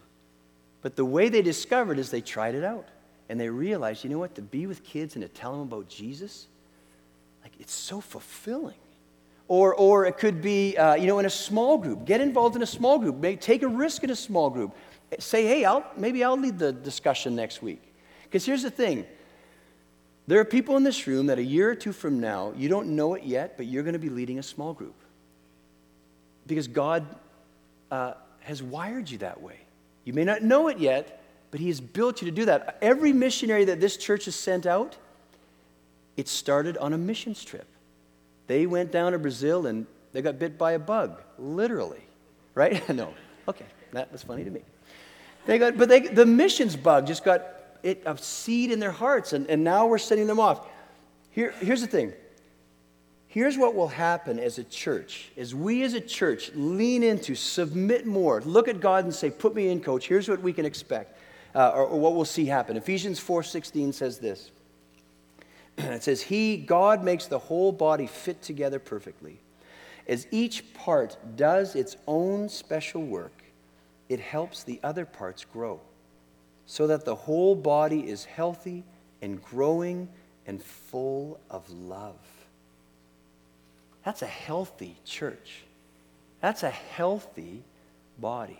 But 0.81 0.95
the 0.95 1.05
way 1.05 1.29
they 1.29 1.41
discovered 1.41 1.99
is 1.99 2.09
they 2.09 2.21
tried 2.21 2.55
it 2.55 2.63
out 2.63 2.87
and 3.29 3.39
they 3.39 3.49
realized, 3.49 4.03
you 4.03 4.09
know 4.09 4.19
what, 4.19 4.35
to 4.35 4.41
be 4.41 4.67
with 4.67 4.83
kids 4.83 5.15
and 5.15 5.21
to 5.21 5.29
tell 5.29 5.51
them 5.51 5.61
about 5.61 5.87
Jesus, 5.87 6.47
like 7.43 7.53
it's 7.59 7.73
so 7.73 8.01
fulfilling. 8.01 8.75
Or, 9.47 9.75
or 9.75 10.05
it 10.05 10.17
could 10.17 10.41
be, 10.41 10.77
uh, 10.77 10.95
you 10.95 11.07
know, 11.07 11.19
in 11.19 11.25
a 11.25 11.29
small 11.29 11.77
group. 11.77 12.05
Get 12.05 12.21
involved 12.21 12.55
in 12.55 12.61
a 12.61 12.67
small 12.67 12.97
group. 12.97 13.17
Maybe 13.17 13.37
take 13.37 13.63
a 13.63 13.67
risk 13.67 14.03
in 14.03 14.09
a 14.09 14.15
small 14.15 14.49
group. 14.49 14.73
Say, 15.19 15.45
hey, 15.45 15.65
I'll, 15.65 15.85
maybe 15.97 16.23
I'll 16.23 16.37
lead 16.37 16.57
the 16.57 16.71
discussion 16.71 17.35
next 17.35 17.61
week. 17.61 17.81
Because 18.23 18.45
here's 18.45 18.63
the 18.63 18.71
thing 18.71 19.05
there 20.27 20.39
are 20.39 20.45
people 20.45 20.77
in 20.77 20.83
this 20.83 21.07
room 21.07 21.25
that 21.25 21.39
a 21.39 21.43
year 21.43 21.69
or 21.69 21.75
two 21.75 21.91
from 21.91 22.21
now, 22.21 22.53
you 22.55 22.69
don't 22.69 22.95
know 22.95 23.15
it 23.15 23.23
yet, 23.23 23.57
but 23.57 23.65
you're 23.65 23.83
going 23.83 23.93
to 23.93 23.99
be 23.99 24.09
leading 24.09 24.39
a 24.39 24.43
small 24.43 24.73
group. 24.73 24.95
Because 26.47 26.67
God 26.67 27.05
uh, 27.91 28.13
has 28.39 28.63
wired 28.63 29.09
you 29.09 29.17
that 29.17 29.41
way. 29.41 29.59
You 30.03 30.13
may 30.13 30.23
not 30.23 30.41
know 30.41 30.67
it 30.67 30.79
yet, 30.79 31.23
but 31.51 31.59
He 31.59 31.67
has 31.67 31.81
built 31.81 32.21
you 32.21 32.25
to 32.25 32.31
do 32.31 32.45
that. 32.45 32.77
Every 32.81 33.13
missionary 33.13 33.65
that 33.65 33.79
this 33.79 33.97
church 33.97 34.25
has 34.25 34.35
sent 34.35 34.65
out, 34.65 34.97
it 36.17 36.27
started 36.27 36.77
on 36.77 36.93
a 36.93 36.97
missions 36.97 37.43
trip. 37.43 37.67
They 38.47 38.65
went 38.65 38.91
down 38.91 39.13
to 39.13 39.19
Brazil 39.19 39.67
and 39.67 39.85
they 40.13 40.21
got 40.21 40.39
bit 40.39 40.57
by 40.57 40.73
a 40.73 40.79
bug, 40.79 41.21
literally. 41.37 42.01
Right? 42.53 42.87
no. 42.93 43.13
Okay, 43.47 43.65
that 43.93 44.11
was 44.11 44.23
funny 44.23 44.43
to 44.43 44.51
me. 44.51 44.61
They 45.45 45.57
got, 45.57 45.77
but 45.77 45.89
they, 45.89 46.01
the 46.01 46.25
missions 46.25 46.75
bug 46.75 47.07
just 47.07 47.23
got 47.23 47.45
it, 47.83 48.03
a 48.05 48.17
seed 48.17 48.71
in 48.71 48.79
their 48.79 48.91
hearts, 48.91 49.33
and, 49.33 49.49
and 49.49 49.63
now 49.63 49.87
we're 49.87 49.97
sending 49.97 50.27
them 50.27 50.39
off. 50.39 50.67
Here, 51.31 51.51
here's 51.59 51.81
the 51.81 51.87
thing. 51.87 52.13
Here's 53.31 53.57
what 53.57 53.75
will 53.75 53.87
happen 53.87 54.39
as 54.39 54.57
a 54.57 54.63
church. 54.65 55.31
As 55.37 55.55
we 55.55 55.83
as 55.83 55.93
a 55.93 56.01
church 56.01 56.51
lean 56.53 57.01
into, 57.01 57.33
submit 57.33 58.05
more, 58.05 58.41
look 58.41 58.67
at 58.67 58.81
God 58.81 59.05
and 59.05 59.15
say, 59.15 59.29
put 59.29 59.55
me 59.55 59.69
in, 59.69 59.79
coach. 59.79 60.05
Here's 60.05 60.27
what 60.27 60.41
we 60.41 60.51
can 60.51 60.65
expect, 60.65 61.17
uh, 61.55 61.69
or, 61.69 61.85
or 61.85 61.97
what 61.97 62.13
we'll 62.13 62.25
see 62.25 62.45
happen. 62.45 62.75
Ephesians 62.75 63.21
4.16 63.21 63.93
says 63.93 64.19
this. 64.19 64.51
it 65.77 66.03
says, 66.03 66.21
He, 66.21 66.57
God, 66.57 67.05
makes 67.05 67.27
the 67.27 67.39
whole 67.39 67.71
body 67.71 68.05
fit 68.05 68.41
together 68.41 68.79
perfectly. 68.79 69.39
As 70.09 70.27
each 70.31 70.73
part 70.73 71.15
does 71.37 71.73
its 71.73 71.95
own 72.07 72.49
special 72.49 73.01
work, 73.01 73.43
it 74.09 74.19
helps 74.19 74.63
the 74.63 74.77
other 74.83 75.05
parts 75.05 75.45
grow 75.45 75.79
so 76.65 76.85
that 76.87 77.05
the 77.05 77.15
whole 77.15 77.55
body 77.55 78.09
is 78.09 78.25
healthy 78.25 78.83
and 79.21 79.41
growing 79.41 80.09
and 80.45 80.61
full 80.61 81.39
of 81.49 81.69
love. 81.69 82.40
That's 84.03 84.21
a 84.21 84.27
healthy 84.27 84.95
church. 85.05 85.63
That's 86.39 86.63
a 86.63 86.69
healthy 86.69 87.63
body. 88.17 88.59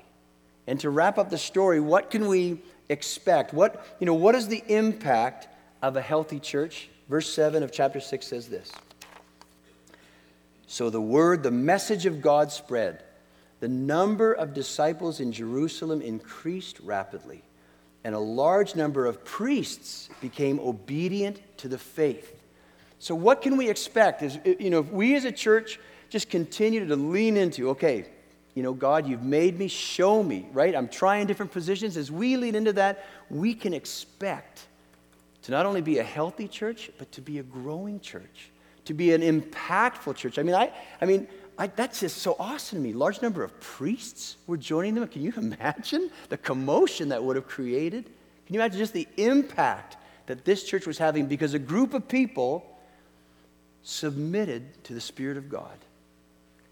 And 0.67 0.79
to 0.81 0.89
wrap 0.89 1.17
up 1.17 1.29
the 1.29 1.37
story, 1.37 1.79
what 1.79 2.11
can 2.11 2.27
we 2.27 2.61
expect? 2.89 3.53
What, 3.53 3.85
you 3.99 4.05
know, 4.05 4.13
what 4.13 4.35
is 4.35 4.47
the 4.47 4.63
impact 4.67 5.47
of 5.81 5.97
a 5.97 6.01
healthy 6.01 6.39
church? 6.39 6.89
Verse 7.09 7.31
7 7.33 7.63
of 7.63 7.71
chapter 7.71 7.99
6 7.99 8.25
says 8.25 8.47
this. 8.47 8.71
So 10.67 10.89
the 10.89 11.01
word, 11.01 11.43
the 11.43 11.51
message 11.51 12.05
of 12.05 12.21
God 12.21 12.51
spread. 12.51 13.03
The 13.59 13.67
number 13.67 14.33
of 14.33 14.53
disciples 14.53 15.19
in 15.19 15.31
Jerusalem 15.31 16.01
increased 16.01 16.79
rapidly 16.79 17.43
and 18.03 18.15
a 18.15 18.19
large 18.19 18.75
number 18.75 19.05
of 19.05 19.23
priests 19.23 20.09
became 20.21 20.59
obedient 20.59 21.39
to 21.57 21.67
the 21.67 21.77
faith. 21.77 22.40
So, 23.01 23.15
what 23.15 23.41
can 23.41 23.57
we 23.57 23.67
expect? 23.67 24.21
Is, 24.21 24.37
you 24.45 24.69
know, 24.69 24.81
if 24.81 24.91
we 24.91 25.15
as 25.15 25.25
a 25.25 25.31
church 25.31 25.79
just 26.09 26.29
continue 26.29 26.85
to 26.85 26.95
lean 26.95 27.35
into, 27.35 27.71
okay, 27.71 28.05
you 28.53 28.61
know, 28.61 28.73
God, 28.73 29.07
you've 29.07 29.23
made 29.23 29.57
me, 29.57 29.67
show 29.69 30.21
me, 30.21 30.45
right? 30.53 30.75
I'm 30.75 30.87
trying 30.87 31.25
different 31.25 31.51
positions. 31.51 31.97
As 31.97 32.11
we 32.11 32.37
lean 32.37 32.53
into 32.53 32.73
that, 32.73 33.07
we 33.31 33.55
can 33.55 33.73
expect 33.73 34.67
to 35.41 35.51
not 35.51 35.65
only 35.65 35.81
be 35.81 35.97
a 35.97 36.03
healthy 36.03 36.47
church, 36.47 36.91
but 36.99 37.11
to 37.13 37.21
be 37.21 37.39
a 37.39 37.43
growing 37.43 37.99
church, 38.01 38.51
to 38.85 38.93
be 38.93 39.15
an 39.15 39.21
impactful 39.21 40.15
church. 40.15 40.37
I 40.37 40.43
mean, 40.43 40.53
I, 40.53 40.71
I 41.01 41.05
mean, 41.05 41.27
I, 41.57 41.67
that's 41.67 42.01
just 42.01 42.19
so 42.19 42.35
awesome 42.37 42.77
to 42.77 42.83
me. 42.83 42.93
Large 42.93 43.23
number 43.23 43.43
of 43.43 43.59
priests 43.59 44.37
were 44.45 44.57
joining 44.57 44.93
them. 44.93 45.07
Can 45.07 45.23
you 45.23 45.33
imagine 45.37 46.11
the 46.29 46.37
commotion 46.37 47.09
that 47.09 47.23
would 47.23 47.35
have 47.35 47.47
created? 47.47 48.05
Can 48.45 48.53
you 48.53 48.61
imagine 48.61 48.77
just 48.77 48.93
the 48.93 49.07
impact 49.17 49.97
that 50.27 50.45
this 50.45 50.63
church 50.65 50.85
was 50.85 50.99
having 50.99 51.25
because 51.25 51.55
a 51.55 51.59
group 51.59 51.95
of 51.95 52.07
people 52.07 52.67
submitted 53.83 54.83
to 54.85 54.93
the 54.93 55.01
Spirit 55.01 55.37
of 55.37 55.49
God? 55.49 55.77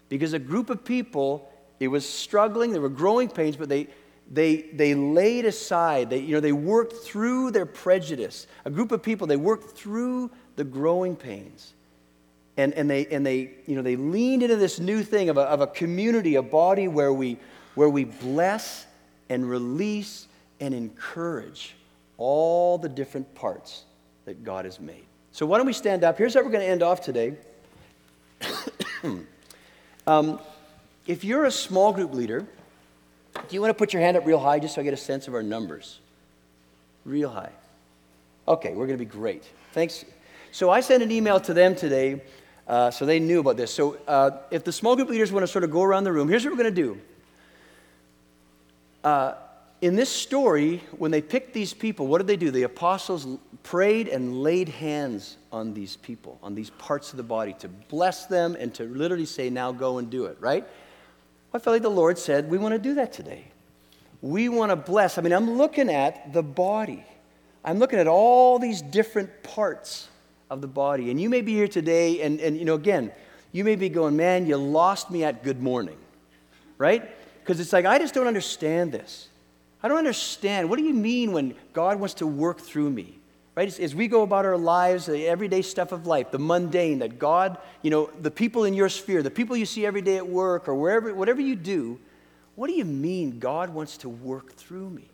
Because 0.08 0.32
a 0.32 0.38
group 0.38 0.70
of 0.70 0.84
people, 0.84 1.50
it 1.78 1.88
was 1.88 2.08
struggling, 2.08 2.72
there 2.72 2.80
were 2.80 2.88
growing 2.88 3.28
pains, 3.28 3.56
but 3.56 3.68
they, 3.68 3.88
they, 4.30 4.62
they 4.72 4.94
laid 4.94 5.44
aside, 5.44 6.10
they, 6.10 6.18
you 6.18 6.34
know, 6.34 6.40
they 6.40 6.52
worked 6.52 6.94
through 6.94 7.50
their 7.50 7.66
prejudice. 7.66 8.46
A 8.64 8.70
group 8.70 8.92
of 8.92 9.02
people, 9.02 9.26
they 9.26 9.36
worked 9.36 9.76
through 9.76 10.30
the 10.56 10.64
growing 10.64 11.16
pains 11.16 11.74
and, 12.56 12.74
and, 12.74 12.90
they, 12.90 13.06
and 13.06 13.24
they, 13.24 13.52
you 13.66 13.74
know, 13.74 13.82
they 13.82 13.96
leaned 13.96 14.42
into 14.42 14.56
this 14.56 14.78
new 14.78 15.02
thing 15.02 15.30
of 15.30 15.38
a, 15.38 15.42
of 15.42 15.60
a 15.60 15.66
community, 15.66 16.34
a 16.34 16.42
body 16.42 16.88
where 16.88 17.12
we, 17.12 17.38
where 17.74 17.88
we 17.88 18.04
bless 18.04 18.86
and 19.28 19.48
release 19.48 20.26
and 20.60 20.74
encourage 20.74 21.74
all 22.18 22.76
the 22.76 22.88
different 22.88 23.34
parts 23.34 23.84
that 24.26 24.44
God 24.44 24.66
has 24.66 24.78
made. 24.78 25.06
So, 25.32 25.46
why 25.46 25.58
don't 25.58 25.66
we 25.66 25.72
stand 25.72 26.04
up? 26.04 26.18
Here's 26.18 26.34
how 26.34 26.42
we're 26.42 26.50
going 26.50 26.64
to 26.64 26.70
end 26.70 26.82
off 26.82 27.00
today. 27.00 27.36
um, 30.06 30.40
if 31.06 31.24
you're 31.24 31.44
a 31.44 31.50
small 31.50 31.92
group 31.92 32.12
leader, 32.12 32.46
Do 33.34 33.54
you 33.54 33.60
want 33.60 33.70
to 33.70 33.74
put 33.74 33.92
your 33.92 34.02
hand 34.02 34.16
up 34.16 34.26
real 34.26 34.38
high 34.38 34.58
just 34.58 34.74
so 34.74 34.80
I 34.80 34.84
get 34.84 34.94
a 34.94 34.98
sense 34.98 35.28
of 35.28 35.34
our 35.34 35.42
numbers? 35.42 36.00
Real 37.04 37.30
high. 37.30 37.50
Okay, 38.46 38.70
we're 38.70 38.86
going 38.86 38.98
to 38.98 39.04
be 39.04 39.10
great. 39.10 39.44
Thanks. 39.72 40.04
So 40.52 40.70
I 40.70 40.80
sent 40.80 41.02
an 41.02 41.10
email 41.10 41.40
to 41.40 41.54
them 41.54 41.74
today 41.74 42.20
uh, 42.66 42.90
so 42.90 43.04
they 43.04 43.18
knew 43.18 43.40
about 43.40 43.56
this. 43.56 43.72
So 43.72 43.98
uh, 44.06 44.30
if 44.50 44.62
the 44.62 44.72
small 44.72 44.94
group 44.94 45.08
leaders 45.08 45.32
want 45.32 45.42
to 45.42 45.48
sort 45.48 45.64
of 45.64 45.70
go 45.70 45.82
around 45.82 46.04
the 46.04 46.12
room, 46.12 46.28
here's 46.28 46.44
what 46.44 46.52
we're 46.52 46.62
going 46.62 46.74
to 46.74 46.82
do. 46.82 47.00
Uh, 49.02 49.34
in 49.80 49.96
this 49.96 50.10
story, 50.10 50.82
when 50.98 51.10
they 51.10 51.22
picked 51.22 51.54
these 51.54 51.72
people, 51.72 52.06
what 52.06 52.18
did 52.18 52.26
they 52.26 52.36
do? 52.36 52.50
The 52.50 52.64
apostles 52.64 53.26
prayed 53.62 54.08
and 54.08 54.42
laid 54.42 54.68
hands 54.68 55.38
on 55.50 55.72
these 55.72 55.96
people, 55.96 56.38
on 56.42 56.54
these 56.54 56.70
parts 56.70 57.12
of 57.12 57.16
the 57.16 57.22
body, 57.22 57.54
to 57.60 57.68
bless 57.68 58.26
them 58.26 58.56
and 58.58 58.74
to 58.74 58.84
literally 58.84 59.24
say, 59.24 59.48
now 59.48 59.72
go 59.72 59.98
and 59.98 60.10
do 60.10 60.26
it, 60.26 60.36
right? 60.38 60.66
I 61.54 61.58
felt 61.58 61.74
like 61.74 61.82
the 61.82 61.88
Lord 61.88 62.18
said, 62.18 62.50
we 62.50 62.58
want 62.58 62.74
to 62.74 62.78
do 62.78 62.94
that 62.94 63.12
today. 63.12 63.44
We 64.20 64.50
want 64.50 64.70
to 64.70 64.76
bless. 64.76 65.16
I 65.16 65.22
mean, 65.22 65.32
I'm 65.32 65.56
looking 65.56 65.88
at 65.88 66.32
the 66.32 66.42
body, 66.42 67.04
I'm 67.64 67.78
looking 67.78 67.98
at 67.98 68.06
all 68.06 68.58
these 68.58 68.82
different 68.82 69.42
parts 69.42 70.08
of 70.50 70.60
the 70.60 70.68
body. 70.68 71.10
And 71.10 71.20
you 71.20 71.30
may 71.30 71.40
be 71.40 71.54
here 71.54 71.68
today, 71.68 72.20
and, 72.20 72.38
and 72.40 72.56
you 72.56 72.64
know, 72.66 72.74
again, 72.74 73.12
you 73.52 73.64
may 73.64 73.76
be 73.76 73.88
going, 73.88 74.14
man, 74.14 74.46
you 74.46 74.56
lost 74.56 75.10
me 75.10 75.24
at 75.24 75.42
good 75.42 75.62
morning, 75.62 75.96
right? 76.76 77.10
Because 77.40 77.60
it's 77.60 77.72
like, 77.72 77.86
I 77.86 77.98
just 77.98 78.12
don't 78.12 78.26
understand 78.26 78.92
this. 78.92 79.29
I 79.82 79.88
don't 79.88 79.98
understand. 79.98 80.68
What 80.68 80.78
do 80.78 80.84
you 80.84 80.94
mean 80.94 81.32
when 81.32 81.54
God 81.72 81.98
wants 81.98 82.14
to 82.14 82.26
work 82.26 82.60
through 82.60 82.90
me? 82.90 83.18
Right? 83.56 83.78
As, 83.80 83.94
we 83.94 84.08
go 84.08 84.22
about 84.22 84.44
our 84.44 84.56
lives, 84.56 85.06
the 85.06 85.26
everyday 85.26 85.62
stuff 85.62 85.92
of 85.92 86.06
life, 86.06 86.30
the 86.30 86.38
mundane, 86.38 87.00
that 87.00 87.18
God, 87.18 87.58
you 87.82 87.90
know, 87.90 88.10
the 88.20 88.30
people 88.30 88.64
in 88.64 88.74
your 88.74 88.88
sphere, 88.88 89.22
the 89.22 89.30
people 89.30 89.56
you 89.56 89.66
see 89.66 89.84
every 89.84 90.02
day 90.02 90.16
at 90.16 90.26
work 90.26 90.68
or 90.68 90.74
wherever, 90.74 91.12
whatever 91.14 91.40
you 91.40 91.56
do, 91.56 91.98
what 92.54 92.68
do 92.68 92.74
you 92.74 92.84
mean 92.84 93.38
God 93.38 93.70
wants 93.70 93.96
to 93.98 94.08
work 94.08 94.54
through 94.54 94.90
me? 94.90 95.08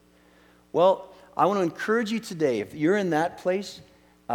Well, 0.73 1.13
I 1.37 1.47
want 1.47 1.59
to 1.59 1.63
encourage 1.63 2.11
you 2.11 2.21
today, 2.21 2.61
if 2.61 2.75
you're 2.75 2.97
in 2.97 3.11
that 3.11 3.39
place, 3.39 3.81
uh, 4.29 4.33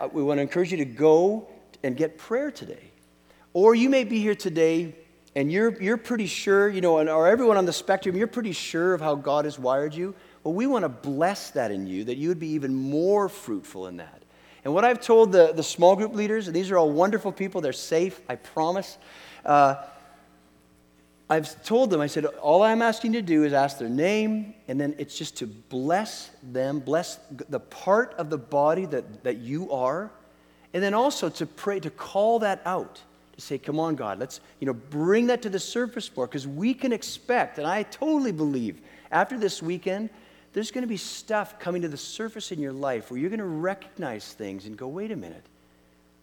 uh 0.00 0.08
we 0.12 0.22
want 0.22 0.38
to 0.38 0.42
encourage 0.42 0.70
you 0.70 0.78
to 0.78 0.84
go 0.84 1.48
and 1.82 1.96
get 1.96 2.18
prayer 2.18 2.50
today. 2.50 2.90
Or 3.52 3.74
you 3.74 3.88
may 3.88 4.04
be 4.04 4.20
here 4.20 4.34
today 4.34 4.94
and 5.38 5.52
you're, 5.52 5.80
you're 5.80 5.96
pretty 5.96 6.26
sure, 6.26 6.68
you 6.68 6.80
know, 6.80 6.98
or 6.98 7.28
everyone 7.28 7.56
on 7.56 7.64
the 7.64 7.72
spectrum, 7.72 8.16
you're 8.16 8.26
pretty 8.26 8.50
sure 8.50 8.92
of 8.92 9.00
how 9.00 9.14
God 9.14 9.44
has 9.44 9.56
wired 9.56 9.94
you. 9.94 10.12
Well, 10.42 10.52
we 10.52 10.66
want 10.66 10.82
to 10.82 10.88
bless 10.88 11.50
that 11.50 11.70
in 11.70 11.86
you, 11.86 12.02
that 12.06 12.16
you 12.16 12.26
would 12.26 12.40
be 12.40 12.48
even 12.48 12.74
more 12.74 13.28
fruitful 13.28 13.86
in 13.86 13.98
that. 13.98 14.24
And 14.64 14.74
what 14.74 14.84
I've 14.84 15.00
told 15.00 15.30
the, 15.30 15.52
the 15.52 15.62
small 15.62 15.94
group 15.94 16.12
leaders, 16.12 16.48
and 16.48 16.56
these 16.56 16.72
are 16.72 16.76
all 16.76 16.90
wonderful 16.90 17.30
people, 17.30 17.60
they're 17.60 17.72
safe, 17.72 18.20
I 18.28 18.34
promise. 18.34 18.98
Uh, 19.44 19.76
I've 21.30 21.62
told 21.62 21.90
them, 21.90 22.00
I 22.00 22.08
said, 22.08 22.24
all 22.24 22.64
I'm 22.64 22.82
asking 22.82 23.14
you 23.14 23.20
to 23.20 23.26
do 23.26 23.44
is 23.44 23.52
ask 23.52 23.78
their 23.78 23.88
name, 23.88 24.54
and 24.66 24.80
then 24.80 24.96
it's 24.98 25.16
just 25.16 25.36
to 25.36 25.46
bless 25.46 26.32
them, 26.42 26.80
bless 26.80 27.20
the 27.48 27.60
part 27.60 28.12
of 28.14 28.28
the 28.28 28.38
body 28.38 28.86
that, 28.86 29.22
that 29.22 29.36
you 29.36 29.70
are, 29.70 30.10
and 30.74 30.82
then 30.82 30.94
also 30.94 31.28
to 31.28 31.46
pray, 31.46 31.78
to 31.78 31.90
call 31.90 32.40
that 32.40 32.60
out 32.64 33.02
say, 33.38 33.58
come 33.58 33.78
on, 33.78 33.94
God, 33.94 34.18
let's, 34.18 34.40
you 34.60 34.66
know, 34.66 34.74
bring 34.74 35.28
that 35.28 35.42
to 35.42 35.48
the 35.48 35.60
surface 35.60 36.10
more 36.14 36.26
because 36.26 36.46
we 36.46 36.74
can 36.74 36.92
expect, 36.92 37.58
and 37.58 37.66
I 37.66 37.84
totally 37.84 38.32
believe 38.32 38.80
after 39.10 39.38
this 39.38 39.62
weekend, 39.62 40.10
there's 40.52 40.70
going 40.70 40.82
to 40.82 40.88
be 40.88 40.96
stuff 40.96 41.58
coming 41.58 41.82
to 41.82 41.88
the 41.88 41.96
surface 41.96 42.52
in 42.52 42.60
your 42.60 42.72
life 42.72 43.10
where 43.10 43.20
you're 43.20 43.30
going 43.30 43.38
to 43.38 43.44
recognize 43.44 44.32
things 44.32 44.66
and 44.66 44.76
go, 44.76 44.88
wait 44.88 45.12
a 45.12 45.16
minute, 45.16 45.44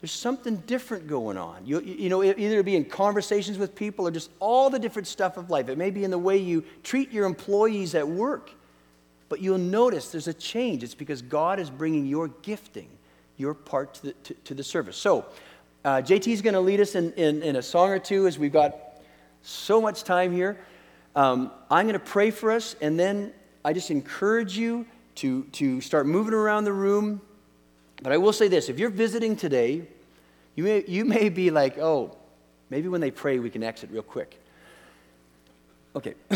there's 0.01 0.11
something 0.11 0.57
different 0.68 1.07
going 1.07 1.38
on. 1.38 1.66
You, 1.66 1.80
you 1.80 2.09
know, 2.09 2.24
either 2.24 2.61
be 2.63 2.76
in 2.76 2.86
conversations 2.86 3.57
with 3.57 3.76
people 3.76 4.07
or 4.07 4.11
just 4.11 4.30
all 4.39 4.70
the 4.70 4.78
different 4.78 5.07
stuff 5.07 5.38
of 5.38 5.49
life. 5.49 5.70
It 5.70 5.78
may 5.78 5.89
be 5.89 6.03
in 6.03 6.11
the 6.11 6.18
way 6.18 6.38
you 6.38 6.63
treat 6.84 7.11
your 7.11 7.26
employees 7.26 7.95
at 7.95 8.07
work, 8.07 8.51
but 9.30 9.39
you'll 9.39 9.57
notice 9.57 10.11
there's 10.11 10.28
a 10.28 10.34
change. 10.34 10.84
It's 10.84 10.93
because 10.93 11.22
God 11.22 11.59
is 11.59 11.70
bringing 11.70 12.05
your 12.05 12.28
gifting, 12.28 12.89
your 13.38 13.53
part 13.53 13.93
to 13.95 14.03
the, 14.07 14.13
to, 14.13 14.34
to 14.34 14.53
the 14.53 14.63
service. 14.63 14.97
So, 14.97 15.26
uh, 15.86 16.02
JT 16.02 16.28
is 16.34 16.42
going 16.42 16.56
to 16.56 16.60
lead 16.60 16.82
us 16.82 16.96
in, 16.96 17.14
in, 17.14 17.44
in, 17.44 17.58
a 17.58 17.62
song 17.62 17.90
or 17.90 18.00
two 18.00 18.26
as 18.26 18.40
we've 18.40 18.52
got 18.52 18.76
so 19.44 19.80
much 19.80 20.04
time 20.04 20.34
here. 20.34 20.58
Um, 21.16 21.52
I'm 21.70 21.86
going 21.86 21.94
to 21.94 22.00
pray 22.00 22.32
for 22.32 22.52
us, 22.52 22.76
and 22.82 23.00
then 23.00 23.32
I 23.64 23.72
just 23.72 23.92
encourage 23.92 24.58
you 24.58 24.88
to, 25.16 25.44
to 25.44 25.80
start 25.82 26.08
moving 26.08 26.34
around 26.34 26.64
the 26.64 26.74
room. 26.74 27.22
But 28.02 28.12
I 28.12 28.18
will 28.18 28.34
say 28.34 28.48
this 28.48 28.68
if 28.68 28.80
you're 28.80 28.90
visiting 28.90 29.36
today, 29.36 29.84
you 30.56 30.64
may, 30.64 30.84
you 30.88 31.06
may 31.06 31.30
be 31.30 31.52
like, 31.52 31.78
oh, 31.78 32.18
maybe 32.72 32.88
when 32.88 33.00
they 33.00 33.12
pray, 33.12 33.38
we 33.38 33.52
can 33.52 33.62
exit 33.62 33.92
real 33.92 34.02
quick. 34.02 34.42
Okay. 35.96 36.16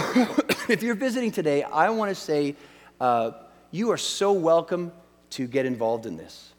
if 0.70 0.84
you're 0.84 0.94
visiting 0.94 1.32
today, 1.32 1.64
I 1.64 1.90
want 1.90 2.10
to 2.10 2.16
say 2.16 2.56
uh, 3.02 3.32
you 3.72 3.90
are 3.90 3.98
so 3.98 4.32
welcome 4.32 4.92
to 5.32 5.48
get 5.48 5.66
involved 5.66 6.06
in 6.06 6.18
this. 6.18 6.54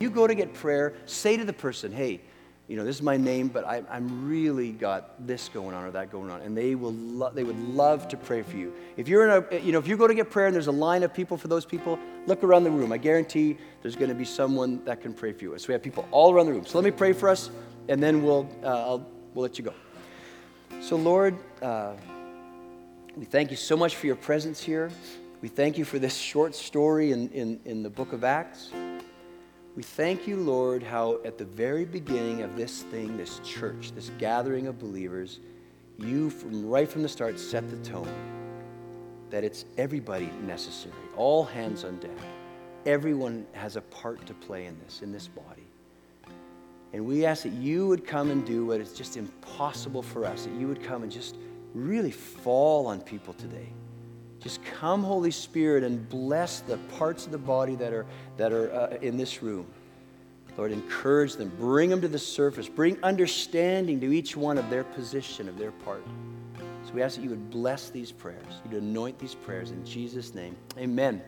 You 0.00 0.10
go 0.10 0.26
to 0.26 0.34
get 0.34 0.54
prayer, 0.54 0.94
say 1.06 1.36
to 1.36 1.44
the 1.44 1.52
person, 1.52 1.92
hey, 1.92 2.20
you 2.68 2.76
know, 2.76 2.84
this 2.84 2.96
is 2.96 3.02
my 3.02 3.16
name, 3.16 3.48
but 3.48 3.66
I, 3.66 3.82
am 3.90 4.28
really 4.28 4.72
got 4.72 5.26
this 5.26 5.48
going 5.48 5.74
on 5.74 5.84
or 5.84 5.90
that 5.92 6.12
going 6.12 6.30
on. 6.30 6.42
And 6.42 6.54
they, 6.54 6.74
will 6.74 6.92
lo- 6.92 7.30
they 7.32 7.42
would 7.42 7.58
love 7.58 8.08
to 8.08 8.16
pray 8.18 8.42
for 8.42 8.58
you. 8.58 8.74
If 8.98 9.08
you're 9.08 9.26
in 9.26 9.42
a, 9.42 9.58
you 9.58 9.72
know, 9.72 9.78
if 9.78 9.88
you 9.88 9.96
go 9.96 10.06
to 10.06 10.14
get 10.14 10.28
prayer 10.30 10.46
and 10.48 10.54
there's 10.54 10.66
a 10.66 10.72
line 10.72 11.02
of 11.02 11.14
people 11.14 11.38
for 11.38 11.48
those 11.48 11.64
people, 11.64 11.98
look 12.26 12.44
around 12.44 12.64
the 12.64 12.70
room. 12.70 12.92
I 12.92 12.98
guarantee 12.98 13.56
there's 13.80 13.96
going 13.96 14.10
to 14.10 14.14
be 14.14 14.26
someone 14.26 14.84
that 14.84 15.00
can 15.00 15.14
pray 15.14 15.32
for 15.32 15.44
you. 15.44 15.58
So 15.58 15.68
we 15.68 15.72
have 15.72 15.82
people 15.82 16.06
all 16.10 16.30
around 16.30 16.44
the 16.44 16.52
room. 16.52 16.66
So 16.66 16.76
let 16.76 16.84
me 16.84 16.90
pray 16.90 17.14
for 17.14 17.30
us, 17.30 17.50
and 17.88 18.02
then 18.02 18.22
we'll, 18.22 18.46
uh, 18.62 18.98
we'll 19.32 19.42
let 19.42 19.58
you 19.58 19.64
go. 19.64 19.72
So, 20.82 20.96
Lord, 20.96 21.38
uh, 21.62 21.94
we 23.16 23.24
thank 23.24 23.50
you 23.50 23.56
so 23.56 23.78
much 23.78 23.96
for 23.96 24.06
your 24.06 24.16
presence 24.16 24.60
here. 24.60 24.90
We 25.40 25.48
thank 25.48 25.78
you 25.78 25.86
for 25.86 25.98
this 25.98 26.16
short 26.16 26.54
story 26.54 27.12
in, 27.12 27.30
in, 27.30 27.60
in 27.64 27.82
the 27.82 27.90
book 27.90 28.12
of 28.12 28.24
Acts. 28.24 28.70
We 29.78 29.84
thank 29.84 30.26
you, 30.26 30.36
Lord, 30.38 30.82
how 30.82 31.20
at 31.24 31.38
the 31.38 31.44
very 31.44 31.84
beginning 31.84 32.42
of 32.42 32.56
this 32.56 32.82
thing, 32.82 33.16
this 33.16 33.40
church, 33.44 33.92
this 33.92 34.10
gathering 34.18 34.66
of 34.66 34.76
believers, 34.76 35.38
you, 35.98 36.30
from 36.30 36.68
right 36.68 36.88
from 36.88 37.04
the 37.04 37.08
start, 37.08 37.38
set 37.38 37.70
the 37.70 37.76
tone 37.88 38.12
that 39.30 39.44
it's 39.44 39.66
everybody 39.76 40.32
necessary, 40.44 40.96
all 41.16 41.44
hands 41.44 41.84
on 41.84 41.96
deck. 42.00 42.10
Everyone 42.86 43.46
has 43.52 43.76
a 43.76 43.80
part 43.82 44.26
to 44.26 44.34
play 44.34 44.66
in 44.66 44.76
this, 44.84 45.02
in 45.02 45.12
this 45.12 45.28
body. 45.28 45.68
And 46.92 47.06
we 47.06 47.24
ask 47.24 47.44
that 47.44 47.52
you 47.52 47.86
would 47.86 48.04
come 48.04 48.32
and 48.32 48.44
do 48.44 48.66
what 48.66 48.80
is 48.80 48.92
just 48.94 49.16
impossible 49.16 50.02
for 50.02 50.24
us, 50.24 50.42
that 50.46 50.54
you 50.54 50.66
would 50.66 50.82
come 50.82 51.04
and 51.04 51.12
just 51.12 51.36
really 51.72 52.10
fall 52.10 52.88
on 52.88 53.00
people 53.00 53.32
today. 53.34 53.68
Just 54.40 54.62
come, 54.64 55.02
Holy 55.02 55.30
Spirit, 55.30 55.82
and 55.82 56.08
bless 56.08 56.60
the 56.60 56.76
parts 56.96 57.26
of 57.26 57.32
the 57.32 57.38
body 57.38 57.74
that 57.76 57.92
are, 57.92 58.06
that 58.36 58.52
are 58.52 58.72
uh, 58.72 58.96
in 59.02 59.16
this 59.16 59.42
room. 59.42 59.66
Lord, 60.56 60.72
encourage 60.72 61.34
them, 61.34 61.52
bring 61.58 61.88
them 61.88 62.00
to 62.00 62.08
the 62.08 62.18
surface, 62.18 62.68
bring 62.68 63.02
understanding 63.04 64.00
to 64.00 64.12
each 64.12 64.36
one 64.36 64.58
of 64.58 64.68
their 64.70 64.82
position, 64.82 65.48
of 65.48 65.56
their 65.56 65.70
part. 65.70 66.04
So 66.84 66.92
we 66.94 67.02
ask 67.02 67.16
that 67.16 67.22
you 67.22 67.30
would 67.30 67.50
bless 67.50 67.90
these 67.90 68.10
prayers, 68.10 68.60
you'd 68.64 68.82
anoint 68.82 69.18
these 69.18 69.34
prayers 69.34 69.70
in 69.70 69.84
Jesus' 69.84 70.34
name. 70.34 70.56
Amen. 70.76 71.22